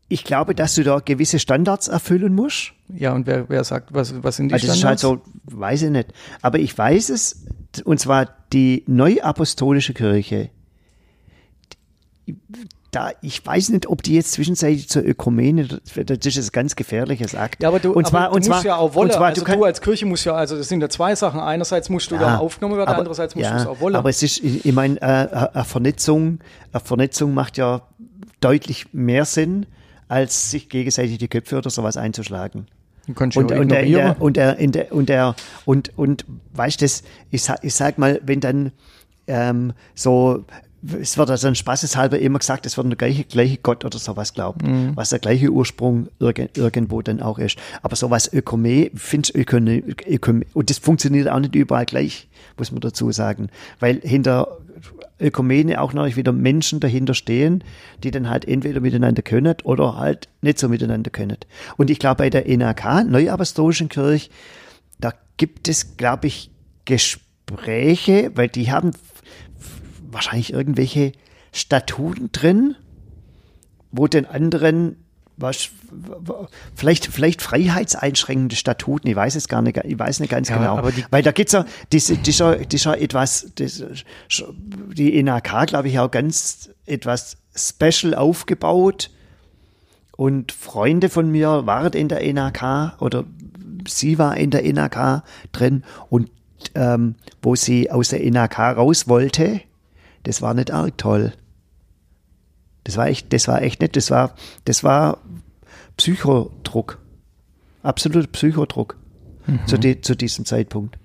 ich 0.07 0.23
glaube, 0.23 0.55
dass 0.55 0.75
du 0.75 0.83
da 0.83 0.99
gewisse 0.99 1.39
Standards 1.39 1.89
erfüllen 1.89 2.33
musst. 2.33 2.71
Ja, 2.95 3.11
und 3.13 3.25
wer, 3.27 3.49
wer 3.49 3.63
sagt, 3.65 3.93
was, 3.93 4.23
was 4.23 4.37
sind 4.37 4.49
die 4.49 4.53
Also 4.53 4.67
das 4.67 4.77
ist 4.77 4.83
halt 4.85 4.99
Standards? 4.99 5.25
so, 5.51 5.57
weiß 5.57 5.81
ich 5.81 5.89
nicht. 5.89 6.13
Aber 6.43 6.59
ich 6.59 6.77
weiß 6.77 7.09
es, 7.09 7.43
und 7.83 7.99
zwar 7.99 8.29
die 8.53 8.83
neuapostolische 8.87 9.93
Kirche. 9.95 10.51
Da, 12.91 13.11
ich 13.21 13.45
weiß 13.45 13.69
nicht, 13.69 13.87
ob 13.87 14.03
die 14.03 14.15
jetzt 14.15 14.31
zwischenzeitlich 14.31 14.87
zur 14.87 15.03
Ökumene, 15.03 15.67
das 15.67 16.25
ist 16.37 16.49
ein 16.49 16.51
ganz 16.53 16.75
gefährliches 16.77 17.35
Akt. 17.35 17.61
Ja, 17.61 17.67
aber 17.67 17.79
du, 17.79 17.91
und 17.91 18.07
zwar, 18.07 18.27
aber 18.27 18.29
du 18.29 18.35
und 18.35 18.47
musst 18.47 18.61
zwar, 18.61 18.65
ja 18.65 18.75
auch 18.77 18.95
wollen. 18.95 19.11
also 19.11 19.43
du, 19.43 19.51
du, 19.51 19.63
als 19.65 19.81
Kirche 19.81 20.05
musst 20.05 20.25
ja, 20.25 20.33
also 20.33 20.57
das 20.57 20.69
sind 20.69 20.81
ja 20.81 20.87
zwei 20.87 21.13
Sachen. 21.13 21.41
Einerseits 21.41 21.89
musst 21.89 22.09
du 22.09 22.17
da 22.17 22.37
aufgenommen 22.37 22.77
werden, 22.77 22.87
aber- 22.89 22.99
andererseits 22.99 23.35
musst 23.35 23.45
ja, 23.49 23.55
du 23.55 23.61
es 23.61 23.67
auch 23.67 23.79
wollen. 23.81 23.95
Aber 23.95 24.09
es 24.09 24.23
ist, 24.23 24.41
ich 24.41 24.71
meine, 24.71 25.01
äh, 25.01 25.05
eine 25.05 25.65
Vernetzung, 25.65 26.39
eine 26.71 26.79
Vernetzung 26.79 27.33
macht 27.33 27.57
ja 27.57 27.81
deutlich 28.39 28.93
mehr 28.93 29.25
Sinn, 29.25 29.65
als 30.07 30.51
sich 30.51 30.69
gegenseitig 30.69 31.17
die 31.17 31.27
Köpfe 31.27 31.57
oder 31.57 31.69
sowas 31.69 31.97
einzuschlagen. 31.97 32.67
Und, 33.07 33.35
ja 33.35 33.41
und, 33.41 33.69
der, 33.71 34.21
und 34.21 34.37
der, 34.37 34.57
in 34.57 34.71
der, 34.71 34.91
und 34.93 35.09
der, 35.09 35.35
und, 35.65 35.97
und, 35.97 36.25
weißt 36.53 36.81
du, 36.81 36.85
ich 37.29 37.43
sag, 37.43 37.63
ich 37.63 37.75
sag 37.75 37.97
mal, 37.97 38.19
wenn 38.25 38.39
dann, 38.39 38.71
ähm, 39.27 39.73
so, 39.93 40.43
es 41.01 41.17
wird 41.17 41.29
also 41.29 41.47
ein 41.47 41.55
Spaßeshalber 41.55 42.19
immer 42.19 42.39
gesagt, 42.39 42.65
es 42.65 42.77
wird 42.77 42.87
der 42.87 42.95
gleiche, 42.97 43.23
gleiche 43.23 43.57
Gott 43.57 43.85
oder 43.85 43.97
sowas 43.97 44.33
glaubt, 44.33 44.61
Mhm. 44.65 44.91
was 44.95 45.09
der 45.09 45.19
gleiche 45.19 45.49
Ursprung 45.49 46.07
irg 46.19 46.49
irgendwo 46.57 47.01
dann 47.01 47.21
auch 47.21 47.39
ist. 47.39 47.57
Aber 47.81 47.95
sowas 47.95 48.31
Ökome, 48.31 48.91
findest 48.95 49.35
Ökome, 49.35 49.83
Ökome, 50.07 50.45
und 50.53 50.69
das 50.69 50.77
funktioniert 50.77 51.29
auch 51.29 51.39
nicht 51.39 51.55
überall 51.55 51.85
gleich, 51.85 52.27
muss 52.57 52.71
man 52.71 52.81
dazu 52.81 53.11
sagen. 53.11 53.49
Weil 53.79 53.99
hinter 54.01 54.57
Ökumene 55.19 55.79
auch 55.79 55.93
noch 55.93 56.15
wieder 56.15 56.33
Menschen 56.33 56.79
dahinter 56.81 57.13
stehen, 57.13 57.63
die 58.03 58.11
dann 58.11 58.29
halt 58.29 58.45
entweder 58.45 58.81
miteinander 58.81 59.21
können 59.21 59.55
oder 59.63 59.97
halt 59.97 60.27
nicht 60.41 60.59
so 60.59 60.67
miteinander 60.67 61.09
können. 61.09 61.37
Und 61.77 61.89
ich 61.89 61.99
glaube, 61.99 62.17
bei 62.17 62.29
der 62.29 62.45
NAK, 62.47 63.05
Neuapostolischen 63.07 63.87
Kirche, 63.89 64.29
da 64.99 65.13
gibt 65.37 65.67
es, 65.69 65.95
glaube 65.97 66.27
ich, 66.27 66.51
Gespräche, 66.83 68.31
weil 68.35 68.49
die 68.49 68.71
haben 68.71 68.91
wahrscheinlich 70.15 70.51
irgendwelche 70.51 71.11
Statuten 71.51 72.31
drin, 72.31 72.75
wo 73.91 74.07
den 74.07 74.25
anderen 74.25 74.97
was, 75.37 75.69
vielleicht, 76.75 77.07
vielleicht 77.07 77.41
freiheitseinschränkende 77.41 78.55
Statuten, 78.55 79.07
ich 79.07 79.15
weiß 79.15 79.35
es 79.35 79.47
gar 79.47 79.61
nicht, 79.61 79.77
ich 79.83 79.99
weiß 79.99 80.21
nicht 80.21 80.29
ganz 80.29 80.49
Ja, 80.49 80.57
genau. 80.57 80.89
Weil 81.09 81.23
da 81.23 81.31
gibt's 81.31 81.51
ja, 81.51 81.65
diese, 81.91 82.17
dieser, 82.17 82.57
dieser 82.57 82.99
etwas, 82.99 83.51
das, 83.55 83.83
die 84.93 85.21
NAK, 85.21 85.67
glaube 85.67 85.89
ich, 85.89 85.99
auch 85.99 86.09
ganz 86.09 86.69
etwas 86.85 87.37
special 87.53 88.15
aufgebaut. 88.15 89.09
Und 90.15 90.53
Freunde 90.53 91.09
von 91.09 91.29
mir 91.29 91.65
waren 91.65 91.91
in 91.91 92.07
der 92.07 92.33
NAK 92.33 93.01
oder 93.01 93.25
sie 93.85 94.17
war 94.17 94.37
in 94.37 94.51
der 94.51 94.63
NAK 94.71 95.23
drin 95.51 95.83
und 96.09 96.31
ähm, 96.73 97.15
wo 97.41 97.55
sie 97.55 97.91
aus 97.91 98.09
der 98.09 98.23
NAK 98.31 98.59
raus 98.77 99.09
wollte, 99.09 99.61
das 100.25 100.41
war 100.41 100.53
nicht 100.53 100.71
arg 100.71 100.97
toll. 100.97 101.33
Das 102.83 102.97
war 102.97 103.07
echt, 103.07 103.31
das 103.33 103.47
war 103.47 103.61
echt 103.61 103.81
nicht, 103.81 103.95
das 103.95 104.11
war, 104.11 104.35
das 104.65 104.83
war 104.83 105.19
Psychodruck. 105.97 106.99
Absolut 107.83 108.31
Psychodruck. 108.31 108.97
Zu, 109.67 109.77
die, 109.77 110.01
zu 110.01 110.15
diesem 110.15 110.43
Zeitpunkt. 110.43 110.97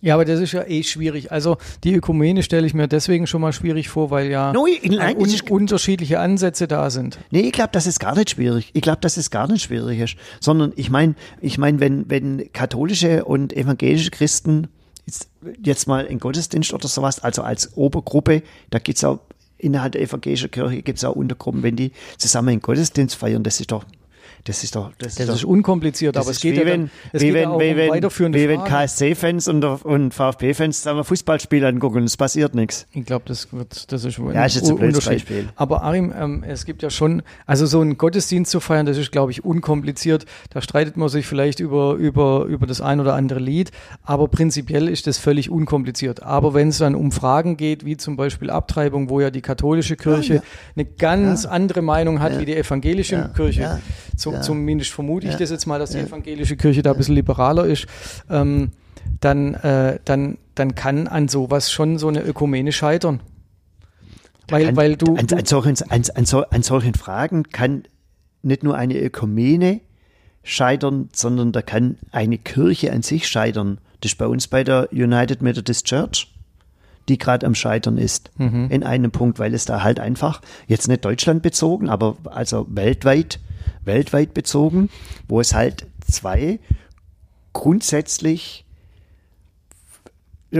Ja, 0.00 0.14
aber 0.14 0.24
das 0.24 0.40
ist 0.40 0.50
ja 0.52 0.64
eh 0.66 0.82
schwierig. 0.82 1.30
Also 1.30 1.56
die 1.84 1.94
Ökumene 1.94 2.42
stelle 2.42 2.66
ich 2.66 2.74
mir 2.74 2.88
deswegen 2.88 3.28
schon 3.28 3.40
mal 3.40 3.52
schwierig 3.52 3.88
vor, 3.88 4.10
weil 4.10 4.26
ja 4.28 4.52
No, 4.52 4.66
ich- 4.66 4.82
nein, 4.90 5.16
un 5.16 5.30
unterschiedliche 5.50 6.18
Ansätze 6.18 6.66
da 6.66 6.90
sind. 6.90 7.18
Nee, 7.30 7.42
ich 7.42 7.52
glaube, 7.52 7.70
das 7.72 7.86
ist 7.86 8.00
gar 8.00 8.16
nicht 8.16 8.30
schwierig. 8.30 8.70
Ich 8.74 8.82
glaube, 8.82 8.98
dass 9.02 9.16
es 9.16 9.30
gar 9.30 9.46
nicht 9.50 9.62
schwierig 9.62 10.00
ist. 10.00 10.16
Sondern 10.40 10.72
ich 10.74 10.90
meine, 10.90 11.14
ich 11.40 11.56
meine, 11.56 11.78
wenn, 11.78 12.10
wenn 12.10 12.52
katholische 12.52 13.24
und 13.24 13.52
evangelische 13.56 14.10
Christen 14.10 14.66
jetzt, 15.62 15.86
mal 15.86 16.04
in 16.04 16.18
Gottesdienst 16.18 16.72
oder 16.72 16.88
sowas, 16.88 17.20
also 17.20 17.42
als 17.42 17.76
Obergruppe, 17.76 18.42
da 18.70 18.78
gibt's 18.78 19.04
auch 19.04 19.20
innerhalb 19.58 19.92
der 19.92 20.02
evangelischen 20.02 20.50
Kirche 20.50 20.82
gibt's 20.82 21.04
auch 21.04 21.16
Untergruppen, 21.16 21.62
wenn 21.62 21.76
die 21.76 21.92
zusammen 22.18 22.50
einen 22.50 22.60
Gottesdienst 22.60 23.16
feiern, 23.16 23.42
das 23.42 23.60
ist 23.60 23.72
doch, 23.72 23.84
das 24.44 24.62
ist 24.62 24.76
doch, 24.76 24.92
das, 24.98 25.14
Das 25.14 25.28
ist 25.28 25.42
doch, 25.42 25.48
unkompliziert, 25.48 26.16
das 26.16 26.24
aber 26.26 26.30
es 26.32 26.40
geht 26.40 26.56
ja, 26.56 26.66
wenn, 26.66 26.82
dann, 26.82 26.90
es 27.12 27.22
wie 27.22 27.26
geht 27.26 27.34
wenn, 27.34 27.42
ja 27.42 27.48
auch 27.50 27.60
wie 27.60 27.70
um 27.70 27.76
wenn, 27.76 27.90
weiterführende 27.90 28.38
wie 28.38 28.48
wenn. 28.48 28.62
KSC-Fans 28.64 29.48
und, 29.48 29.64
und 29.64 30.12
VfB-Fans 30.14 30.78
zusammen 30.82 31.02
Fußballspiel 31.04 31.64
angucken 31.64 32.04
es 32.04 32.16
passiert 32.16 32.54
nichts. 32.54 32.86
Ich 32.92 33.06
glaube, 33.06 33.24
das 33.26 33.52
wird, 33.52 33.90
das 33.90 34.04
ist 34.04 34.18
Ja, 34.18 34.44
ist 34.44 34.56
jetzt 34.56 34.68
ein 34.68 34.76
blödes 34.76 34.98
Unterschied. 34.98 35.26
Beispiel. 35.26 35.48
Aber 35.56 35.82
Arim, 35.82 36.12
ähm, 36.18 36.44
es 36.46 36.64
gibt 36.66 36.82
ja 36.82 36.90
schon, 36.90 37.22
also 37.46 37.66
so 37.66 37.80
einen 37.80 37.96
Gottesdienst 37.96 38.50
zu 38.50 38.60
feiern, 38.60 38.86
das 38.86 38.98
ist, 38.98 39.12
glaube 39.12 39.32
ich, 39.32 39.44
unkompliziert. 39.44 40.26
Da 40.50 40.60
streitet 40.60 40.96
man 40.96 41.08
sich 41.08 41.26
vielleicht 41.26 41.60
über, 41.60 41.94
über, 41.94 42.44
über 42.44 42.66
das 42.66 42.80
ein 42.80 43.00
oder 43.00 43.14
andere 43.14 43.40
Lied, 43.40 43.70
aber 44.02 44.28
prinzipiell 44.28 44.88
ist 44.88 45.06
das 45.06 45.18
völlig 45.18 45.50
unkompliziert. 45.50 46.22
Aber 46.22 46.52
wenn 46.54 46.68
es 46.68 46.78
dann 46.78 46.94
um 46.94 47.12
Fragen 47.12 47.56
geht, 47.56 47.84
wie 47.84 47.96
zum 47.96 48.16
Beispiel 48.16 48.50
Abtreibung, 48.50 49.08
wo 49.08 49.20
ja 49.20 49.30
die 49.30 49.40
katholische 49.42 49.96
Kirche 49.96 50.34
ja. 50.34 50.42
eine 50.76 50.84
ganz 50.84 51.46
andere 51.46 51.80
Meinung 51.82 52.20
hat 52.20 52.32
Ja. 52.34 52.40
wie 52.40 52.44
die 52.44 52.56
evangelische 52.56 53.14
Ja. 53.14 53.28
Kirche, 53.28 53.60
Ja. 53.62 53.78
Zu, 54.16 54.32
Ja. 54.32 54.40
zumindest 54.42 54.90
vermute 54.92 55.26
ich 55.28 55.34
das 55.36 55.50
jetzt 55.50 55.66
mal, 55.66 55.78
dass 55.78 55.90
die 55.90 55.98
evangelische 55.98 56.56
Kirche 56.56 56.82
da 56.82 56.92
ein 56.92 56.96
bisschen 56.96 57.14
liberaler 57.14 57.64
ist, 57.66 57.86
ähm, 58.30 58.70
dann, 59.20 59.54
äh, 59.54 59.98
dann, 60.04 60.38
dann 60.54 60.74
kann 60.74 61.08
an 61.08 61.28
sowas 61.28 61.70
schon 61.72 61.98
so 61.98 62.08
eine 62.08 62.22
Ökumene 62.22 62.72
scheitern. 62.72 63.20
Weil, 64.48 64.66
kann, 64.66 64.76
weil 64.76 64.96
du, 64.96 65.16
an, 65.16 65.26
an, 65.32 65.46
solchen, 65.46 65.74
an, 65.90 66.02
an, 66.14 66.24
sol- 66.26 66.46
an 66.50 66.62
solchen 66.62 66.94
Fragen 66.94 67.44
kann 67.44 67.84
nicht 68.42 68.62
nur 68.62 68.76
eine 68.76 68.98
Ökumene 69.00 69.80
scheitern, 70.42 71.08
sondern 71.14 71.52
da 71.52 71.62
kann 71.62 71.96
eine 72.12 72.36
Kirche 72.38 72.92
an 72.92 73.02
sich 73.02 73.26
scheitern. 73.26 73.78
Das 74.00 74.12
ist 74.12 74.18
bei 74.18 74.26
uns 74.26 74.46
bei 74.48 74.62
der 74.62 74.88
United 74.92 75.40
Methodist 75.40 75.86
Church, 75.86 76.30
die 77.08 77.16
gerade 77.16 77.46
am 77.46 77.54
Scheitern 77.54 77.96
ist, 77.96 78.30
in 78.38 78.82
einem 78.82 79.10
Punkt, 79.10 79.38
weil 79.38 79.54
es 79.54 79.64
da 79.64 79.82
halt 79.82 79.98
einfach, 80.00 80.42
jetzt 80.66 80.88
nicht 80.88 81.04
Deutschland 81.04 81.42
bezogen, 81.42 81.88
aber 81.88 82.16
also 82.26 82.66
weltweit, 82.68 83.40
weltweit 83.84 84.34
bezogen, 84.34 84.90
wo 85.28 85.40
es 85.40 85.54
halt 85.54 85.86
zwei 86.10 86.58
grundsätzlich 87.52 88.64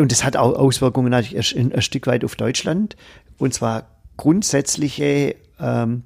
und 0.00 0.10
das 0.10 0.24
hat 0.24 0.36
auch 0.36 0.54
Auswirkungen 0.54 1.10
natürlich 1.10 1.56
ein, 1.56 1.72
ein 1.72 1.82
Stück 1.82 2.06
weit 2.06 2.24
auf 2.24 2.34
Deutschland. 2.34 2.96
Und 3.38 3.54
zwar 3.54 3.86
grundsätzliche 4.16 5.36
ähm, 5.60 6.02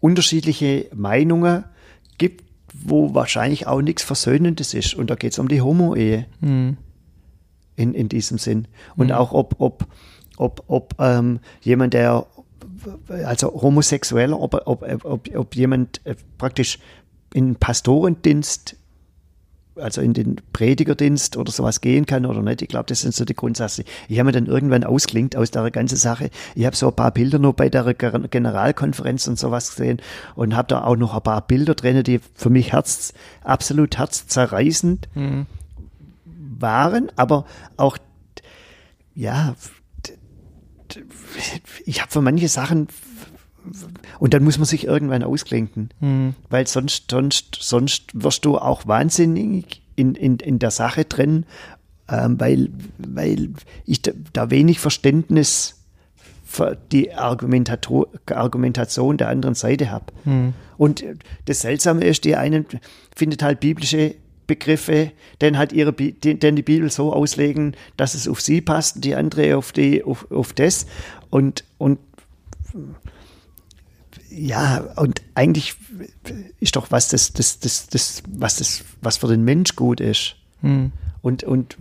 unterschiedliche 0.00 0.88
Meinungen 0.94 1.64
gibt, 2.18 2.44
wo 2.72 3.14
wahrscheinlich 3.14 3.66
auch 3.66 3.80
nichts 3.80 4.02
Versöhnendes 4.02 4.74
ist. 4.74 4.94
Und 4.94 5.10
da 5.10 5.14
geht 5.14 5.32
es 5.32 5.38
um 5.38 5.48
die 5.48 5.60
Homo-Ehe 5.60 6.26
in, 7.76 7.94
in 7.94 8.08
diesem 8.08 8.38
Sinn. 8.38 8.66
Und 8.96 9.12
auch 9.12 9.32
ob, 9.32 9.56
ob, 9.60 9.86
ob, 10.36 10.64
ob 10.66 10.94
ähm, 10.98 11.40
jemand, 11.60 11.94
der 11.94 12.26
also 13.24 13.52
homosexueller, 13.62 14.38
ob, 14.38 14.54
ob, 14.66 15.04
ob, 15.04 15.36
ob 15.36 15.54
jemand 15.54 16.00
äh, 16.04 16.14
praktisch 16.38 16.78
in 17.32 17.56
Pastorendienst 17.56 18.76
also 19.80 20.00
in 20.00 20.12
den 20.12 20.40
Predigerdienst 20.52 21.36
oder 21.36 21.52
sowas 21.52 21.80
gehen 21.80 22.06
kann 22.06 22.26
oder 22.26 22.42
nicht. 22.42 22.62
Ich 22.62 22.68
glaube, 22.68 22.86
das 22.86 23.00
sind 23.02 23.14
so 23.14 23.24
die 23.24 23.34
Grundsätze. 23.34 23.84
Ich 24.08 24.18
habe 24.18 24.26
mir 24.26 24.32
dann 24.32 24.46
irgendwann 24.46 24.84
ausklingt 24.84 25.36
aus 25.36 25.50
der 25.50 25.70
ganzen 25.70 25.96
Sache. 25.96 26.30
Ich 26.54 26.66
habe 26.66 26.76
so 26.76 26.88
ein 26.88 26.96
paar 26.96 27.12
Bilder 27.12 27.38
noch 27.38 27.54
bei 27.54 27.68
der 27.68 27.94
Generalkonferenz 27.94 29.28
und 29.28 29.38
sowas 29.38 29.70
gesehen 29.70 30.00
und 30.34 30.56
habe 30.56 30.68
da 30.68 30.84
auch 30.84 30.96
noch 30.96 31.14
ein 31.14 31.22
paar 31.22 31.46
Bilder 31.46 31.74
drin, 31.74 32.02
die 32.02 32.20
für 32.34 32.50
mich 32.50 32.72
herz, 32.72 33.12
absolut 33.44 33.98
herzzerreißend 33.98 35.08
waren, 36.58 37.10
aber 37.16 37.46
auch, 37.76 37.98
ja, 39.14 39.54
ich 41.84 42.00
habe 42.00 42.10
für 42.10 42.20
manche 42.20 42.48
Sachen 42.48 42.88
und 44.18 44.32
dann 44.34 44.44
muss 44.44 44.56
man 44.58 44.64
sich 44.64 44.84
irgendwann 44.84 45.22
ausklinken, 45.22 45.90
weil 46.48 46.66
sonst, 46.66 47.10
sonst, 47.10 47.58
sonst 47.60 48.04
wirst 48.14 48.44
du 48.44 48.56
auch 48.56 48.86
wahnsinnig 48.86 49.82
in, 49.96 50.14
in, 50.14 50.36
in 50.38 50.58
der 50.58 50.70
Sache 50.70 51.04
drin, 51.04 51.44
ähm, 52.08 52.40
weil, 52.40 52.70
weil 52.98 53.50
ich 53.84 54.00
da, 54.00 54.12
da 54.32 54.50
wenig 54.50 54.80
Verständnis 54.80 55.74
für 56.46 56.78
die 56.92 57.14
Argumentato- 57.14 58.08
Argumentation 58.32 59.18
der 59.18 59.28
anderen 59.28 59.54
Seite 59.54 59.90
habe. 59.90 60.06
Und 60.78 61.04
das 61.44 61.60
Seltsame 61.60 62.04
ist, 62.04 62.24
die 62.24 62.36
einen 62.36 62.64
findet 63.14 63.42
halt 63.42 63.60
biblische 63.60 64.14
Begriffe, 64.48 65.12
denn 65.40 65.56
halt 65.56 65.72
ihre, 65.72 65.92
denn 65.92 66.56
die 66.56 66.62
Bibel 66.62 66.90
so 66.90 67.12
auslegen, 67.12 67.76
dass 67.96 68.14
es 68.14 68.26
auf 68.26 68.40
sie 68.40 68.60
passt, 68.60 69.04
die 69.04 69.14
andere 69.14 69.56
auf 69.56 69.70
die, 69.70 70.02
auf, 70.02 70.28
auf 70.32 70.52
das 70.52 70.86
und, 71.30 71.62
und 71.78 72.00
ja, 74.30 74.78
und 74.96 75.22
eigentlich 75.34 75.76
ist 76.60 76.76
doch 76.76 76.90
was 76.90 77.08
das, 77.08 77.32
das, 77.32 77.60
das, 77.60 77.86
das, 77.86 78.22
was 78.28 78.56
das, 78.56 78.84
was 79.00 79.18
für 79.18 79.28
den 79.28 79.44
Mensch 79.44 79.76
gut 79.76 80.00
ist. 80.00 80.36
Und, 81.22 81.44
und 81.44 81.76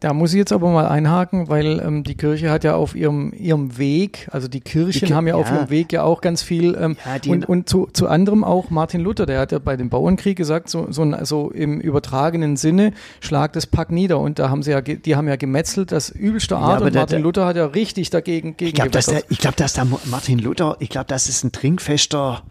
Da 0.00 0.12
muss 0.12 0.32
ich 0.32 0.38
jetzt 0.38 0.52
aber 0.52 0.70
mal 0.70 0.86
einhaken, 0.86 1.48
weil 1.48 1.80
ähm, 1.80 2.04
die 2.04 2.16
Kirche 2.16 2.50
hat 2.50 2.64
ja 2.64 2.74
auf 2.74 2.94
ihrem, 2.94 3.32
ihrem 3.32 3.78
Weg, 3.78 4.28
also 4.30 4.48
die 4.48 4.60
Kirchen 4.60 5.08
die, 5.08 5.14
haben 5.14 5.26
ja, 5.26 5.34
ja, 5.34 5.40
auf 5.40 5.50
ihrem 5.50 5.70
Weg 5.70 5.92
ja 5.92 6.02
auch 6.02 6.20
ganz 6.20 6.42
viel 6.42 6.76
ähm, 6.80 6.96
ja, 7.04 7.32
und, 7.32 7.48
und 7.48 7.68
zu, 7.68 7.88
zu 7.92 8.08
anderem 8.08 8.44
auch 8.44 8.70
Martin 8.70 9.00
Luther, 9.00 9.26
der 9.26 9.40
hat 9.40 9.52
ja 9.52 9.58
bei 9.58 9.76
dem 9.76 9.90
Bauernkrieg 9.90 10.36
gesagt, 10.36 10.68
so, 10.68 10.86
so, 10.90 11.12
so 11.22 11.50
im 11.50 11.80
übertragenen 11.80 12.56
Sinne, 12.56 12.92
schlag 13.20 13.52
das 13.52 13.66
Pack 13.66 13.90
nieder. 13.90 14.18
Und 14.18 14.38
da 14.38 14.50
haben 14.50 14.62
sie 14.62 14.70
ja, 14.70 14.80
die 14.80 15.16
haben 15.16 15.28
ja 15.28 15.36
gemetzelt, 15.36 15.92
das 15.92 16.10
übelste 16.10 16.56
Art. 16.56 16.80
ja, 16.80 16.86
und 16.86 16.94
Martin 16.94 17.16
der, 17.16 17.20
Luther 17.20 17.46
hat 17.46 17.56
ja 17.56 17.66
richtig 17.66 18.10
dagegen 18.10 18.56
gegen 18.56 18.68
Ich 18.68 18.74
glaube, 18.74 18.90
dass, 18.90 19.06
der, 19.06 19.22
ich 19.30 19.38
glaub, 19.38 19.56
dass 19.56 19.74
der 19.74 19.86
Martin 20.06 20.38
Luther, 20.38 20.76
ich 20.80 20.88
glaube, 20.88 21.06
das 21.08 21.28
ist 21.28 21.44
ein 21.44 21.52
trinkfester 21.52 22.42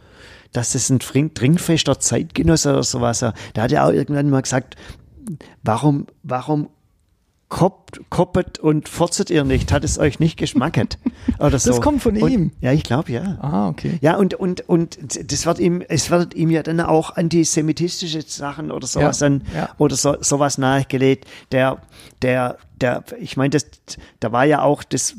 dass 0.51 0.75
es 0.75 0.89
ein 0.89 0.99
trinkfester 0.99 1.99
Zeitgenosse 1.99 2.71
oder 2.71 2.83
sowas. 2.83 3.19
Da 3.19 3.33
hat 3.57 3.71
er 3.71 3.85
auch 3.85 3.91
irgendwann 3.91 4.29
mal 4.29 4.41
gesagt, 4.41 4.75
warum, 5.63 6.07
warum 6.23 6.69
koppet 7.51 8.59
und 8.59 8.87
forzet 8.87 9.29
ihr 9.29 9.43
nicht, 9.43 9.73
hat 9.73 9.83
es 9.83 9.99
euch 9.99 10.19
nicht 10.19 10.37
geschmacket. 10.37 10.97
Oder 11.39 11.59
so. 11.59 11.71
Das 11.71 11.81
kommt 11.81 12.01
von 12.01 12.15
und, 12.15 12.29
ihm. 12.31 12.51
Ja, 12.61 12.71
ich 12.71 12.83
glaube 12.83 13.11
ja. 13.11 13.37
Ah, 13.41 13.67
okay. 13.67 13.99
Ja, 14.01 14.15
und, 14.15 14.33
und, 14.35 14.67
und 14.69 14.97
das 15.31 15.45
wird 15.45 15.59
ihm, 15.59 15.83
es 15.87 16.09
wird 16.09 16.33
ihm 16.33 16.49
ja 16.49 16.63
dann 16.63 16.79
auch 16.79 17.17
antisemitistische 17.17 18.21
Sachen 18.21 18.71
oder 18.71 18.87
sowas 18.87 19.19
ja, 19.19 19.27
dann, 19.27 19.43
ja. 19.53 19.69
oder 19.77 19.97
so, 19.97 20.15
sowas 20.21 20.57
nahegelegt. 20.57 21.27
Der, 21.51 21.81
der, 22.21 22.57
der, 22.79 23.03
ich 23.19 23.35
meine, 23.35 23.49
das, 23.49 23.65
da 24.21 24.31
war 24.31 24.45
ja 24.45 24.61
auch, 24.61 24.83
das, 24.83 25.15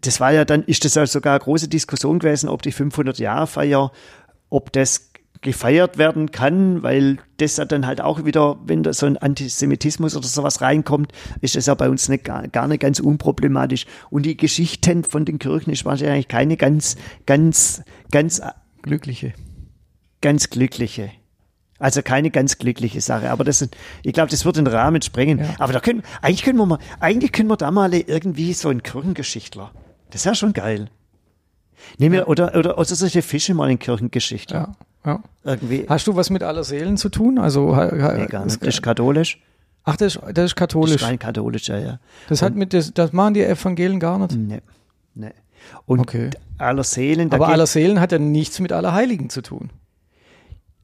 das 0.00 0.18
war 0.18 0.32
ja 0.32 0.44
dann, 0.44 0.64
ist 0.64 0.84
das 0.84 0.96
ja 0.96 1.06
sogar 1.06 1.34
eine 1.34 1.40
große 1.40 1.68
Diskussion 1.68 2.18
gewesen, 2.18 2.48
ob 2.48 2.62
die 2.62 2.72
500 2.72 3.18
Jahre 3.20 3.46
Feier 3.46 3.92
ob 4.50 4.72
das 4.72 5.10
gefeiert 5.42 5.96
werden 5.96 6.30
kann, 6.30 6.82
weil 6.82 7.18
das 7.38 7.56
ja 7.56 7.64
dann 7.64 7.86
halt 7.86 8.00
auch 8.00 8.24
wieder, 8.24 8.58
wenn 8.66 8.82
da 8.82 8.92
so 8.92 9.06
ein 9.06 9.16
Antisemitismus 9.16 10.14
oder 10.14 10.26
sowas 10.26 10.60
reinkommt, 10.60 11.12
ist 11.40 11.56
das 11.56 11.66
ja 11.66 11.74
bei 11.74 11.88
uns 11.88 12.08
nicht, 12.08 12.24
gar, 12.24 12.46
gar 12.48 12.68
nicht 12.68 12.80
ganz 12.80 13.00
unproblematisch. 13.00 13.86
Und 14.10 14.26
die 14.26 14.36
Geschichten 14.36 15.04
von 15.04 15.24
den 15.24 15.38
Kirchen 15.38 15.72
ist 15.72 15.84
wahrscheinlich 15.84 16.28
keine 16.28 16.56
ganz, 16.56 16.96
ganz, 17.24 17.82
ganz 18.10 18.42
glückliche. 18.82 19.32
Ganz 20.20 20.50
glückliche. 20.50 21.10
Also 21.78 22.02
keine 22.02 22.30
ganz 22.30 22.58
glückliche 22.58 23.00
Sache. 23.00 23.30
Aber 23.30 23.42
das, 23.42 23.66
ich 24.02 24.12
glaube, 24.12 24.30
das 24.30 24.44
wird 24.44 24.56
den 24.56 24.66
Rahmen 24.66 25.00
sprengen. 25.00 25.38
Ja. 25.38 25.54
Aber 25.58 25.72
da 25.72 25.80
können, 25.80 26.02
eigentlich 26.20 26.42
können 26.42 26.58
wir 26.58 26.66
mal, 26.66 26.78
eigentlich 27.00 27.32
können 27.32 27.48
wir 27.48 27.56
da 27.56 27.70
mal 27.70 27.94
irgendwie 27.94 28.52
so 28.52 28.68
einen 28.68 28.82
Kirchengeschichtler. 28.82 29.72
Das 30.10 30.20
ist 30.20 30.24
ja 30.26 30.34
schon 30.34 30.52
geil. 30.52 30.90
Nehmen 31.98 32.14
wir, 32.14 32.28
oder, 32.28 32.54
oder, 32.56 32.78
oder 32.78 32.84
solche 32.84 33.22
Fische 33.22 33.54
mal 33.54 33.70
in 33.70 33.78
Kirchengeschichte. 33.78 34.54
Ja, 34.54 34.72
ja. 35.04 35.22
Irgendwie. 35.44 35.86
Hast 35.88 36.06
du 36.06 36.16
was 36.16 36.30
mit 36.30 36.42
aller 36.42 36.64
Seelen 36.64 36.96
zu 36.96 37.08
tun? 37.08 37.38
Also, 37.38 37.74
nee, 37.74 38.26
gar 38.26 38.44
nicht. 38.44 38.60
Das 38.60 38.74
ist 38.74 38.82
katholisch. 38.82 39.40
Ach, 39.84 39.96
das, 39.96 40.16
ist, 40.16 40.22
das 40.34 40.44
ist 40.46 40.56
katholisch. 40.56 40.92
Das 40.92 41.02
ist 41.02 41.08
rein 41.08 41.18
katholisch, 41.18 41.68
ja, 41.68 41.78
ja. 41.78 41.98
Das, 42.28 42.42
hat 42.42 42.54
mit, 42.54 42.74
das, 42.74 42.92
das 42.92 43.12
machen 43.12 43.34
die 43.34 43.42
Evangelien 43.42 43.98
gar 43.98 44.18
nicht? 44.18 44.36
Nee. 44.36 44.60
nee. 45.14 45.32
Und 45.86 46.00
okay. 46.00 46.30
aller 46.58 46.84
Seelen. 46.84 47.32
Aber 47.32 47.48
aller 47.48 47.66
Seelen 47.66 48.00
hat 48.00 48.12
ja 48.12 48.18
nichts 48.18 48.60
mit 48.60 48.72
aller 48.72 48.92
Heiligen 48.92 49.30
zu 49.30 49.42
tun. 49.42 49.70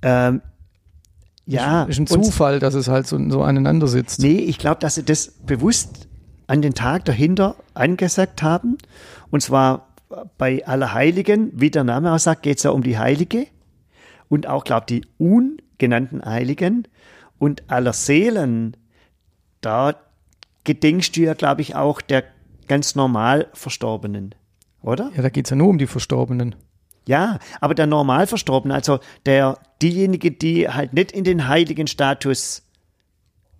Ähm, 0.02 0.40
ja. 1.44 1.84
Ist, 1.84 1.98
ist 1.98 2.12
ein 2.12 2.22
Zufall, 2.22 2.58
dass 2.58 2.74
es 2.74 2.88
halt 2.88 3.06
so, 3.06 3.18
so 3.30 3.42
aneinander 3.42 3.86
sitzt. 3.86 4.20
Nee, 4.20 4.38
ich 4.38 4.58
glaube, 4.58 4.80
dass 4.80 4.96
sie 4.96 5.04
das 5.04 5.28
bewusst 5.28 6.08
an 6.46 6.62
den 6.62 6.74
Tag 6.74 7.04
dahinter 7.04 7.56
angesagt 7.74 8.42
haben. 8.42 8.78
Und 9.30 9.42
zwar 9.42 9.88
bei 10.38 10.66
Allerheiligen, 10.66 11.50
wie 11.54 11.70
der 11.70 11.84
Name 11.84 12.12
auch 12.12 12.18
sagt, 12.18 12.42
geht 12.42 12.58
es 12.58 12.64
ja 12.64 12.70
um 12.70 12.82
die 12.82 12.98
Heilige 12.98 13.46
und 14.28 14.46
auch, 14.46 14.64
glaube 14.64 14.86
die 14.88 15.04
ungenannten 15.18 16.24
Heiligen 16.24 16.86
und 17.38 17.64
aller 17.68 17.92
Seelen, 17.92 18.76
da 19.60 19.94
gedenkst 20.64 21.16
du 21.16 21.22
ja, 21.22 21.34
glaube 21.34 21.62
ich, 21.62 21.74
auch 21.74 22.00
der 22.00 22.24
ganz 22.68 22.94
normal 22.94 23.48
Verstorbenen, 23.52 24.34
oder? 24.82 25.10
Ja, 25.16 25.22
da 25.22 25.28
geht 25.28 25.46
es 25.46 25.50
ja 25.50 25.56
nur 25.56 25.68
um 25.68 25.78
die 25.78 25.86
Verstorbenen. 25.86 26.54
Ja, 27.06 27.38
aber 27.60 27.74
der 27.74 27.86
normal 27.86 28.26
Verstorbene, 28.26 28.74
also 28.74 28.98
der, 29.26 29.58
diejenige, 29.80 30.32
die 30.32 30.68
halt 30.68 30.92
nicht 30.92 31.12
in 31.12 31.22
den 31.22 31.46
heiligen 31.46 31.86
Status 31.86 32.62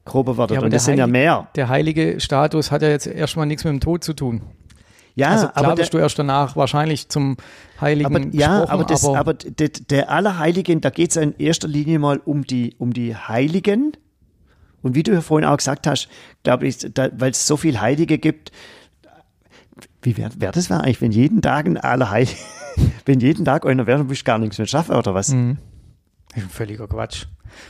grober 0.05 0.37
wird, 0.37 0.51
ja, 0.53 0.61
und 0.61 0.73
das 0.73 0.85
sind 0.85 0.99
ja 0.99 1.07
mehr. 1.07 1.49
Der 1.55 1.69
heilige 1.69 2.21
Status 2.21 2.71
hat 2.71 2.83
ja 2.83 2.89
jetzt 2.89 3.07
erstmal 3.07 3.47
nichts 3.47 3.65
mit 3.65 3.73
dem 3.73 3.81
Tod 3.81 4.03
zu 4.03 4.15
tun. 4.15 4.43
Ja, 5.17 5.31
also 5.31 5.49
klar 5.49 5.65
aber 5.65 5.75
bist 5.77 5.95
du 5.95 5.99
erst 5.99 6.19
danach 6.19 6.57
wahrscheinlich 6.57 7.09
zum 7.09 7.39
Heiligen 7.81 8.15
aber, 8.15 8.27
Ja, 8.35 8.69
aber, 8.69 8.85
das, 8.85 9.03
aber, 9.05 9.19
aber 9.19 9.35
der, 9.35 9.71
der 9.71 10.11
Allerheiligen, 10.11 10.83
da 10.83 10.91
geht 10.91 11.11
es 11.11 11.17
in 11.17 11.35
erster 11.39 11.69
Linie 11.69 11.99
mal 11.99 12.19
um 12.19 12.47
die, 12.47 12.77
um 12.79 12.93
die 12.93 13.17
Heiligen. 13.17 13.97
Und 14.83 14.95
wie 14.95 15.03
du 15.03 15.13
ja 15.13 15.23
vorhin 15.23 15.49
auch 15.49 15.57
gesagt 15.57 15.87
hast, 15.87 16.09
glaube 16.43 16.67
ich, 16.67 16.83
weil 16.95 17.31
es 17.31 17.47
so 17.47 17.57
viel 17.57 17.81
Heilige 17.81 18.19
gibt, 18.19 18.53
wie 20.03 20.19
wäre 20.19 20.31
wär 20.39 20.53
das 20.53 20.71
eigentlich, 20.71 21.01
wenn 21.01 21.13
jeden 21.13 21.41
Tag 21.41 21.65
ein 21.67 21.79
Allerheilige, 21.79 22.37
wenn 23.07 23.21
jeden 23.21 23.47
Tag 23.47 23.65
einer 23.65 23.87
wäre, 23.87 23.99
dann 23.99 24.09
bist 24.09 24.21
du 24.21 24.25
gar 24.27 24.39
nichts 24.39 24.59
mehr 24.59 24.67
schaffen 24.67 24.95
oder 24.95 25.15
was? 25.15 25.33
Mhm. 25.33 25.57
Völliger 26.51 26.87
Quatsch. 26.87 27.25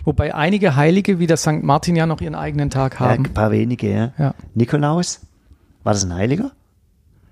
Wobei 0.04 0.34
einige 0.34 0.74
Heilige 0.74 1.20
wie 1.20 1.28
der 1.28 1.36
St. 1.36 1.62
Martin 1.62 1.94
ja 1.94 2.06
noch 2.06 2.20
ihren 2.20 2.34
eigenen 2.34 2.70
Tag 2.70 2.98
haben. 2.98 3.24
Ja, 3.24 3.30
ein 3.30 3.34
paar 3.34 3.52
wenige, 3.52 3.88
ja. 3.88 4.12
ja. 4.18 4.34
Nikolaus, 4.54 5.20
war 5.84 5.92
das 5.92 6.04
ein 6.04 6.12
Heiliger? 6.12 6.50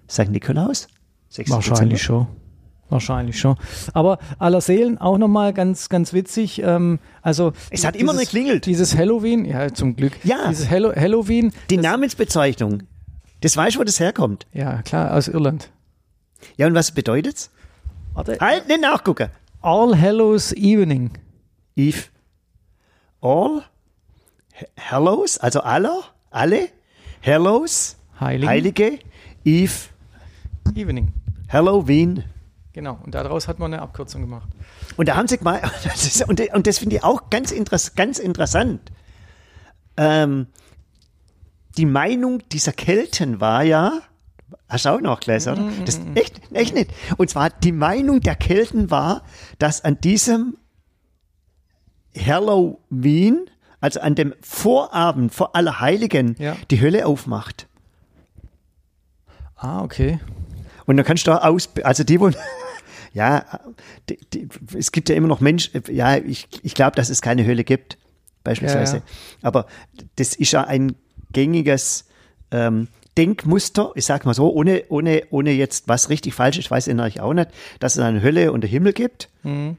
St. 0.08 0.28
Nikolaus? 0.30 0.88
Wahrscheinlich 1.46 2.02
schon. 2.02 2.26
Wahrscheinlich 2.90 3.40
schon. 3.40 3.56
Aber 3.92 4.18
aller 4.38 4.60
Seelen 4.60 4.98
auch 4.98 5.18
nochmal 5.18 5.52
ganz, 5.52 5.88
ganz 5.88 6.12
witzig. 6.12 6.62
Ähm, 6.62 6.98
also 7.22 7.52
es 7.70 7.84
hat 7.84 7.94
dieses, 7.94 8.08
immer 8.08 8.18
geklingelt. 8.20 8.66
Dieses 8.66 8.96
Halloween, 8.96 9.44
ja, 9.44 9.72
zum 9.72 9.96
Glück. 9.96 10.12
Ja. 10.24 10.48
Dieses 10.48 10.70
Hallo 10.70 10.92
Halloween. 10.94 11.52
Die 11.70 11.78
Namensbezeichnung. 11.78 12.82
Das 13.40 13.56
weißt 13.56 13.76
du, 13.76 13.80
wo 13.80 13.84
das 13.84 14.00
herkommt. 14.00 14.46
Ja, 14.52 14.82
klar, 14.82 15.14
aus 15.14 15.28
Irland. 15.28 15.70
Ja, 16.56 16.66
und 16.66 16.74
was 16.74 16.92
bedeutet's? 16.92 17.50
Warte. 18.12 18.38
Halt, 18.40 18.68
nicht 18.68 18.80
nachgucken. 18.80 19.28
All 19.60 19.98
Hallows 19.98 20.52
Evening. 20.52 21.10
Eve. 21.74 22.04
All 23.20 23.64
Hallows, 24.78 25.38
also 25.38 25.60
aller, 25.60 26.02
alle, 26.30 26.68
Hallows, 27.24 27.96
Heilige, 28.20 28.46
Heilige 28.46 28.98
Eve 29.44 29.72
Evening. 30.74 31.12
Halloween. 31.48 32.24
Genau, 32.72 32.98
und 33.04 33.14
daraus 33.14 33.46
hat 33.46 33.58
man 33.58 33.72
eine 33.72 33.82
Abkürzung 33.82 34.22
gemacht. 34.22 34.48
Und 34.96 35.08
da 35.08 35.16
haben 35.16 35.28
sie 35.28 35.38
mal, 35.40 35.60
und, 36.26 36.40
und 36.40 36.66
das 36.66 36.78
finde 36.78 36.96
ich 36.96 37.04
auch 37.04 37.30
ganz, 37.30 37.52
interess, 37.52 37.94
ganz 37.94 38.18
interessant. 38.18 38.80
Ähm, 39.96 40.48
die 41.76 41.86
Meinung 41.86 42.42
dieser 42.50 42.72
Kelten 42.72 43.40
war 43.40 43.62
ja, 43.62 44.00
hast 44.68 44.84
du 44.86 44.88
auch 44.90 45.00
noch 45.00 45.20
gelesen, 45.20 45.52
oder? 45.52 45.62
Mm, 45.62 45.84
das, 45.84 46.00
mm, 46.00 46.16
echt, 46.16 46.40
echt 46.52 46.74
nicht. 46.74 46.90
Und 47.16 47.30
zwar 47.30 47.50
die 47.50 47.72
Meinung 47.72 48.20
der 48.20 48.34
Kelten 48.34 48.90
war, 48.90 49.22
dass 49.58 49.84
an 49.84 50.00
diesem 50.00 50.56
Halloween 52.16 53.50
also 53.84 54.00
an 54.00 54.14
dem 54.14 54.32
Vorabend 54.40 55.34
vor 55.34 55.54
Allerheiligen, 55.54 56.36
Ja. 56.38 56.56
die 56.70 56.80
Hölle 56.80 57.04
aufmacht. 57.06 57.68
Ah, 59.56 59.82
okay. 59.82 60.20
Und 60.86 60.96
dann 60.96 61.06
kannst 61.06 61.26
du 61.26 61.30
da 61.30 61.38
aus, 61.38 61.68
also 61.82 62.04
die, 62.04 62.20
wo, 62.20 62.30
ja, 63.12 63.44
die, 64.08 64.18
die, 64.32 64.48
es 64.76 64.92
gibt 64.92 65.08
ja 65.08 65.14
immer 65.14 65.28
noch 65.28 65.40
Menschen, 65.40 65.82
ja, 65.90 66.16
ich, 66.16 66.48
ich 66.62 66.74
glaube, 66.74 66.96
dass 66.96 67.08
es 67.10 67.22
keine 67.22 67.46
Hölle 67.46 67.64
gibt, 67.64 67.98
beispielsweise. 68.42 68.96
Ja, 68.98 69.02
ja. 69.02 69.04
Aber 69.42 69.66
das 70.16 70.34
ist 70.34 70.52
ja 70.52 70.64
ein 70.64 70.96
gängiges 71.32 72.06
ähm, 72.50 72.88
Denkmuster, 73.16 73.92
ich 73.94 74.04
sag 74.06 74.24
mal 74.26 74.34
so, 74.34 74.52
ohne, 74.52 74.84
ohne, 74.88 75.22
ohne 75.30 75.52
jetzt 75.52 75.86
was 75.88 76.10
richtig 76.10 76.34
falsch 76.34 76.58
ist, 76.58 76.70
weiß 76.70 76.88
ich 76.88 76.94
natürlich 76.94 77.20
auch 77.20 77.32
nicht, 77.32 77.50
dass 77.78 77.94
es 77.96 78.00
eine 78.02 78.22
Hölle 78.22 78.50
und 78.52 78.64
einen 78.64 78.70
Himmel 78.70 78.92
gibt, 78.92 79.30
Mhm. 79.44 79.76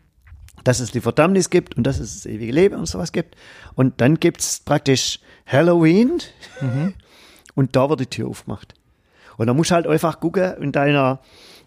dass 0.64 0.80
es 0.80 0.91
die 0.91 1.01
Verdammnis 1.01 1.49
gibt 1.49 1.76
und 1.76 1.84
dass 1.86 1.99
es 1.99 2.14
das 2.16 2.26
ewige 2.26 2.53
Leben 2.53 2.76
und 2.76 2.86
sowas 2.86 3.12
gibt. 3.12 3.36
Und 3.76 3.99
dann 3.99 4.20
gibt's 4.20 4.62
praktisch 4.62 5.20
Halloween 5.45 6.22
Mhm. 6.62 6.93
und 7.56 7.76
da 7.76 7.89
wird 7.89 7.99
die 7.99 8.06
Tür 8.08 8.30
aufgemacht. 8.30 8.74
Und 9.38 9.48
dann 9.48 9.56
musst 9.56 9.72
du 9.72 9.76
halt 9.76 9.88
einfach 9.88 10.20
gucken 10.20 10.56
in 10.62 10.72
deiner, 10.72 11.20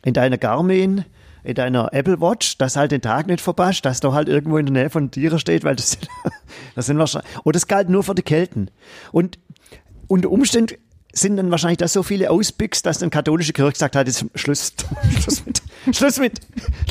in 0.04 0.14
deiner 0.14 0.38
Garmin, 0.38 1.04
in 1.44 1.54
deiner 1.54 1.92
Apple 1.92 2.20
Watch, 2.20 2.58
dass 2.58 2.76
halt 2.76 2.92
den 2.92 3.00
Tag 3.00 3.26
nicht 3.26 3.40
verpasst, 3.40 3.84
dass 3.84 4.00
da 4.00 4.12
halt 4.12 4.28
irgendwo 4.28 4.58
in 4.58 4.66
der 4.66 4.72
Nähe 4.72 4.90
von 4.90 5.10
Tieren 5.10 5.38
steht, 5.38 5.64
weil 5.64 5.76
das, 5.76 5.98
das 6.74 6.86
sind 6.86 6.98
wahrscheinlich, 6.98 7.30
und 7.42 7.56
das 7.56 7.66
galt 7.66 7.88
nur 7.88 8.02
für 8.02 8.14
die 8.14 8.22
Kelten. 8.22 8.70
Und 9.12 9.38
unter 10.08 10.30
Umständen 10.30 10.76
sind 11.20 11.36
dann 11.36 11.50
wahrscheinlich 11.50 11.78
da 11.78 11.88
so 11.88 12.02
viele 12.02 12.30
Ausbüchs, 12.30 12.82
dass 12.82 12.98
dann 12.98 13.10
katholische 13.10 13.52
Kirche 13.52 13.72
gesagt 13.72 13.96
hat, 13.96 14.06
jetzt 14.06 14.24
Schluss, 14.34 14.72
Schluss 15.20 15.44
mit, 15.46 15.62
Schluss 15.96 16.18
mit, 16.18 16.40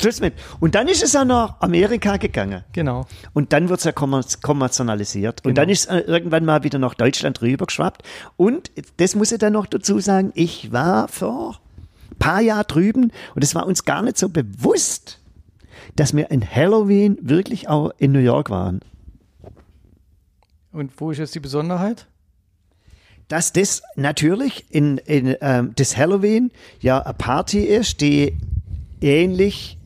Schluss 0.00 0.20
mit. 0.20 0.34
Und 0.60 0.74
dann 0.74 0.88
ist 0.88 1.02
es 1.02 1.12
ja 1.12 1.24
nach 1.24 1.60
Amerika 1.60 2.16
gegangen. 2.16 2.64
Genau. 2.72 3.06
Und 3.34 3.52
dann 3.52 3.68
wird's 3.68 3.84
ja 3.84 3.92
kommer- 3.92 4.24
kommerzialisiert. 4.42 5.44
Und 5.44 5.54
Genau. 5.54 5.60
dann 5.62 5.68
ist 5.70 5.88
es 5.88 6.06
irgendwann 6.06 6.44
mal 6.44 6.64
wieder 6.64 6.78
nach 6.78 6.94
Deutschland 6.94 7.40
rübergeschwappt. 7.42 8.02
Und 8.36 8.70
das 8.98 9.14
muss 9.14 9.32
ich 9.32 9.38
dann 9.38 9.52
noch 9.52 9.66
dazu 9.66 10.00
sagen, 10.00 10.32
ich 10.34 10.72
war 10.72 11.08
vor 11.08 11.60
ein 12.10 12.16
paar 12.18 12.40
Jahren 12.40 12.64
drüben 12.66 13.12
und 13.34 13.44
es 13.44 13.54
war 13.54 13.66
uns 13.66 13.84
gar 13.84 14.02
nicht 14.02 14.18
so 14.18 14.28
bewusst, 14.28 15.20
dass 15.96 16.14
wir 16.14 16.30
in 16.30 16.44
Halloween 16.48 17.18
wirklich 17.22 17.68
auch 17.68 17.90
in 17.98 18.12
New 18.12 18.18
York 18.18 18.50
waren. 18.50 18.80
Und 20.72 20.92
wo 21.00 21.10
ist 21.10 21.18
jetzt 21.18 21.34
die 21.34 21.40
Besonderheit? 21.40 22.06
Dass 23.28 23.52
das 23.52 23.82
natürlich 23.94 24.64
in, 24.70 24.98
in 24.98 25.36
ähm, 25.40 25.72
das 25.76 25.96
Halloween 25.96 26.50
ja 26.80 27.00
eine 27.02 27.14
Party 27.14 27.60
ist, 27.60 28.00
die 28.00 28.38
ähnlich 29.00 29.78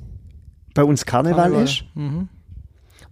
bei 0.74 0.84
uns 0.84 1.04
Karneval, 1.04 1.42
Karneval. 1.50 1.64
ist. 1.64 1.84
Mhm. 1.94 2.28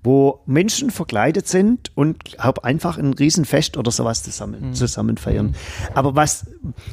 wo 0.03 0.41
Menschen 0.47 0.91
verkleidet 0.91 1.47
sind 1.47 1.95
und 1.95 2.37
hab 2.39 2.65
einfach 2.65 2.97
ein 2.97 3.13
Riesenfest 3.13 3.77
oder 3.77 3.91
sowas 3.91 4.21
Mhm. 4.21 4.31
zusammen, 4.31 4.75
zusammen 4.75 5.17
feiern. 5.19 5.55
Aber 5.95 6.15
was, 6.17 6.47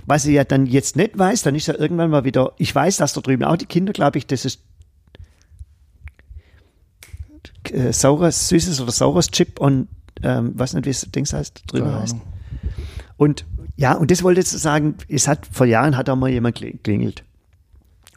was 0.06 0.26
ich 0.26 0.34
ja 0.34 0.44
dann 0.44 0.66
jetzt 0.66 0.98
nicht 0.98 1.18
weiß, 1.18 1.44
dann 1.44 1.56
ist 1.56 1.68
ja 1.68 1.76
irgendwann 1.76 2.10
mal 2.10 2.26
wieder, 2.26 2.52
ich 2.58 2.76
weiß, 2.76 2.98
dass 2.98 3.14
da 3.14 3.22
drüben 3.22 3.46
auch 3.46 3.56
die 3.56 3.66
Kinder, 3.66 3.94
glaube 3.94 4.18
ich, 4.18 4.28
das 4.28 4.44
ist 4.44 4.60
äh, 7.72 7.94
saures, 7.94 8.50
süßes 8.50 8.82
oder 8.82 8.92
saures 8.92 9.30
Chip 9.32 9.60
und 9.60 9.88
ähm, 10.24 10.58
weiß 10.60 10.74
nicht, 10.74 10.86
wie 10.86 10.90
das 10.92 11.10
Ding 11.12 11.26
heißt, 11.26 11.64
drüben 11.68 11.94
heißt. 11.94 12.14
Ahnung. 12.14 12.28
Und 13.18 13.45
ja, 13.76 13.93
und 13.93 14.09
das 14.11 14.24
wollte 14.24 14.41
ich 14.41 14.47
sagen, 14.47 14.95
es 15.07 15.28
hat 15.28 15.47
vor 15.51 15.65
Jahren 15.65 15.97
hat 15.97 16.07
da 16.07 16.15
mal 16.15 16.30
jemand 16.30 16.57
kling- 16.57 16.80
klingelt. 16.84 17.24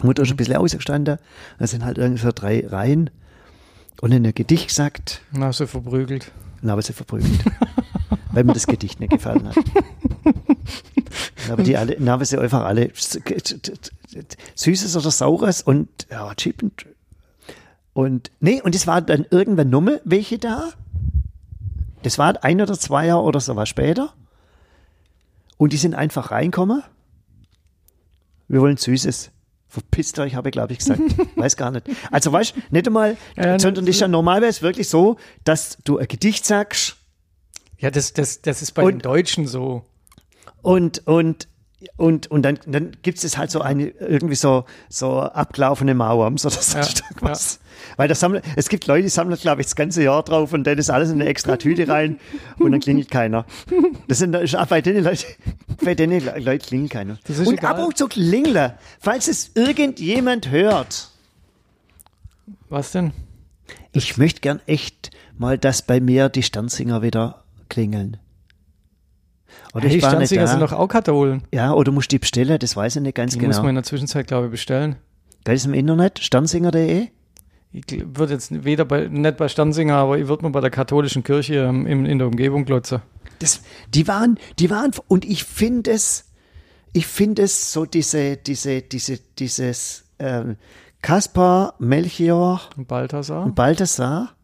Mutter 0.02 0.22
ist 0.22 0.30
ein 0.30 0.36
bisschen 0.36 0.56
ausgestanden, 0.56 1.18
da 1.58 1.66
sind 1.66 1.84
halt 1.84 1.98
irgendwie 1.98 2.22
so 2.22 2.30
drei 2.34 2.66
Reihen 2.66 3.10
und 4.00 4.12
in 4.12 4.26
ein 4.26 4.34
Gedicht 4.34 4.68
gesagt, 4.68 5.20
Na, 5.32 5.52
so 5.52 5.66
verprügelt. 5.66 6.32
habe 6.66 6.80
ich 6.80 6.86
sie 6.86 6.92
verprügelt. 6.94 7.44
weil 8.32 8.44
mir 8.44 8.52
das 8.54 8.66
Gedicht 8.66 9.00
nicht 9.00 9.10
gefallen 9.10 9.48
hat. 9.48 9.56
Habe, 11.48 11.62
die 11.64 11.76
alle, 11.76 11.96
ich 12.22 12.28
sie 12.28 12.38
einfach 12.38 12.64
alle 12.64 12.90
Süßes 14.54 14.96
oder 14.96 15.10
Saures 15.10 15.62
und 15.62 15.88
ja, 16.10 16.32
Chip 16.34 16.62
und, 16.62 16.86
und 17.92 18.30
nee, 18.40 18.60
und 18.62 18.74
es 18.74 18.86
war 18.86 19.00
dann 19.02 19.26
irgendwann 19.30 19.68
nochmal 19.70 20.00
welche 20.04 20.38
da. 20.38 20.70
Das 22.02 22.18
war 22.18 22.44
ein 22.44 22.60
oder 22.60 22.78
zwei 22.78 23.06
Jahre 23.06 23.22
oder 23.22 23.40
so 23.40 23.56
was 23.56 23.68
später. 23.68 24.12
Und 25.60 25.74
die 25.74 25.76
sind 25.76 25.94
einfach 25.94 26.30
reinkommen. 26.30 26.82
Wir 28.48 28.62
wollen 28.62 28.78
Süßes. 28.78 29.30
Verpisst 29.68 30.18
euch, 30.18 30.34
habe 30.34 30.48
ich, 30.48 30.52
glaube 30.52 30.72
ich, 30.72 30.78
gesagt. 30.78 31.02
Weiß 31.36 31.58
gar 31.58 31.70
nicht. 31.70 31.86
Also, 32.10 32.32
weißt 32.32 32.56
du, 32.56 32.60
nicht 32.70 32.86
einmal, 32.86 33.18
Ja, 33.36 33.58
sondern 33.58 33.84
das 33.84 33.96
ist 33.96 34.00
ja 34.00 34.08
normalerweise 34.08 34.62
wirklich 34.62 34.88
so, 34.88 35.18
dass 35.44 35.76
du 35.84 35.98
ein 35.98 36.08
Gedicht 36.08 36.46
sagst 36.46 36.96
Ja, 37.78 37.90
das, 37.90 38.14
das, 38.14 38.40
das 38.40 38.62
ist 38.62 38.72
bei 38.72 38.84
Und- 38.84 38.92
den 38.92 38.98
Deutschen 39.00 39.46
so. 39.46 39.84
und, 40.62 41.06
und, 41.06 41.46
und, 41.96 42.26
und 42.30 42.42
dann, 42.42 42.58
dann 42.66 42.92
gibt 43.02 43.22
es 43.24 43.38
halt 43.38 43.50
so 43.50 43.60
eine, 43.62 43.88
irgendwie 43.88 44.34
so, 44.34 44.64
so 44.88 45.20
abgelaufene 45.20 45.94
Mauern, 45.94 46.36
so 46.36 46.48
das 46.50 46.72
Ja, 46.74 46.82
was. 47.20 47.60
Weil 47.96 48.08
das 48.08 48.20
sammeln, 48.20 48.42
es 48.56 48.68
gibt 48.68 48.86
Leute, 48.86 49.04
die 49.04 49.08
sammeln, 49.08 49.38
glaube 49.40 49.62
ich, 49.62 49.66
das 49.68 49.76
ganze 49.76 50.02
Jahr 50.02 50.22
drauf 50.22 50.52
und 50.52 50.64
dann 50.64 50.76
ist 50.76 50.90
alles 50.90 51.08
in 51.10 51.20
eine 51.20 51.26
extra 51.30 51.56
Tüte 51.56 51.88
rein 51.88 52.18
und 52.58 52.72
dann 52.72 52.80
klingelt 52.80 53.10
keiner. 53.10 53.46
Das 54.08 54.18
sind, 54.18 54.32
bei 54.32 54.80
den 54.82 55.02
Leuten, 55.02 55.24
bei 55.84 55.94
den 55.94 56.10
Le- 56.10 56.38
Leuten 56.38 56.64
klingelt 56.66 56.90
keiner. 56.92 57.18
Und 57.28 57.54
egal. 57.58 57.76
ab 57.76 57.86
und 57.86 57.96
zu 57.96 58.06
klingeln, 58.08 58.72
falls 59.00 59.28
es 59.28 59.52
irgendjemand 59.54 60.50
hört. 60.50 61.08
Was 62.68 62.92
denn? 62.92 63.12
Ich 63.92 64.18
möchte 64.18 64.40
gern 64.40 64.60
echt 64.66 65.10
mal, 65.38 65.56
dass 65.58 65.82
bei 65.82 66.00
mir 66.00 66.28
die 66.28 66.42
Sternsinger 66.42 67.02
wieder 67.02 67.42
klingeln. 67.68 68.18
Oder 69.74 69.88
Hey, 69.88 69.96
ich 69.96 70.02
war 70.02 70.10
nicht 70.10 70.28
Stanziger 70.28 70.42
da. 70.42 70.46
sind 70.48 70.60
doch 70.60 70.72
auch 70.72 70.88
Katholen. 70.88 71.42
Ja, 71.52 71.72
oder 71.72 71.92
musst 71.92 72.10
du 72.12 72.14
die 72.16 72.18
bestellen, 72.20 72.58
das 72.58 72.76
weiß 72.76 72.96
ich 72.96 73.02
nicht 73.02 73.14
ganz 73.14 73.32
Die 73.32 73.38
muss 73.38 73.56
genau. 73.56 73.62
man 73.62 73.68
in 73.70 73.74
der 73.76 73.84
Zwischenzeit, 73.84 74.26
glaube 74.26 74.46
ich, 74.46 74.50
bestellen. 74.52 74.96
Geil 75.44 75.56
ist 75.56 75.66
im 75.66 75.74
Internet, 75.74 76.18
sternsinger.de. 76.18 77.08
Ich 77.72 77.84
würde 78.04 78.32
jetzt 78.32 78.64
weder 78.64 78.84
bei, 78.84 79.06
nicht 79.06 79.36
bei 79.36 79.46
Stanzinger, 79.48 79.94
aber 79.94 80.18
ich 80.18 80.26
würde 80.26 80.42
mal 80.42 80.48
bei 80.50 80.60
der 80.60 80.70
katholischen 80.70 81.22
Kirche 81.22 81.54
ähm, 81.54 81.86
in, 81.86 82.04
in 82.04 82.18
der 82.18 82.26
Umgebung 82.26 82.64
glotzen. 82.64 83.00
Das, 83.38 83.62
die 83.94 84.08
waren, 84.08 84.38
die 84.58 84.70
waren, 84.70 84.90
und 85.06 85.24
ich 85.24 85.44
finde 85.44 85.92
es, 85.92 86.26
ich 86.92 87.06
finde 87.06 87.42
es 87.42 87.72
so 87.72 87.84
diese, 87.86 88.36
diese, 88.36 88.82
diese, 88.82 89.18
dieses, 89.38 90.04
ähm, 90.18 90.56
Kaspar, 91.00 91.74
Melchior 91.78 92.60
Und 92.76 92.86
Balthasar. 92.88 93.44
und 93.44 93.54
Balthasar, 93.54 94.34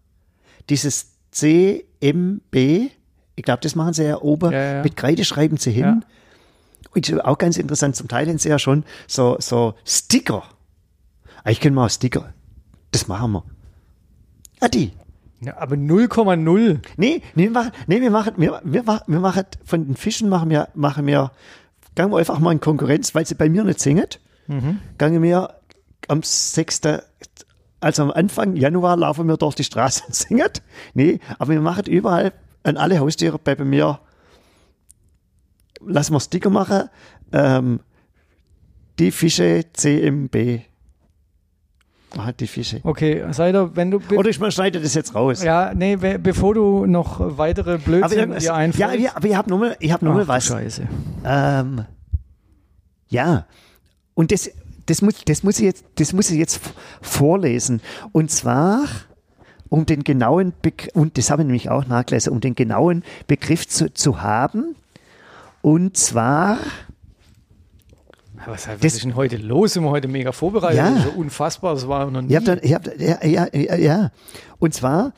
dieses 0.71 1.13
CMB, 1.33 2.91
ich 3.37 3.45
glaube, 3.45 3.61
das 3.63 3.75
machen 3.77 3.93
sie 3.93 4.05
ja 4.05 4.21
oben, 4.21 4.51
Ja, 4.53 4.75
ja. 4.77 4.83
mit 4.83 4.97
Kreide 4.97 5.25
schreiben 5.25 5.57
sie 5.59 5.71
hin. 5.71 5.85
Ja. 5.85 6.01
Und 6.95 7.25
auch 7.25 7.39
ganz 7.39 7.59
interessant, 7.59 7.95
zum 7.95 8.09
Teil 8.09 8.27
sind 8.27 8.41
sie 8.41 8.49
ja 8.49 8.59
schon 8.59 8.85
so, 9.07 9.37
so 9.39 9.75
Sticker. 9.85 10.43
Ich 11.47 11.61
kenne 11.61 11.77
mal 11.77 11.87
auch 11.87 11.91
Sticker. 11.91 12.33
Das 12.91 13.07
machen 13.09 13.33
wir. 13.33 13.45
Ah, 14.61 14.69
die. 14.69 14.93
Ja, 15.43 15.59
aber 15.59 15.77
0,0. 15.77 16.79
Nee, 16.97 17.23
nee, 17.35 17.43
wir 17.45 17.51
machen, 17.51 17.73
nee, 17.87 18.01
wir 18.01 18.11
machen, 18.11 18.33
wir, 18.39 18.61
wir, 18.65 18.83
machen- 18.85 19.05
wir 19.07 19.21
machen, 19.21 19.45
von 19.65 19.85
den 19.87 19.97
Fischen 19.97 20.31
machen 20.31 20.49
wir, 20.49 20.69
machen 20.75 21.07
wir, 21.07 21.31
gehen 21.95 22.11
wir 22.11 22.17
einfach 22.17 22.39
mal 22.39 22.53
in 22.53 22.61
Konkurrenz, 22.61 23.15
weil 23.15 23.27
sie 23.27 23.35
bei 23.35 23.51
mir 23.51 23.63
nicht 23.63 23.81
singen. 23.81 24.07
Mhm. 24.47 24.79
Gehen 24.97 25.23
wir 25.23 25.57
am 26.09 26.23
6., 26.23 26.81
also 27.81 28.03
am 28.05 28.11
Anfang 28.13 28.57
Januar 28.57 28.97
laufen 28.97 29.29
wir 29.29 29.37
durch 29.37 29.55
die 29.55 29.65
Straße 29.65 30.05
und 30.07 30.15
singen. 30.15 30.49
Nee, 30.95 31.21
aber 31.39 31.53
wir 31.53 31.61
machen 31.61 31.85
überall 31.85 32.33
an 32.67 32.77
alle 32.77 32.99
Haustiere 32.99 33.39
bei, 33.39 33.55
mir, 33.65 34.01
lassen 35.85 36.13
wir 36.15 36.21
Sticker 36.21 36.51
machen, 36.51 36.89
ähm, 37.33 37.81
die 38.99 39.11
Fische 39.11 39.65
CMB. 39.73 40.61
Machen 42.17 42.35
die 42.41 42.47
Fische. 42.47 42.81
Okay, 42.83 43.25
Seider, 43.33 43.77
wenn 43.77 43.91
du. 43.91 43.99
be- 44.01 44.17
Oder 44.17 44.31
ich 44.31 44.37
schneide 44.37 44.81
das 44.81 44.95
jetzt 44.95 45.15
raus. 45.15 45.43
ja, 45.43 45.73
nee, 45.75 46.01
we- 46.01 46.19
bevor 46.19 46.55
du 46.55 46.87
noch 46.87 47.37
weitere 47.37 47.79
Blödsinn 47.79 48.33
ich, 48.33 48.39
dir 48.39 48.45
ja, 48.47 48.55
einfallen. 48.55 49.01
ja, 49.03 49.17
aber 49.17 49.29
ich 49.29 49.37
habe 49.37 49.51
nochmal, 49.51 49.77
ich 49.81 49.93
habe 49.93 50.05
noch 50.05 50.15
mal 50.15 50.21
Ach, 50.23 50.27
du 50.27 50.29
was. 50.33 50.45
Scheiße. 50.47 50.89
Ähm, 51.25 51.85
ja, 53.09 53.47
und 54.15 54.33
das, 54.33 54.51
das, 54.87 55.03
muss, 55.03 55.15
das, 55.27 55.43
muss 55.43 55.59
ich 55.59 55.65
jetzt, 55.67 55.85
das 55.97 56.13
muss 56.15 56.31
ich 56.31 56.39
jetzt 56.39 56.61
vorlesen. 57.03 57.83
Und 58.13 58.31
zwar, 58.31 58.85
um 59.69 59.87
den 59.87 60.05
genauen 60.05 60.53
Begriff, 60.63 60.95
und 60.95 61.19
das 61.19 61.31
habe 61.31 61.43
ich 61.43 61.47
nämlich 61.47 61.71
auch 61.71 61.87
nachgelesen, 61.87 62.33
um 62.33 62.41
den 62.41 62.55
genauen 62.55 63.03
Begriff 63.27 63.67
zu, 63.69 63.93
zu 63.93 64.23
haben. 64.23 64.77
Und 65.63 65.97
zwar, 65.97 66.59
Was, 68.47 68.69
was 68.69 68.79
Das- 68.81 68.95
ist 68.95 69.05
denn 69.05 69.17
heute 69.17 69.37
los? 69.39 69.73
Sind 69.73 69.83
wir 69.85 69.91
heute 69.91 70.09
mega 70.09 70.31
vorbereitet? 70.33 70.79
Ja. 70.79 70.91
Ja 70.91 71.07
unfassbar, 71.17 71.75
das 71.75 71.89
war 71.89 72.09
noch 72.11 72.23
nie. 72.23 72.31
ihr 72.33 72.37
habt 72.37 72.49
dann, 72.49 72.61
ihr 72.63 72.75
habt, 72.75 73.01
ja, 73.01 73.25
ja, 73.25 73.47
ja, 73.53 73.77
ja, 73.77 74.11
und 74.59 74.75
zwar, 74.75 75.13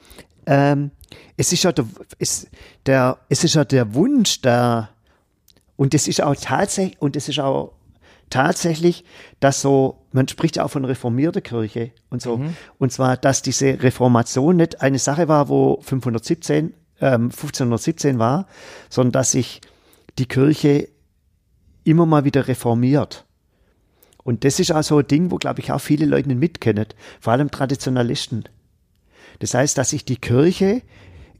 ähm, 0.46 0.90
es 1.36 1.52
ist 1.52 1.62
ja 1.64 1.72
der, 1.72 1.84
es, 2.18 2.46
der, 2.86 3.18
es 3.28 3.44
ist 3.44 3.54
ja 3.54 3.64
der 3.64 3.94
Wunsch 3.94 4.40
da, 4.40 4.88
und 5.76 5.94
das 5.94 6.08
ist 6.08 6.22
auch 6.22 6.34
tatsächlich, 6.40 7.00
und 7.02 7.16
das 7.16 7.28
ist 7.28 7.38
auch 7.40 7.72
tatsächlich, 8.30 9.04
dass 9.40 9.60
so, 9.60 10.06
man 10.12 10.28
spricht 10.28 10.56
ja 10.56 10.64
auch 10.64 10.70
von 10.70 10.84
reformierter 10.84 11.40
Kirche 11.40 11.92
und 12.10 12.22
so, 12.22 12.40
und 12.78 12.92
zwar, 12.92 13.16
dass 13.16 13.42
diese 13.42 13.82
Reformation 13.82 14.56
nicht 14.56 14.80
eine 14.82 14.98
Sache 14.98 15.28
war, 15.28 15.48
wo 15.48 15.80
517 15.82 16.74
ähm, 17.00 17.24
1517 17.24 18.18
war, 18.18 18.46
sondern 18.90 19.12
dass 19.12 19.32
sich 19.32 19.60
die 20.18 20.26
Kirche 20.26 20.88
immer 21.84 22.06
mal 22.06 22.24
wieder 22.24 22.48
reformiert. 22.48 23.24
Und 24.24 24.44
das 24.44 24.60
ist 24.60 24.72
auch 24.72 24.82
so 24.82 24.98
ein 24.98 25.06
Ding, 25.06 25.30
wo, 25.30 25.36
glaube 25.36 25.60
ich, 25.60 25.72
auch 25.72 25.80
viele 25.80 26.04
Leute 26.04 26.28
nicht 26.28 26.40
mitkennen, 26.40 26.86
vor 27.20 27.32
allem 27.32 27.50
Traditionalisten. 27.50 28.44
Das 29.38 29.54
heißt, 29.54 29.78
dass 29.78 29.90
sich 29.90 30.04
die 30.04 30.16
Kirche 30.16 30.82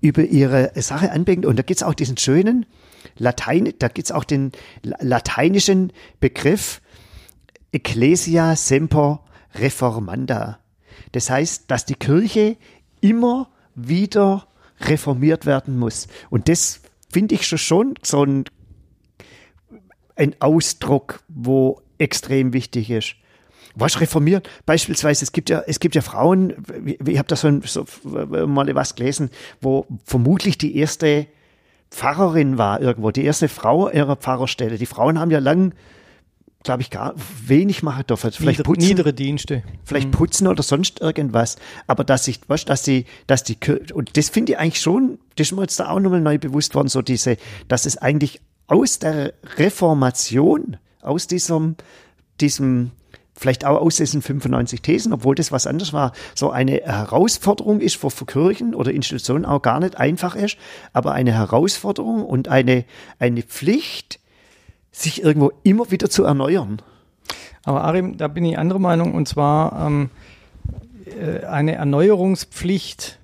über 0.01 0.23
ihre 0.23 0.71
Sache 0.77 1.11
anbringt. 1.11 1.45
Und 1.45 1.59
da 1.59 1.63
gibt 1.63 1.81
es 1.81 1.87
auch 1.87 1.95
diesen 1.95 2.17
schönen 2.17 2.67
Latein, 3.17 3.73
da 3.79 3.89
gibt 3.89 4.09
es 4.09 4.13
auch 4.13 4.25
den 4.25 4.53
lateinischen 4.83 5.93
Begriff 6.21 6.81
Ecclesia 7.73 8.57
semper 8.57 9.25
reformanda. 9.55 10.59
Das 11.13 11.31
heißt, 11.31 11.71
dass 11.71 11.85
die 11.85 11.95
Kirche 11.95 12.57
immer 13.01 13.51
wieder 13.75 14.47
reformiert 14.81 15.47
werden 15.47 15.79
muss. 15.79 16.09
Und 16.31 16.49
das 16.49 16.81
finde 17.11 17.35
ich 17.35 17.47
schon 17.47 17.95
so 18.03 18.25
ein, 18.25 18.45
ein 20.17 20.35
Ausdruck, 20.41 21.23
wo 21.29 21.83
extrem 21.99 22.53
wichtig 22.53 22.91
ist. 22.91 23.17
Was 23.75 24.01
reformiert? 24.01 24.49
Beispielsweise, 24.67 25.25
es 25.25 25.33
gibt 25.33 25.51
ja, 25.51 25.63
es 25.67 25.79
gibt 25.79 25.95
ja 25.95 26.03
Frauen, 26.03 26.55
ich 26.85 27.19
habe 27.19 27.29
da 27.29 27.37
so, 27.37 27.61
so 27.63 27.87
mal 28.05 28.75
was 28.75 28.95
gelesen, 28.95 29.31
wo 29.61 29.87
vermutlich 30.05 30.59
die 30.59 30.77
erste 30.77 31.27
Pfarrerin 31.91 32.59
war 32.59 32.81
irgendwo, 32.81 33.11
die 33.11 33.25
erste 33.25 33.49
Frau 33.49 33.91
ihrer 33.91 34.17
Pfarrerstelle. 34.17 34.79
Die 34.79 34.87
Frauen 34.87 35.19
haben 35.19 35.31
ja 35.31 35.39
lang 35.39 35.73
glaube 36.65 36.83
ich, 36.83 36.91
gar 36.91 37.15
wenig 37.47 37.83
machen 37.83 38.05
dürfen. 38.07 38.33
Vielleicht 38.33 38.65
putzen, 38.65 38.89
niedere 38.89 39.15
Dienste. 39.15 39.63
Vielleicht 39.85 40.09
mhm. 40.09 40.13
putzen 40.13 40.47
oder 40.49 40.63
sonst 40.63 41.01
irgendwas. 41.01 41.57
Aber 41.87 42.05
dass 42.05 42.27
ich, 42.29 42.41
was, 42.49 42.65
dass 42.65 42.85
sie, 42.85 43.07
dass 43.27 43.45
die, 43.45 43.57
und 43.95 44.17
das 44.17 44.29
finde 44.29 44.53
ich 44.53 44.59
eigentlich 44.59 44.81
schon, 44.81 45.19
das 45.37 45.49
ist 45.49 45.53
mir 45.53 45.63
jetzt 45.63 45.79
da 45.81 45.89
auch 45.89 46.01
nochmal 46.01 46.21
neu 46.21 46.39
bewusst 46.39 46.75
worden, 46.75 46.89
so 46.89 47.01
diese, 47.01 47.37
dass 47.69 47.87
es 47.87 47.97
eigentlich 47.97 48.41
aus 48.67 48.99
der 48.99 49.35
Reformation, 49.57 50.77
aus 51.01 51.27
diesem, 51.27 51.77
diesem, 52.41 52.91
vielleicht 53.39 53.65
auch 53.65 53.81
aus 53.81 53.97
diesen 53.97 54.21
95 54.21 54.83
Thesen, 54.83 55.13
obwohl 55.13 55.35
das 55.35 55.53
was 55.53 55.67
anderes 55.67 55.93
war, 55.93 56.13
so 56.35 56.51
eine 56.51 56.81
Herausforderung 56.83 57.81
ist 57.81 57.97
für, 57.97 58.11
für 58.11 58.27
Kirchen 58.27 58.75
oder 58.75 58.93
Institutionen 58.93 59.45
auch 59.45 59.63
gar 59.63 59.81
nicht 59.81 59.97
einfach 59.97 60.35
ist, 60.35 60.59
aber 60.93 61.13
eine 61.13 61.33
Herausforderung 61.33 62.25
und 62.25 62.49
eine, 62.49 62.85
eine 63.19 63.43
Pflicht, 63.43 64.21
sich 64.91 65.23
irgendwo 65.23 65.53
immer 65.63 65.91
wieder 65.91 66.11
zu 66.11 66.25
erneuern. 66.25 66.83
Aber 67.65 67.85
Arim, 67.85 68.17
da 68.17 68.29
bin 68.29 68.45
ich 68.45 68.59
anderer 68.59 68.79
Meinung 68.79 69.15
und 69.15 69.29
zwar 69.29 69.87
ähm, 69.87 70.11
äh, 71.07 71.45
eine 71.45 71.75
Erneuerungspflicht 71.75 73.19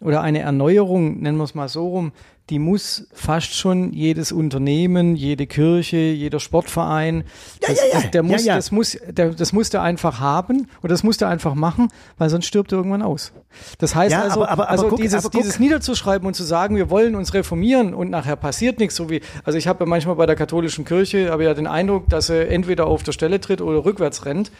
oder 0.00 0.22
eine 0.22 0.40
Erneuerung, 0.40 1.20
nennen 1.20 1.38
wir 1.38 1.44
es 1.44 1.54
mal 1.54 1.68
so 1.68 1.88
rum, 1.88 2.12
die 2.50 2.58
muss 2.58 3.06
fast 3.14 3.54
schon 3.54 3.94
jedes 3.94 4.30
Unternehmen, 4.30 5.16
jede 5.16 5.46
Kirche, 5.46 5.96
jeder 5.96 6.40
Sportverein, 6.40 7.24
ja, 7.62 7.68
das, 7.68 7.78
ja, 7.78 7.84
ja. 7.84 8.00
Das, 8.02 8.10
der 8.10 8.22
muss, 8.22 8.44
Das, 8.44 8.70
muss, 8.70 8.98
der, 9.08 9.30
das 9.30 9.52
muss 9.54 9.70
der 9.70 9.80
einfach 9.80 10.20
haben 10.20 10.68
oder 10.82 10.90
das 10.90 11.02
muss 11.02 11.16
der 11.16 11.28
einfach 11.28 11.54
machen, 11.54 11.88
weil 12.18 12.28
sonst 12.28 12.44
stirbt 12.44 12.70
er 12.72 12.78
irgendwann 12.78 13.00
aus. 13.00 13.32
Das 13.78 13.94
heißt 13.94 14.14
also, 14.14 14.42
aber, 14.42 14.50
aber, 14.50 14.68
also 14.68 14.88
guck, 14.88 15.00
dieses, 15.00 15.28
dieses 15.30 15.58
niederzuschreiben 15.58 16.26
und 16.26 16.34
zu 16.34 16.44
sagen, 16.44 16.76
wir 16.76 16.90
wollen 16.90 17.14
uns 17.14 17.32
reformieren 17.32 17.94
und 17.94 18.10
nachher 18.10 18.36
passiert 18.36 18.78
nichts, 18.78 18.96
so 18.96 19.08
wie, 19.08 19.22
also 19.44 19.56
ich 19.56 19.66
habe 19.66 19.84
ja 19.84 19.88
manchmal 19.88 20.16
bei 20.16 20.26
der 20.26 20.36
katholischen 20.36 20.84
Kirche, 20.84 21.30
habe 21.30 21.44
ja 21.44 21.54
den 21.54 21.66
Eindruck, 21.66 22.10
dass 22.10 22.28
er 22.28 22.50
entweder 22.50 22.86
auf 22.86 23.04
der 23.04 23.12
Stelle 23.12 23.40
tritt 23.40 23.62
oder 23.62 23.86
rückwärts 23.86 24.26
rennt. 24.26 24.50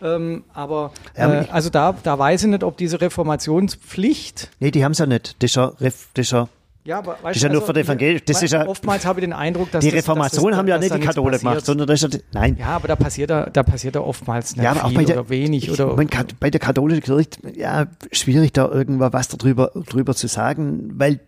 Ähm, 0.00 0.44
aber 0.54 0.92
äh, 1.14 1.44
also 1.50 1.68
da, 1.68 1.94
da 2.02 2.18
weiß 2.18 2.44
ich 2.44 2.48
nicht, 2.48 2.64
ob 2.64 2.78
diese 2.78 3.02
Reformationspflicht. 3.02 4.50
Nee, 4.60 4.70
die 4.70 4.82
haben 4.82 4.92
es 4.92 4.98
ja 4.98 5.06
nicht. 5.06 5.36
Das 5.40 5.50
ist 5.50 5.56
ja, 5.56 5.72
das 5.78 6.06
ist 6.16 6.32
ja 6.32 6.48
ja, 6.84 6.98
aber 6.98 7.16
das 7.22 7.36
ist 7.36 7.42
ja 7.42 7.48
nur 7.48 7.62
also, 7.62 7.66
für 7.68 7.72
die 7.72 7.80
Evangelien. 7.80 8.20
Das 8.26 8.42
ist 8.42 8.50
ja, 8.50 8.66
oftmals 8.66 9.06
habe 9.06 9.20
ich 9.20 9.24
den 9.24 9.32
Eindruck, 9.32 9.70
dass 9.70 9.82
die 9.82 9.88
Reformation 9.88 10.50
das, 10.50 10.58
haben 10.58 10.68
ja 10.68 10.78
nicht 10.78 10.94
die 10.94 11.00
Katholiken 11.00 11.38
gemacht, 11.40 11.64
sondern 11.64 11.86
das 11.86 12.02
ist 12.02 12.12
ja, 12.14 12.20
nein. 12.32 12.56
Ja, 12.58 12.66
aber 12.76 12.88
da 12.88 12.96
passiert 12.96 13.30
da, 13.30 13.46
da 13.46 13.62
passiert 13.62 13.96
da 13.96 14.00
oftmals 14.00 14.54
nicht 14.54 14.64
ja, 14.64 14.74
viel 14.74 14.82
auch 14.82 14.92
bei 14.92 15.04
der, 15.04 15.16
oder 15.20 15.30
wenig. 15.30 15.64
Ich, 15.64 15.70
oder 15.70 15.96
mein, 15.96 16.08
bei 16.40 16.50
der 16.50 16.60
katholischen 16.60 17.02
Kirche, 17.02 17.28
ja, 17.56 17.86
schwierig 18.12 18.52
da 18.52 18.68
irgendwas 18.68 19.14
was 19.14 19.28
darüber, 19.28 19.72
drüber 19.88 20.14
zu 20.14 20.26
sagen, 20.26 20.90
weil 20.98 21.20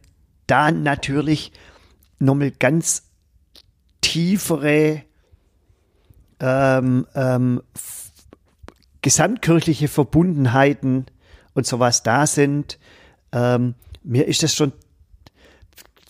da 0.47 0.71
natürlich 0.71 1.53
nochmal 2.19 2.51
ganz 2.51 3.05
tiefere 4.03 5.03
ähm, 6.39 7.07
ähm, 7.15 7.63
gesamtkirchliche 9.01 9.89
Verbundenheiten 9.89 11.07
und 11.55 11.67
sowas 11.67 12.03
da 12.03 12.27
sind. 12.27 12.79
Ähm, 13.33 13.75
mir 14.03 14.27
ist 14.27 14.43
das 14.43 14.55
schon 14.55 14.73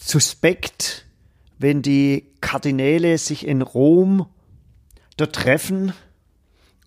suspekt, 0.07 1.05
wenn 1.59 1.83
die 1.83 2.33
Kardinäle 2.41 3.19
sich 3.19 3.47
in 3.47 3.63
Rom 3.63 4.27
dort 5.17 5.35
treffen 5.35 5.93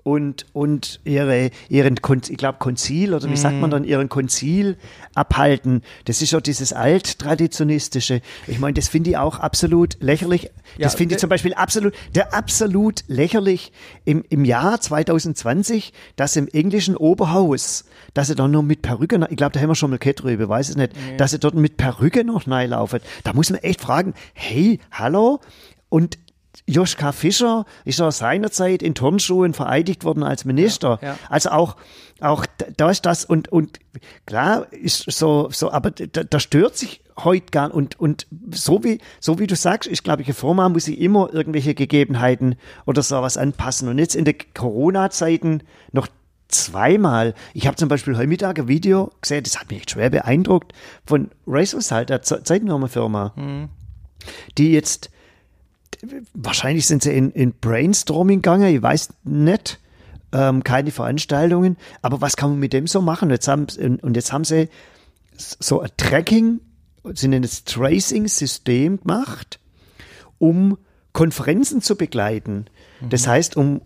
und, 0.04 0.46
und 0.54 1.02
ihre, 1.04 1.52
ihren, 1.68 1.96
ich 2.30 2.38
glaube, 2.38 2.58
Konzil 2.58 3.14
oder 3.14 3.30
wie 3.30 3.36
sagt 3.36 3.56
man 3.56 3.70
mhm. 3.70 3.72
dann, 3.72 3.84
ihren 3.84 4.10
Konzil 4.10 4.78
abhalten. 5.14 5.82
Das 6.06 6.22
ist 6.22 6.32
ja 6.32 6.40
dieses 6.40 6.74
alttraditionistische. 6.74 8.22
Ich 8.48 8.60
meine, 8.60 8.74
das 8.74 8.88
finde 8.88 9.12
ich 9.12 9.18
auch 9.18 9.40
absolut 9.40 9.98
lächerlich. 10.00 10.52
Das 10.78 10.94
ja, 10.94 10.98
finde 10.98 11.16
ich 11.16 11.22
zum 11.22 11.30
Beispiel 11.30 11.54
absolut, 11.54 11.94
der 12.16 12.34
absolut 12.34 13.04
lächerlich 13.08 13.72
im, 14.06 14.24
im 14.30 14.46
Jahr 14.46 14.80
2020, 14.80 15.94
dass 16.16 16.36
im 16.36 16.48
englischen 16.48 16.96
Oberhaus, 16.96 17.86
dass 18.14 18.28
sie 18.28 18.36
dann 18.36 18.52
nur 18.52 18.64
mit 18.64 18.82
Perücke, 18.82 19.20
ich 19.30 19.38
glaube, 19.38 19.52
da 19.52 19.60
haben 19.60 19.70
wir 19.70 19.76
schon 19.76 19.90
mal 19.92 20.00
Kette 20.00 20.24
drüber, 20.24 20.48
weiß 20.48 20.70
es 20.70 20.78
nicht, 20.78 20.94
nee. 20.96 21.18
dass 21.18 21.32
sie 21.32 21.40
dort 21.40 21.56
mit 21.56 21.78
Perücke 21.78 22.24
noch 22.24 22.48
reinlaufen. 22.48 23.02
Da 23.24 23.34
muss 23.34 23.50
man 23.50 23.60
echt 23.60 23.82
fragen, 23.82 24.14
hey, 24.34 24.80
hallo? 24.92 25.42
Und 25.90 26.18
Joschka 26.66 27.12
Fischer 27.12 27.66
ist 27.86 28.00
ja 28.00 28.12
seinerzeit 28.12 28.82
in 28.82 28.96
Turnschuhen 28.96 29.54
vereidigt 29.54 30.04
worden 30.04 30.24
als 30.24 30.46
Minister. 30.46 31.00
Ja, 31.02 31.10
ja. 31.10 31.20
Also 31.30 31.50
auch, 31.52 31.76
auch 32.20 32.46
da 32.78 32.90
ist 32.90 33.06
das 33.06 33.26
und, 33.26 33.52
und 33.52 33.80
klar 34.26 34.72
ist 34.72 35.12
so, 35.12 35.50
so, 35.52 35.72
aber 35.72 35.92
da, 35.92 36.24
da 36.24 36.40
stört 36.40 36.76
sich 36.76 37.02
heute 37.24 37.48
gar 37.52 37.74
und, 37.74 38.00
und 38.00 38.28
so 38.52 38.84
wie, 38.84 39.00
so 39.20 39.40
wie 39.40 39.48
du 39.48 39.56
sagst, 39.56 39.90
ich 39.90 40.04
glaube, 40.04 40.24
Firma 40.24 40.70
muss 40.70 40.86
sich 40.86 41.00
immer 41.00 41.34
irgendwelche 41.34 41.76
Gegebenheiten 41.76 42.56
oder 42.86 43.02
sowas 43.04 43.38
anpassen. 43.38 43.90
Und 43.90 43.98
jetzt 43.98 44.16
in 44.16 44.26
den 44.26 44.36
Corona-Zeiten 44.54 45.64
noch 45.92 46.08
zweimal. 46.48 47.36
Ich 47.54 47.68
habe 47.68 47.78
zum 47.78 47.90
Beispiel 47.90 48.18
heute 48.18 48.28
Mittag 48.28 48.60
ein 48.60 48.68
Video 48.68 49.12
gesehen, 49.22 49.44
das 49.44 49.60
hat 49.60 49.70
mich 49.70 49.80
echt 49.80 49.92
schwer 49.92 50.10
beeindruckt, 50.10 50.74
von 51.06 51.30
Racers 51.46 51.92
halt, 51.92 52.10
der 52.10 52.22
Zeitnummerfirma, 52.22 53.34
mhm. 53.36 53.70
die 54.58 54.72
jetzt 54.72 55.12
wahrscheinlich 56.34 56.86
sind 56.88 57.04
sie 57.04 57.12
in, 57.12 57.32
in 57.32 57.54
Brainstorming 57.54 58.42
gegangen, 58.42 58.74
ich 58.74 58.82
weiß 58.82 59.10
nicht, 59.24 59.80
ähm, 60.32 60.64
keine 60.64 60.92
Veranstaltungen, 60.92 61.78
aber 62.02 62.22
was 62.22 62.38
kann 62.38 62.52
man 62.52 62.60
mit 62.60 62.74
dem 62.74 62.88
so 62.88 63.02
machen? 63.02 63.30
Jetzt 63.30 63.48
haben, 63.48 63.68
und 64.02 64.16
jetzt 64.16 64.32
haben 64.32 64.44
sie 64.44 64.70
so 65.38 65.82
ein 65.82 65.90
Tracking, 65.98 66.62
sie 67.14 67.28
nennen 67.28 67.44
es 67.44 67.64
Tracing-System 67.64 69.02
gemacht, 69.02 69.60
um 70.38 70.78
Konferenzen 71.14 71.82
zu 71.82 71.96
begleiten. 71.96 72.66
Das 73.02 73.26
mhm. 73.26 73.32
heißt, 73.32 73.58
um, 73.58 73.82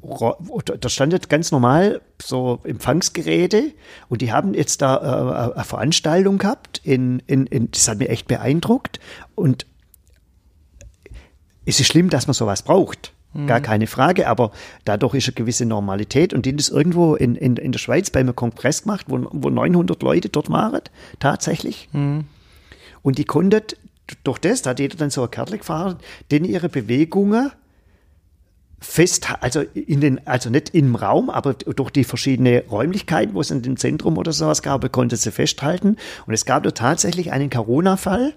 da 0.66 0.90
stand 0.90 1.14
jetzt 1.14 1.30
ganz 1.30 1.52
normal 1.52 2.02
so 2.22 2.60
Empfangsgeräte 2.64 3.74
und 4.10 4.22
die 4.22 4.32
haben 4.32 4.54
jetzt 4.54 4.82
da 4.82 4.98
äh, 4.98 5.54
eine 5.54 5.64
Veranstaltung 5.64 6.38
gehabt, 6.38 6.82
in, 6.84 7.20
in, 7.28 7.46
in, 7.46 7.72
das 7.72 7.88
hat 7.88 8.00
mich 8.00 8.10
echt 8.10 8.28
beeindruckt 8.28 9.00
und 9.36 9.68
es 11.66 11.80
ist 11.80 11.88
schlimm, 11.88 12.10
dass 12.10 12.28
man 12.28 12.34
sowas 12.34 12.62
braucht. 12.64 13.14
Gar 13.48 13.60
mhm. 13.60 13.64
keine 13.64 13.88
Frage, 13.88 14.28
aber 14.28 14.52
dadurch 14.86 15.16
ist 15.16 15.28
eine 15.28 15.34
gewisse 15.34 15.66
Normalität 15.66 16.36
und 16.36 16.46
die 16.46 16.56
das 16.56 16.70
irgendwo 16.70 17.16
in, 17.16 17.36
in, 17.36 17.58
in 17.58 17.72
der 17.72 17.80
Schweiz 17.80 18.12
bei 18.12 18.20
einem 18.20 18.36
Kongress 18.36 18.84
gemacht, 18.84 19.08
wo, 19.10 19.28
wo 19.32 19.50
900 19.50 20.04
Leute 20.04 20.30
dort 20.30 20.52
waren, 20.52 20.82
tatsächlich. 21.20 21.90
Mhm. 21.94 22.26
Und 23.02 23.18
die 23.18 23.26
konnten 23.26 23.64
durch 24.24 24.38
das, 24.38 24.62
da 24.62 24.72
hat 24.72 24.80
jeder 24.80 24.98
dann 24.98 25.10
so 25.10 25.24
ein 25.24 25.32
Kärtchen 25.32 25.58
gefahren, 25.58 25.98
denn 26.30 26.46
ihre 26.46 26.70
Bewegungen 26.70 27.52
fest, 28.80 29.28
also 29.42 29.62
in 29.62 30.02
den, 30.02 30.28
also 30.28 30.52
nicht 30.52 30.76
im 30.76 30.96
Raum, 30.96 31.32
aber 31.32 31.56
durch 31.56 31.90
die 31.90 32.04
verschiedenen 32.04 32.62
Räumlichkeiten, 32.70 33.34
wo 33.34 33.42
es 33.42 33.50
in 33.50 33.64
dem 33.64 33.78
Zentrum 33.78 34.20
oder 34.20 34.32
sowas 34.32 34.62
gab, 34.62 34.90
konnte 34.92 35.16
sie 35.16 35.32
festhalten. 35.32 35.98
Und 36.28 36.34
es 36.36 36.46
gab 36.46 36.64
da 36.64 36.72
tatsächlich 36.72 37.32
einen 37.32 37.50
Corona-Fall 37.50 38.34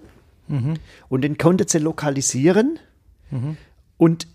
mhm. 0.47 0.75
und 1.09 1.21
den 1.21 1.37
konnte 1.37 1.65
sie 1.67 1.77
lokalisieren 1.77 2.79
Mhm. 3.31 3.57
Und 3.97 4.27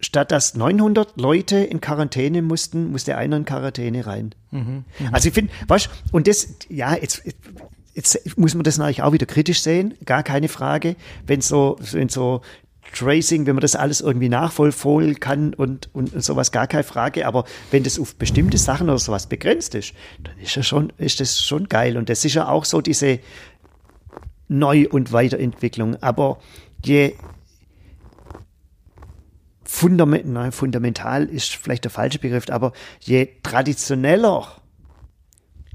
statt 0.00 0.32
dass 0.32 0.54
900 0.54 1.20
Leute 1.20 1.58
in 1.58 1.80
Quarantäne 1.80 2.42
mussten, 2.42 2.90
musste 2.90 3.16
einer 3.16 3.36
in 3.36 3.44
Quarantäne 3.44 4.06
rein. 4.06 4.34
Mhm. 4.50 4.84
Mhm. 4.98 5.08
Also 5.12 5.28
ich 5.28 5.34
finde, 5.34 5.52
weißt 5.68 5.90
und 6.12 6.26
das, 6.26 6.48
ja, 6.68 6.94
jetzt, 6.94 7.22
jetzt 7.94 8.38
muss 8.38 8.54
man 8.54 8.64
das 8.64 8.78
natürlich 8.78 9.02
auch 9.02 9.12
wieder 9.12 9.26
kritisch 9.26 9.60
sehen, 9.60 9.94
gar 10.06 10.22
keine 10.22 10.48
Frage, 10.48 10.96
wenn 11.26 11.40
so, 11.40 11.78
wenn 11.92 12.08
so 12.08 12.40
Tracing, 12.94 13.46
wenn 13.46 13.54
man 13.54 13.60
das 13.60 13.76
alles 13.76 14.00
irgendwie 14.00 14.28
nachvollfolgen 14.28 15.20
kann 15.20 15.54
und, 15.54 15.94
und, 15.94 16.12
und, 16.12 16.24
sowas, 16.24 16.50
gar 16.50 16.66
keine 16.66 16.82
Frage. 16.82 17.24
Aber 17.24 17.44
wenn 17.70 17.84
das 17.84 18.00
auf 18.00 18.16
bestimmte 18.16 18.58
Sachen 18.58 18.88
oder 18.88 18.98
sowas 18.98 19.28
begrenzt 19.28 19.76
ist, 19.76 19.92
dann 20.24 20.36
ist, 20.38 20.56
ja 20.56 20.64
schon, 20.64 20.92
ist 20.98 21.20
das 21.20 21.40
schon 21.40 21.68
geil. 21.68 21.96
Und 21.96 22.08
das 22.08 22.24
ist 22.24 22.34
ja 22.34 22.48
auch 22.48 22.64
so 22.64 22.80
diese, 22.80 23.20
Neu- 24.50 24.88
und 24.90 25.12
Weiterentwicklung. 25.12 26.02
Aber 26.02 26.38
je 26.84 27.14
fundament, 29.72 30.26
nein, 30.26 30.50
fundamental 30.50 31.26
ist 31.26 31.54
vielleicht 31.54 31.84
der 31.84 31.92
falsche 31.92 32.18
Begriff, 32.18 32.46
aber 32.50 32.72
je 33.00 33.28
traditioneller 33.44 34.48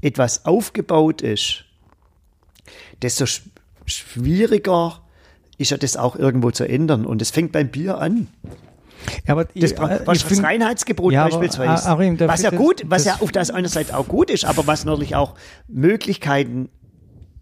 etwas 0.02 0.44
aufgebaut 0.44 1.22
ist, 1.22 1.64
desto 3.00 3.24
sch 3.26 3.42
schwieriger 3.86 5.00
ist 5.58 5.70
ja 5.70 5.76
das 5.78 5.96
auch 5.96 6.16
irgendwo 6.16 6.50
zu 6.50 6.68
ändern. 6.68 7.06
Und 7.06 7.22
es 7.22 7.30
fängt 7.30 7.52
beim 7.52 7.68
Bier 7.68 7.98
an. 7.98 8.26
Ja, 9.26 9.32
aber 9.32 9.44
Das, 9.46 9.72
ich, 9.72 9.78
was 9.78 9.90
ich 9.90 10.04
das 10.06 10.22
find- 10.24 10.42
Reinheitsgebot 10.44 11.12
Ja, 11.12 11.22
aber, 11.22 11.30
beispielsweise. 11.30 11.86
A- 11.86 11.92
Arim, 11.92 12.16
da 12.18 12.28
was 12.28 12.42
ja 12.42 12.50
gut, 12.50 12.82
was 12.88 13.04
das- 13.04 13.14
ja 13.18 13.22
auf 13.22 13.30
der 13.32 13.54
einen 13.54 13.68
Seite 13.68 13.96
auch 13.96 14.08
gut 14.08 14.28
ist, 14.30 14.44
aber 14.44 14.66
was 14.66 14.84
natürlich 14.84 15.14
auch 15.16 15.34
Möglichkeiten 15.68 16.68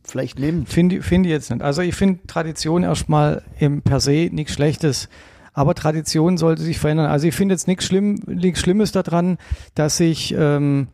vielleicht 0.05 0.38
nimmt. 0.38 0.68
Finde 0.68 1.02
finde 1.02 1.30
ich 1.30 1.32
jetzt 1.32 1.50
nicht. 1.50 1.62
Also 1.62 1.80
ich 1.82 1.94
finde 1.96 2.20
Tradition 2.26 2.82
erstmal 2.84 3.42
im 3.59 3.80
per 3.82 3.98
se 4.00 4.28
nichts 4.30 4.52
Schlechtes. 4.52 5.09
Aber 5.55 5.74
Tradition 5.74 6.36
sollte 6.36 6.62
sich 6.62 6.78
verändern. 6.78 7.07
Also 7.07 7.26
ich 7.26 7.34
finde 7.34 7.55
jetzt 7.55 7.68
nichts 7.68 7.84
schlimm, 7.84 8.20
nichts 8.26 8.61
Schlimmes 8.61 8.92
daran, 8.92 9.38
dass 9.74 9.96
sich 9.96 10.34
ähm, 10.36 10.88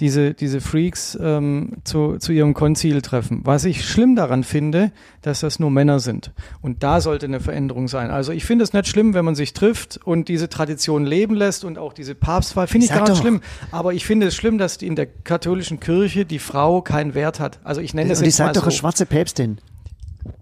diese, 0.00 0.34
diese 0.34 0.60
Freaks 0.60 1.18
ähm, 1.20 1.72
zu, 1.84 2.18
zu 2.18 2.32
ihrem 2.32 2.54
Konzil 2.54 3.02
treffen. 3.02 3.40
Was 3.44 3.64
ich 3.64 3.84
schlimm 3.84 4.14
daran 4.14 4.44
finde, 4.44 4.92
dass 5.22 5.40
das 5.40 5.58
nur 5.58 5.70
Männer 5.70 5.98
sind. 5.98 6.32
Und 6.60 6.82
da 6.82 7.00
sollte 7.00 7.26
eine 7.26 7.40
Veränderung 7.40 7.88
sein. 7.88 8.10
Also 8.10 8.32
ich 8.32 8.44
finde 8.44 8.62
es 8.64 8.72
nicht 8.72 8.86
schlimm, 8.86 9.14
wenn 9.14 9.24
man 9.24 9.34
sich 9.34 9.52
trifft 9.52 9.98
und 10.04 10.28
diese 10.28 10.48
Tradition 10.48 11.04
leben 11.04 11.34
lässt 11.34 11.64
und 11.64 11.78
auch 11.78 11.92
diese 11.92 12.14
Papstwahl, 12.14 12.66
finde 12.66 12.86
ich 12.86 12.92
gar 12.92 13.00
nicht 13.00 13.10
doch. 13.10 13.20
schlimm. 13.20 13.40
Aber 13.72 13.92
ich 13.92 14.06
finde 14.06 14.28
es 14.28 14.36
schlimm, 14.36 14.58
dass 14.58 14.76
in 14.76 14.94
der 14.94 15.06
katholischen 15.06 15.80
Kirche 15.80 16.24
die 16.24 16.38
Frau 16.38 16.80
keinen 16.80 17.14
Wert 17.14 17.40
hat. 17.40 17.58
Also 17.64 17.80
ich 17.80 17.92
nenne 17.92 18.10
das 18.10 18.20
Und 18.20 18.24
ich 18.24 18.30
jetzt 18.34 18.38
mal 18.38 18.46
sag 18.46 18.54
doch 18.54 18.62
so. 18.62 18.66
eine 18.68 18.76
schwarze 18.76 19.06
Päpstin. 19.06 19.58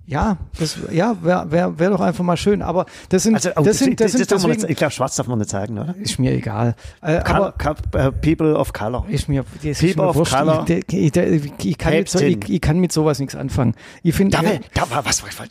Ja, 0.07 0.39
das 0.59 0.79
ja, 0.93 1.17
wäre 1.23 1.51
wär, 1.51 1.79
wär 1.79 1.91
doch 1.91 2.01
einfach 2.01 2.25
mal 2.25 2.37
schön. 2.37 2.63
Aber 2.63 2.87
das 3.09 3.25
sind, 3.25 3.35
Also, 3.35 3.51
oh, 3.57 3.63
das 3.63 3.79
sind, 3.79 4.01
das 4.01 4.13
sind 4.13 4.31
darf 4.31 4.41
man 4.43 4.51
deswegen, 4.51 4.63
nicht, 4.63 4.71
ich 4.71 4.77
glaube, 4.77 4.93
schwarz 4.93 5.17
darf 5.17 5.27
man 5.27 5.39
nicht 5.39 5.51
sagen, 5.51 5.79
oder? 5.79 5.95
ist 5.97 6.19
mir 6.19 6.33
egal. 6.33 6.75
Äh, 7.03 7.23
Color, 7.23 7.55
aber 7.59 8.05
äh, 8.07 8.13
People 8.13 8.57
of 8.57 8.73
Color. 8.73 9.05
ist 9.09 9.29
mir, 9.29 9.45
das 9.57 9.65
ist 9.65 9.81
People 9.81 10.05
mir 10.05 10.09
of 10.11 10.17
wurscht. 10.17 10.33
Color. 10.35 10.65
Ich, 10.69 10.93
ich, 10.93 11.17
ich, 11.17 11.65
ich, 11.65 11.79
kann 11.79 11.93
mit 11.95 12.09
so, 12.09 12.21
ich, 12.21 12.49
ich 12.49 12.61
kann 12.61 12.79
mit 12.79 12.93
sowas 12.93 13.19
nichts 13.19 13.35
anfangen. 13.35 13.75
Ich 14.03 14.15
finde, 14.15 14.37
Da, 14.39 14.45
war- 14.45 14.61
da 14.75 14.91
war 14.91 15.05
was, 15.05 15.23
was, 15.25 15.39
was. 15.39 15.49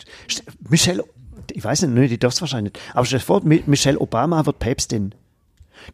Michelle, 0.69 1.03
ich 1.51 1.63
weiß 1.63 1.81
nicht, 1.83 1.93
nee, 1.93 2.07
die 2.07 2.17
darf's 2.17 2.39
wahrscheinlich 2.41 2.73
nicht. 2.73 2.85
Aber 2.95 3.05
stell 3.05 3.19
dir 3.19 3.25
vor, 3.25 3.41
Mi- 3.43 3.63
Michelle 3.67 3.99
Obama 3.99 4.45
wird 4.45 4.59
Päpstin. 4.59 5.13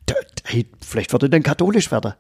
Da, 0.06 0.14
hey, 0.46 0.68
vielleicht 0.80 1.12
wird 1.14 1.24
er 1.24 1.30
dann 1.30 1.44
katholisch 1.44 1.92
werden. 1.92 2.14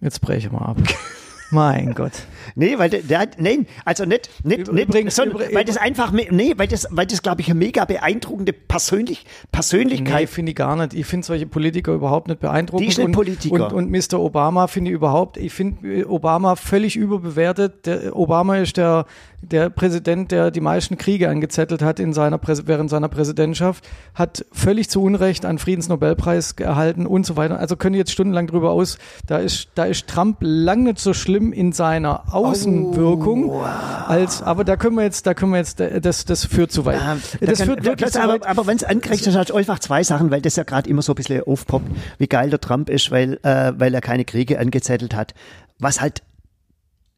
jetzt 0.00 0.20
breche 0.20 0.50
mal 0.50 0.66
ab. 0.66 0.76
mein 1.50 1.94
Gott. 1.94 2.12
Nee, 2.54 2.78
weil 2.78 2.90
der, 2.90 3.02
der 3.02 3.18
hat, 3.20 3.40
nein, 3.40 3.66
also 3.84 4.04
nicht, 4.04 4.30
nicht, 4.44 4.68
Übrigens- 4.68 4.92
nicht 4.92 5.12
sondern, 5.12 5.42
weil 5.52 5.64
das 5.64 5.76
einfach, 5.76 6.12
nee, 6.12 6.54
weil 6.56 6.68
das, 6.68 6.86
weil 6.90 7.06
das, 7.06 7.22
glaube 7.22 7.40
ich, 7.40 7.50
eine 7.50 7.58
mega 7.58 7.84
beeindruckende 7.84 8.52
Persönlich, 8.52 9.24
Nee, 9.24 9.48
Persönlichkeit. 9.52 10.28
finde 10.28 10.50
ich 10.50 10.56
gar 10.56 10.76
nicht. 10.76 10.94
Ich 10.94 11.06
finde 11.06 11.26
solche 11.26 11.46
Politiker 11.46 11.92
überhaupt 11.92 12.28
nicht 12.28 12.40
beeindruckend. 12.40 12.84
Die 12.84 12.88
nicht 12.88 12.98
und, 12.98 13.12
Politiker. 13.12 13.72
Und, 13.74 13.90
und 13.90 13.90
Mr. 13.90 14.20
Obama 14.20 14.66
finde 14.66 14.90
ich 14.90 14.94
überhaupt, 14.94 15.36
ich 15.36 15.52
finde 15.52 16.00
äh, 16.00 16.04
Obama 16.04 16.56
völlig 16.56 16.96
überbewertet. 16.96 17.86
Der, 17.86 18.16
Obama 18.16 18.56
ist 18.58 18.76
der, 18.76 19.06
der 19.42 19.70
Präsident, 19.70 20.30
der 20.32 20.50
die 20.50 20.60
meisten 20.60 20.98
Kriege 20.98 21.28
angezettelt 21.28 21.82
hat 21.82 22.00
in 22.00 22.12
seiner 22.12 22.38
Präs 22.38 22.66
während 22.66 22.90
seiner 22.90 23.08
Präsidentschaft, 23.08 23.88
hat 24.14 24.44
völlig 24.52 24.88
zu 24.90 25.02
Unrecht 25.02 25.44
einen 25.44 25.58
Friedensnobelpreis 25.58 26.52
erhalten 26.52 27.06
und 27.06 27.24
so 27.26 27.36
weiter. 27.36 27.58
Also 27.58 27.76
können 27.76 27.94
jetzt 27.94 28.12
stundenlang 28.12 28.46
drüber 28.46 28.70
aus. 28.70 28.98
Da 29.26 29.38
ist, 29.38 29.68
da 29.74 29.84
ist 29.84 30.06
Trump 30.08 30.38
lang 30.40 30.84
nicht 30.84 30.98
so 30.98 31.14
schlimm 31.14 31.52
in 31.52 31.72
seiner 31.72 32.34
Außenwirkung, 32.38 33.50
Oh, 33.50 33.60
als, 33.62 34.42
aber 34.42 34.64
da 34.64 34.76
können 34.76 34.96
wir 34.96 35.04
jetzt, 35.04 35.26
da 35.26 35.34
können 35.34 35.52
wir 35.52 35.58
jetzt, 35.58 35.80
das, 35.80 36.24
das 36.24 36.44
führt 36.44 36.72
zu 36.72 36.84
weit. 36.84 37.00
Ähm, 37.00 37.20
da 37.40 37.46
das 37.46 37.58
kann- 37.58 37.66
führt 37.66 37.84
wirklich 37.84 38.10
zu 38.12 38.18
weit. 38.18 38.24
aber, 38.42 38.46
aber 38.48 38.66
wenn 38.66 38.76
es 38.76 38.84
angerechnet 38.84 39.36
hat, 39.36 39.52
einfach 39.52 39.78
zwei 39.78 40.02
Sachen, 40.02 40.30
weil 40.30 40.40
das 40.40 40.56
ja 40.56 40.62
gerade 40.64 40.88
immer 40.88 41.02
so 41.02 41.12
ein 41.12 41.16
bisschen 41.16 41.42
aufpoppt, 41.42 41.86
wie 42.18 42.26
geil 42.26 42.50
der 42.50 42.60
Trump 42.60 42.88
ist, 42.90 43.10
weil, 43.10 43.34
äh, 43.42 43.72
weil 43.76 43.94
er 43.94 44.00
keine 44.00 44.24
Kriege 44.24 44.58
angezettelt 44.58 45.14
hat. 45.14 45.34
Was 45.78 46.00
halt, 46.00 46.22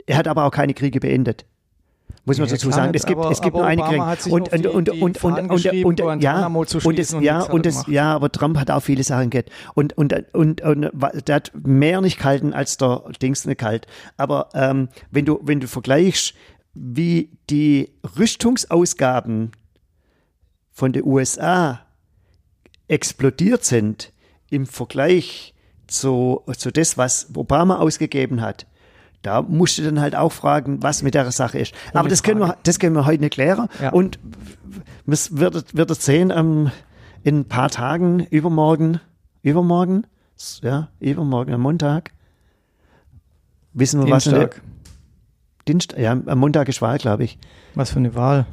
er 0.07 0.17
hat 0.17 0.29
aber 0.29 0.45
auch 0.45 0.51
keine 0.51 0.75
Kriege 0.75 1.01
beendet. 1.01 1.45
Muss 2.25 2.39
man 2.39 2.49
Ja, 2.49 2.55
dazu 2.55 2.71
sagen. 2.71 2.93
Es 2.95 3.07
gibt, 3.07 3.19
aber- 3.21 3.31
es 3.31 3.41
gibt 3.41 3.57
nur 3.57 3.65
einige 3.67 3.89
Obama 3.89 4.17
Und, 4.29 4.53
und, 4.53 4.67
und, 4.67 4.89
und, 4.89 5.25
und, 5.25 5.25
und, 5.25 6.01
und, 6.01 6.23
ja, 6.23 6.47
und 6.47 6.99
das, 6.99 7.17
ja, 7.21 7.43
und 7.43 7.67
das, 7.67 7.87
ja, 7.87 8.15
aber 8.15 8.31
Trump 8.33 8.59
hat 8.59 8.71
auch 8.71 8.81
viele 8.81 9.03
Sachen 9.05 9.31
gehabt. 9.31 9.51
Und, 9.75 9.97
und, 9.97 10.13
und, 10.35 10.61
und, 10.61 10.91
der 11.27 11.35
hat 11.35 11.53
mehr 11.55 12.01
nicht 12.01 12.19
gehalten 12.19 12.53
als 12.53 12.77
der 12.77 13.03
Dings 13.21 13.45
nicht 13.47 13.59
kalt. 13.59 13.87
Aber 14.17 14.49
ähm, 14.55 14.89
wenn 15.11 15.25
du, 15.25 15.41
wenn 15.43 15.61
du 15.61 15.69
vergleichst, 15.69 16.35
wie 16.75 17.31
die 17.51 17.91
Rüstungsausgaben 18.19 19.53
von 20.73 20.93
den 20.93 21.05
USA 21.05 21.81
explodiert 22.89 23.65
sind 23.65 24.13
im 24.51 24.67
Vergleich 24.67 25.55
zu, 25.87 26.43
zu 26.57 26.71
das, 26.71 26.97
was 26.99 27.29
Obama 27.35 27.79
ausgegeben 27.79 28.41
hat, 28.41 28.67
da 29.23 29.43
musst 29.43 29.79
du 29.79 29.83
dann 29.83 30.01
halt 30.01 30.15
auch 30.17 30.33
fragen, 30.33 30.83
was 30.83 31.03
mit 31.03 31.15
der 31.15 31.31
Sache 31.33 31.59
ist. 31.59 31.75
Aber 31.93 32.09
das 32.09 32.23
können, 32.23 32.41
wir, 32.41 32.57
das 32.63 32.79
können 32.79 32.95
wir 32.95 33.05
heute 33.07 33.21
nicht 33.23 33.35
klären. 33.35 33.69
Ja. 33.83 33.91
Und 33.91 34.19
es 35.07 35.37
wird, 35.37 35.77
wird 35.77 35.91
es 35.91 36.05
sehen, 36.05 36.33
ähm, 36.35 36.71
in 37.23 37.41
ein 37.41 37.45
paar 37.45 37.69
Tagen, 37.71 38.21
übermorgen, 38.31 39.01
übermorgen, 39.43 40.07
ja, 40.63 40.89
übermorgen 41.01 41.53
am 41.53 41.61
Montag, 41.61 42.13
wissen 43.75 44.05
wir, 44.05 44.11
was 44.11 44.27
in 44.27 44.33
der- 44.33 44.41
Dienstag. 44.49 44.63
Dienst, 45.69 45.95
ja, 45.99 46.13
am 46.13 46.39
Montag 46.39 46.69
ist 46.69 46.81
Wahl, 46.81 46.97
glaube 46.99 47.25
ich. 47.25 47.39
Was 47.75 47.91
für 47.91 47.99
eine 47.99 48.15
Wahl? 48.15 48.47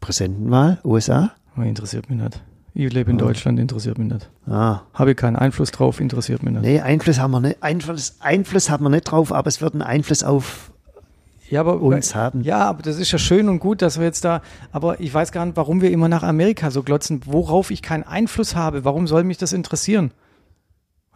Präsidentenwahl, 0.00 0.78
USA. 0.84 1.32
Oh, 1.58 1.62
interessiert 1.62 2.08
mich 2.08 2.18
nicht. 2.20 2.40
Ich 2.78 2.92
lebe 2.92 3.10
in 3.10 3.16
Deutschland, 3.16 3.58
interessiert 3.58 3.96
mich 3.96 4.12
nicht. 4.12 4.28
Ah, 4.46 4.80
Habe 4.92 5.12
ich 5.12 5.16
keinen 5.16 5.36
Einfluss 5.36 5.70
drauf, 5.70 5.98
interessiert 5.98 6.42
mich 6.42 6.52
nicht. 6.52 6.62
nee, 6.62 6.80
Einfluss 6.80 7.18
haben 7.18 7.30
wir 7.30 7.40
nicht, 7.40 7.62
Einfluss, 7.62 8.16
Einfluss 8.20 8.68
haben 8.68 8.84
wir 8.84 8.90
nicht 8.90 9.04
drauf, 9.04 9.32
aber 9.32 9.48
es 9.48 9.62
wird 9.62 9.72
einen 9.72 9.80
Einfluss 9.80 10.22
auf 10.22 10.70
Ja, 11.48 11.60
aber 11.60 11.80
uns 11.80 12.14
haben. 12.14 12.42
Ja, 12.42 12.58
aber 12.66 12.82
das 12.82 12.98
ist 12.98 13.10
ja 13.12 13.18
schön 13.18 13.48
und 13.48 13.60
gut, 13.60 13.80
dass 13.80 13.98
wir 13.98 14.04
jetzt 14.04 14.26
da, 14.26 14.42
aber 14.72 15.00
ich 15.00 15.12
weiß 15.14 15.32
gar 15.32 15.46
nicht, 15.46 15.56
warum 15.56 15.80
wir 15.80 15.90
immer 15.90 16.08
nach 16.10 16.22
Amerika 16.22 16.70
so 16.70 16.82
glotzen, 16.82 17.22
worauf 17.24 17.70
ich 17.70 17.80
keinen 17.80 18.02
Einfluss 18.04 18.54
habe. 18.54 18.84
Warum 18.84 19.06
soll 19.06 19.24
mich 19.24 19.38
das 19.38 19.54
interessieren? 19.54 20.10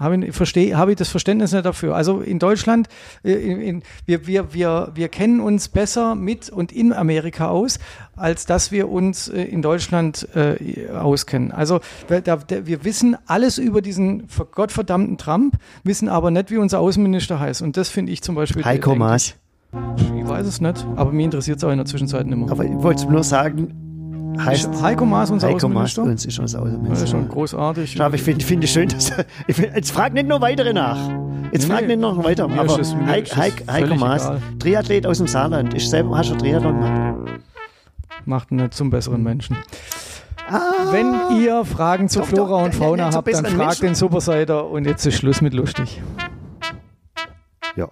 Habe 0.01 0.16
ich, 0.24 0.34
verstehe, 0.34 0.76
habe 0.78 0.92
ich 0.92 0.96
das 0.96 1.11
Verständnis 1.11 1.53
nicht 1.53 1.66
dafür. 1.66 1.94
Also 1.94 2.20
in 2.20 2.38
Deutschland, 2.38 2.88
äh, 3.22 3.32
in, 3.34 3.61
in, 3.61 3.82
wir, 4.07 4.26
wir, 4.26 4.55
wir, 4.55 4.90
wir 4.94 5.09
kennen 5.09 5.40
uns 5.40 5.68
besser 5.68 6.14
mit 6.14 6.48
und 6.48 6.72
in 6.72 6.94
Amerika 6.94 7.48
aus, 7.48 7.78
als 8.16 8.46
dass 8.46 8.72
wir 8.72 8.88
uns 8.88 9.28
äh, 9.28 9.42
in 9.42 9.61
Deutschland 9.61 10.26
äh, 10.34 10.88
auskennen. 10.88 11.53
Also 11.53 11.80
wir, 12.09 12.22
da, 12.22 12.36
der, 12.36 12.66
wir 12.66 12.82
wissen 12.84 13.16
alles 13.26 13.59
über 13.59 13.82
diesen 13.82 14.26
ver- 14.26 14.46
gottverdammten 14.46 15.18
Trump, 15.18 15.57
wissen 15.84 16.09
aber 16.09 16.30
nicht, 16.30 16.51
wie 16.51 16.57
unser 16.57 16.80
Außenminister 16.80 17.38
heißt. 17.38 17.61
Und 17.61 17.76
das 17.76 17.90
finde 17.90 18.12
ich 18.12 18.22
zum 18.22 18.34
Beispiel. 18.34 18.64
Heiko 18.64 18.94
Maas. 18.94 19.34
Ich, 19.96 20.03
ich 20.03 20.26
weiß 20.26 20.46
es 20.46 20.62
nicht, 20.62 20.86
aber 20.96 21.12
mir 21.12 21.26
interessiert 21.26 21.59
es 21.59 21.64
auch 21.64 21.70
in 21.70 21.76
der 21.76 21.86
Zwischenzeit 21.86 22.26
nicht 22.26 22.38
mehr. 22.38 22.51
Aber 22.51 22.64
ich 22.64 22.74
wollte 22.76 23.07
nur 23.07 23.22
sagen, 23.22 23.89
heißt 24.39 24.66
Ist 24.74 24.83
Heiko 24.83 25.05
Maas 25.05 25.31
unser 25.31 25.49
Heiko 25.49 25.68
Maas 25.68 25.91
Außenminister? 25.99 26.03
uns 26.03 26.26
ist 26.26 26.39
unser 26.39 26.59
Das 26.61 26.66
ist 26.68 26.72
Außenminister. 26.74 27.07
schon 27.07 27.28
großartig. 27.28 28.01
Aber 28.01 28.14
ich 28.14 28.22
finde 28.22 28.64
es 28.64 28.70
schön, 28.70 28.89
dass 28.89 29.12
ich 29.47 29.57
find, 29.57 29.74
jetzt 29.74 29.91
frag 29.93 30.12
nicht 30.14 30.28
noch 30.28 30.41
weitere 30.41 30.72
nach. 30.72 30.97
Jetzt 31.53 31.66
Nee, 31.68 31.74
frag 31.74 31.87
nicht 31.87 32.01
noch 32.01 32.22
weiter. 32.24 32.47
mir 32.49 32.61
Aber 32.61 32.78
ist 32.81 32.93
es- 32.93 32.95
Heik, 33.07 33.24
ist 33.24 33.37
Heik, 33.37 33.64
Heiko 33.70 33.95
Maas, 33.97 34.24
egal. 34.26 34.41
Triathlet 34.59 35.07
aus 35.07 35.18
dem 35.18 35.26
Saarland. 35.26 35.74
Ich 35.74 35.89
selber 35.89 36.16
hast 36.16 36.31
du 36.31 36.37
Triathlon 36.37 36.81
gemacht. 36.81 37.41
Macht 38.24 38.51
ihn 38.51 38.57
nicht 38.59 38.74
zum 38.74 38.91
besseren 38.91 39.22
Menschen. 39.22 39.57
Wenn 40.91 41.14
ihr 41.41 41.64
Fragen 41.64 42.09
zu 42.09 42.20
Doch, 42.20 42.26
Flora 42.26 42.59
doch, 42.59 42.64
und 42.64 42.74
Fauna 42.74 43.12
habt, 43.12 43.28
dann 43.33 43.45
fragt 43.47 43.57
Menschen. 43.59 43.87
den 43.87 43.95
Superseiter 43.95 44.66
und 44.68 44.85
jetzt 44.85 45.07
ist 45.07 45.14
Schluss 45.16 45.41
mit 45.41 45.55
lustig. 45.55 46.03
Ja. 47.76 47.89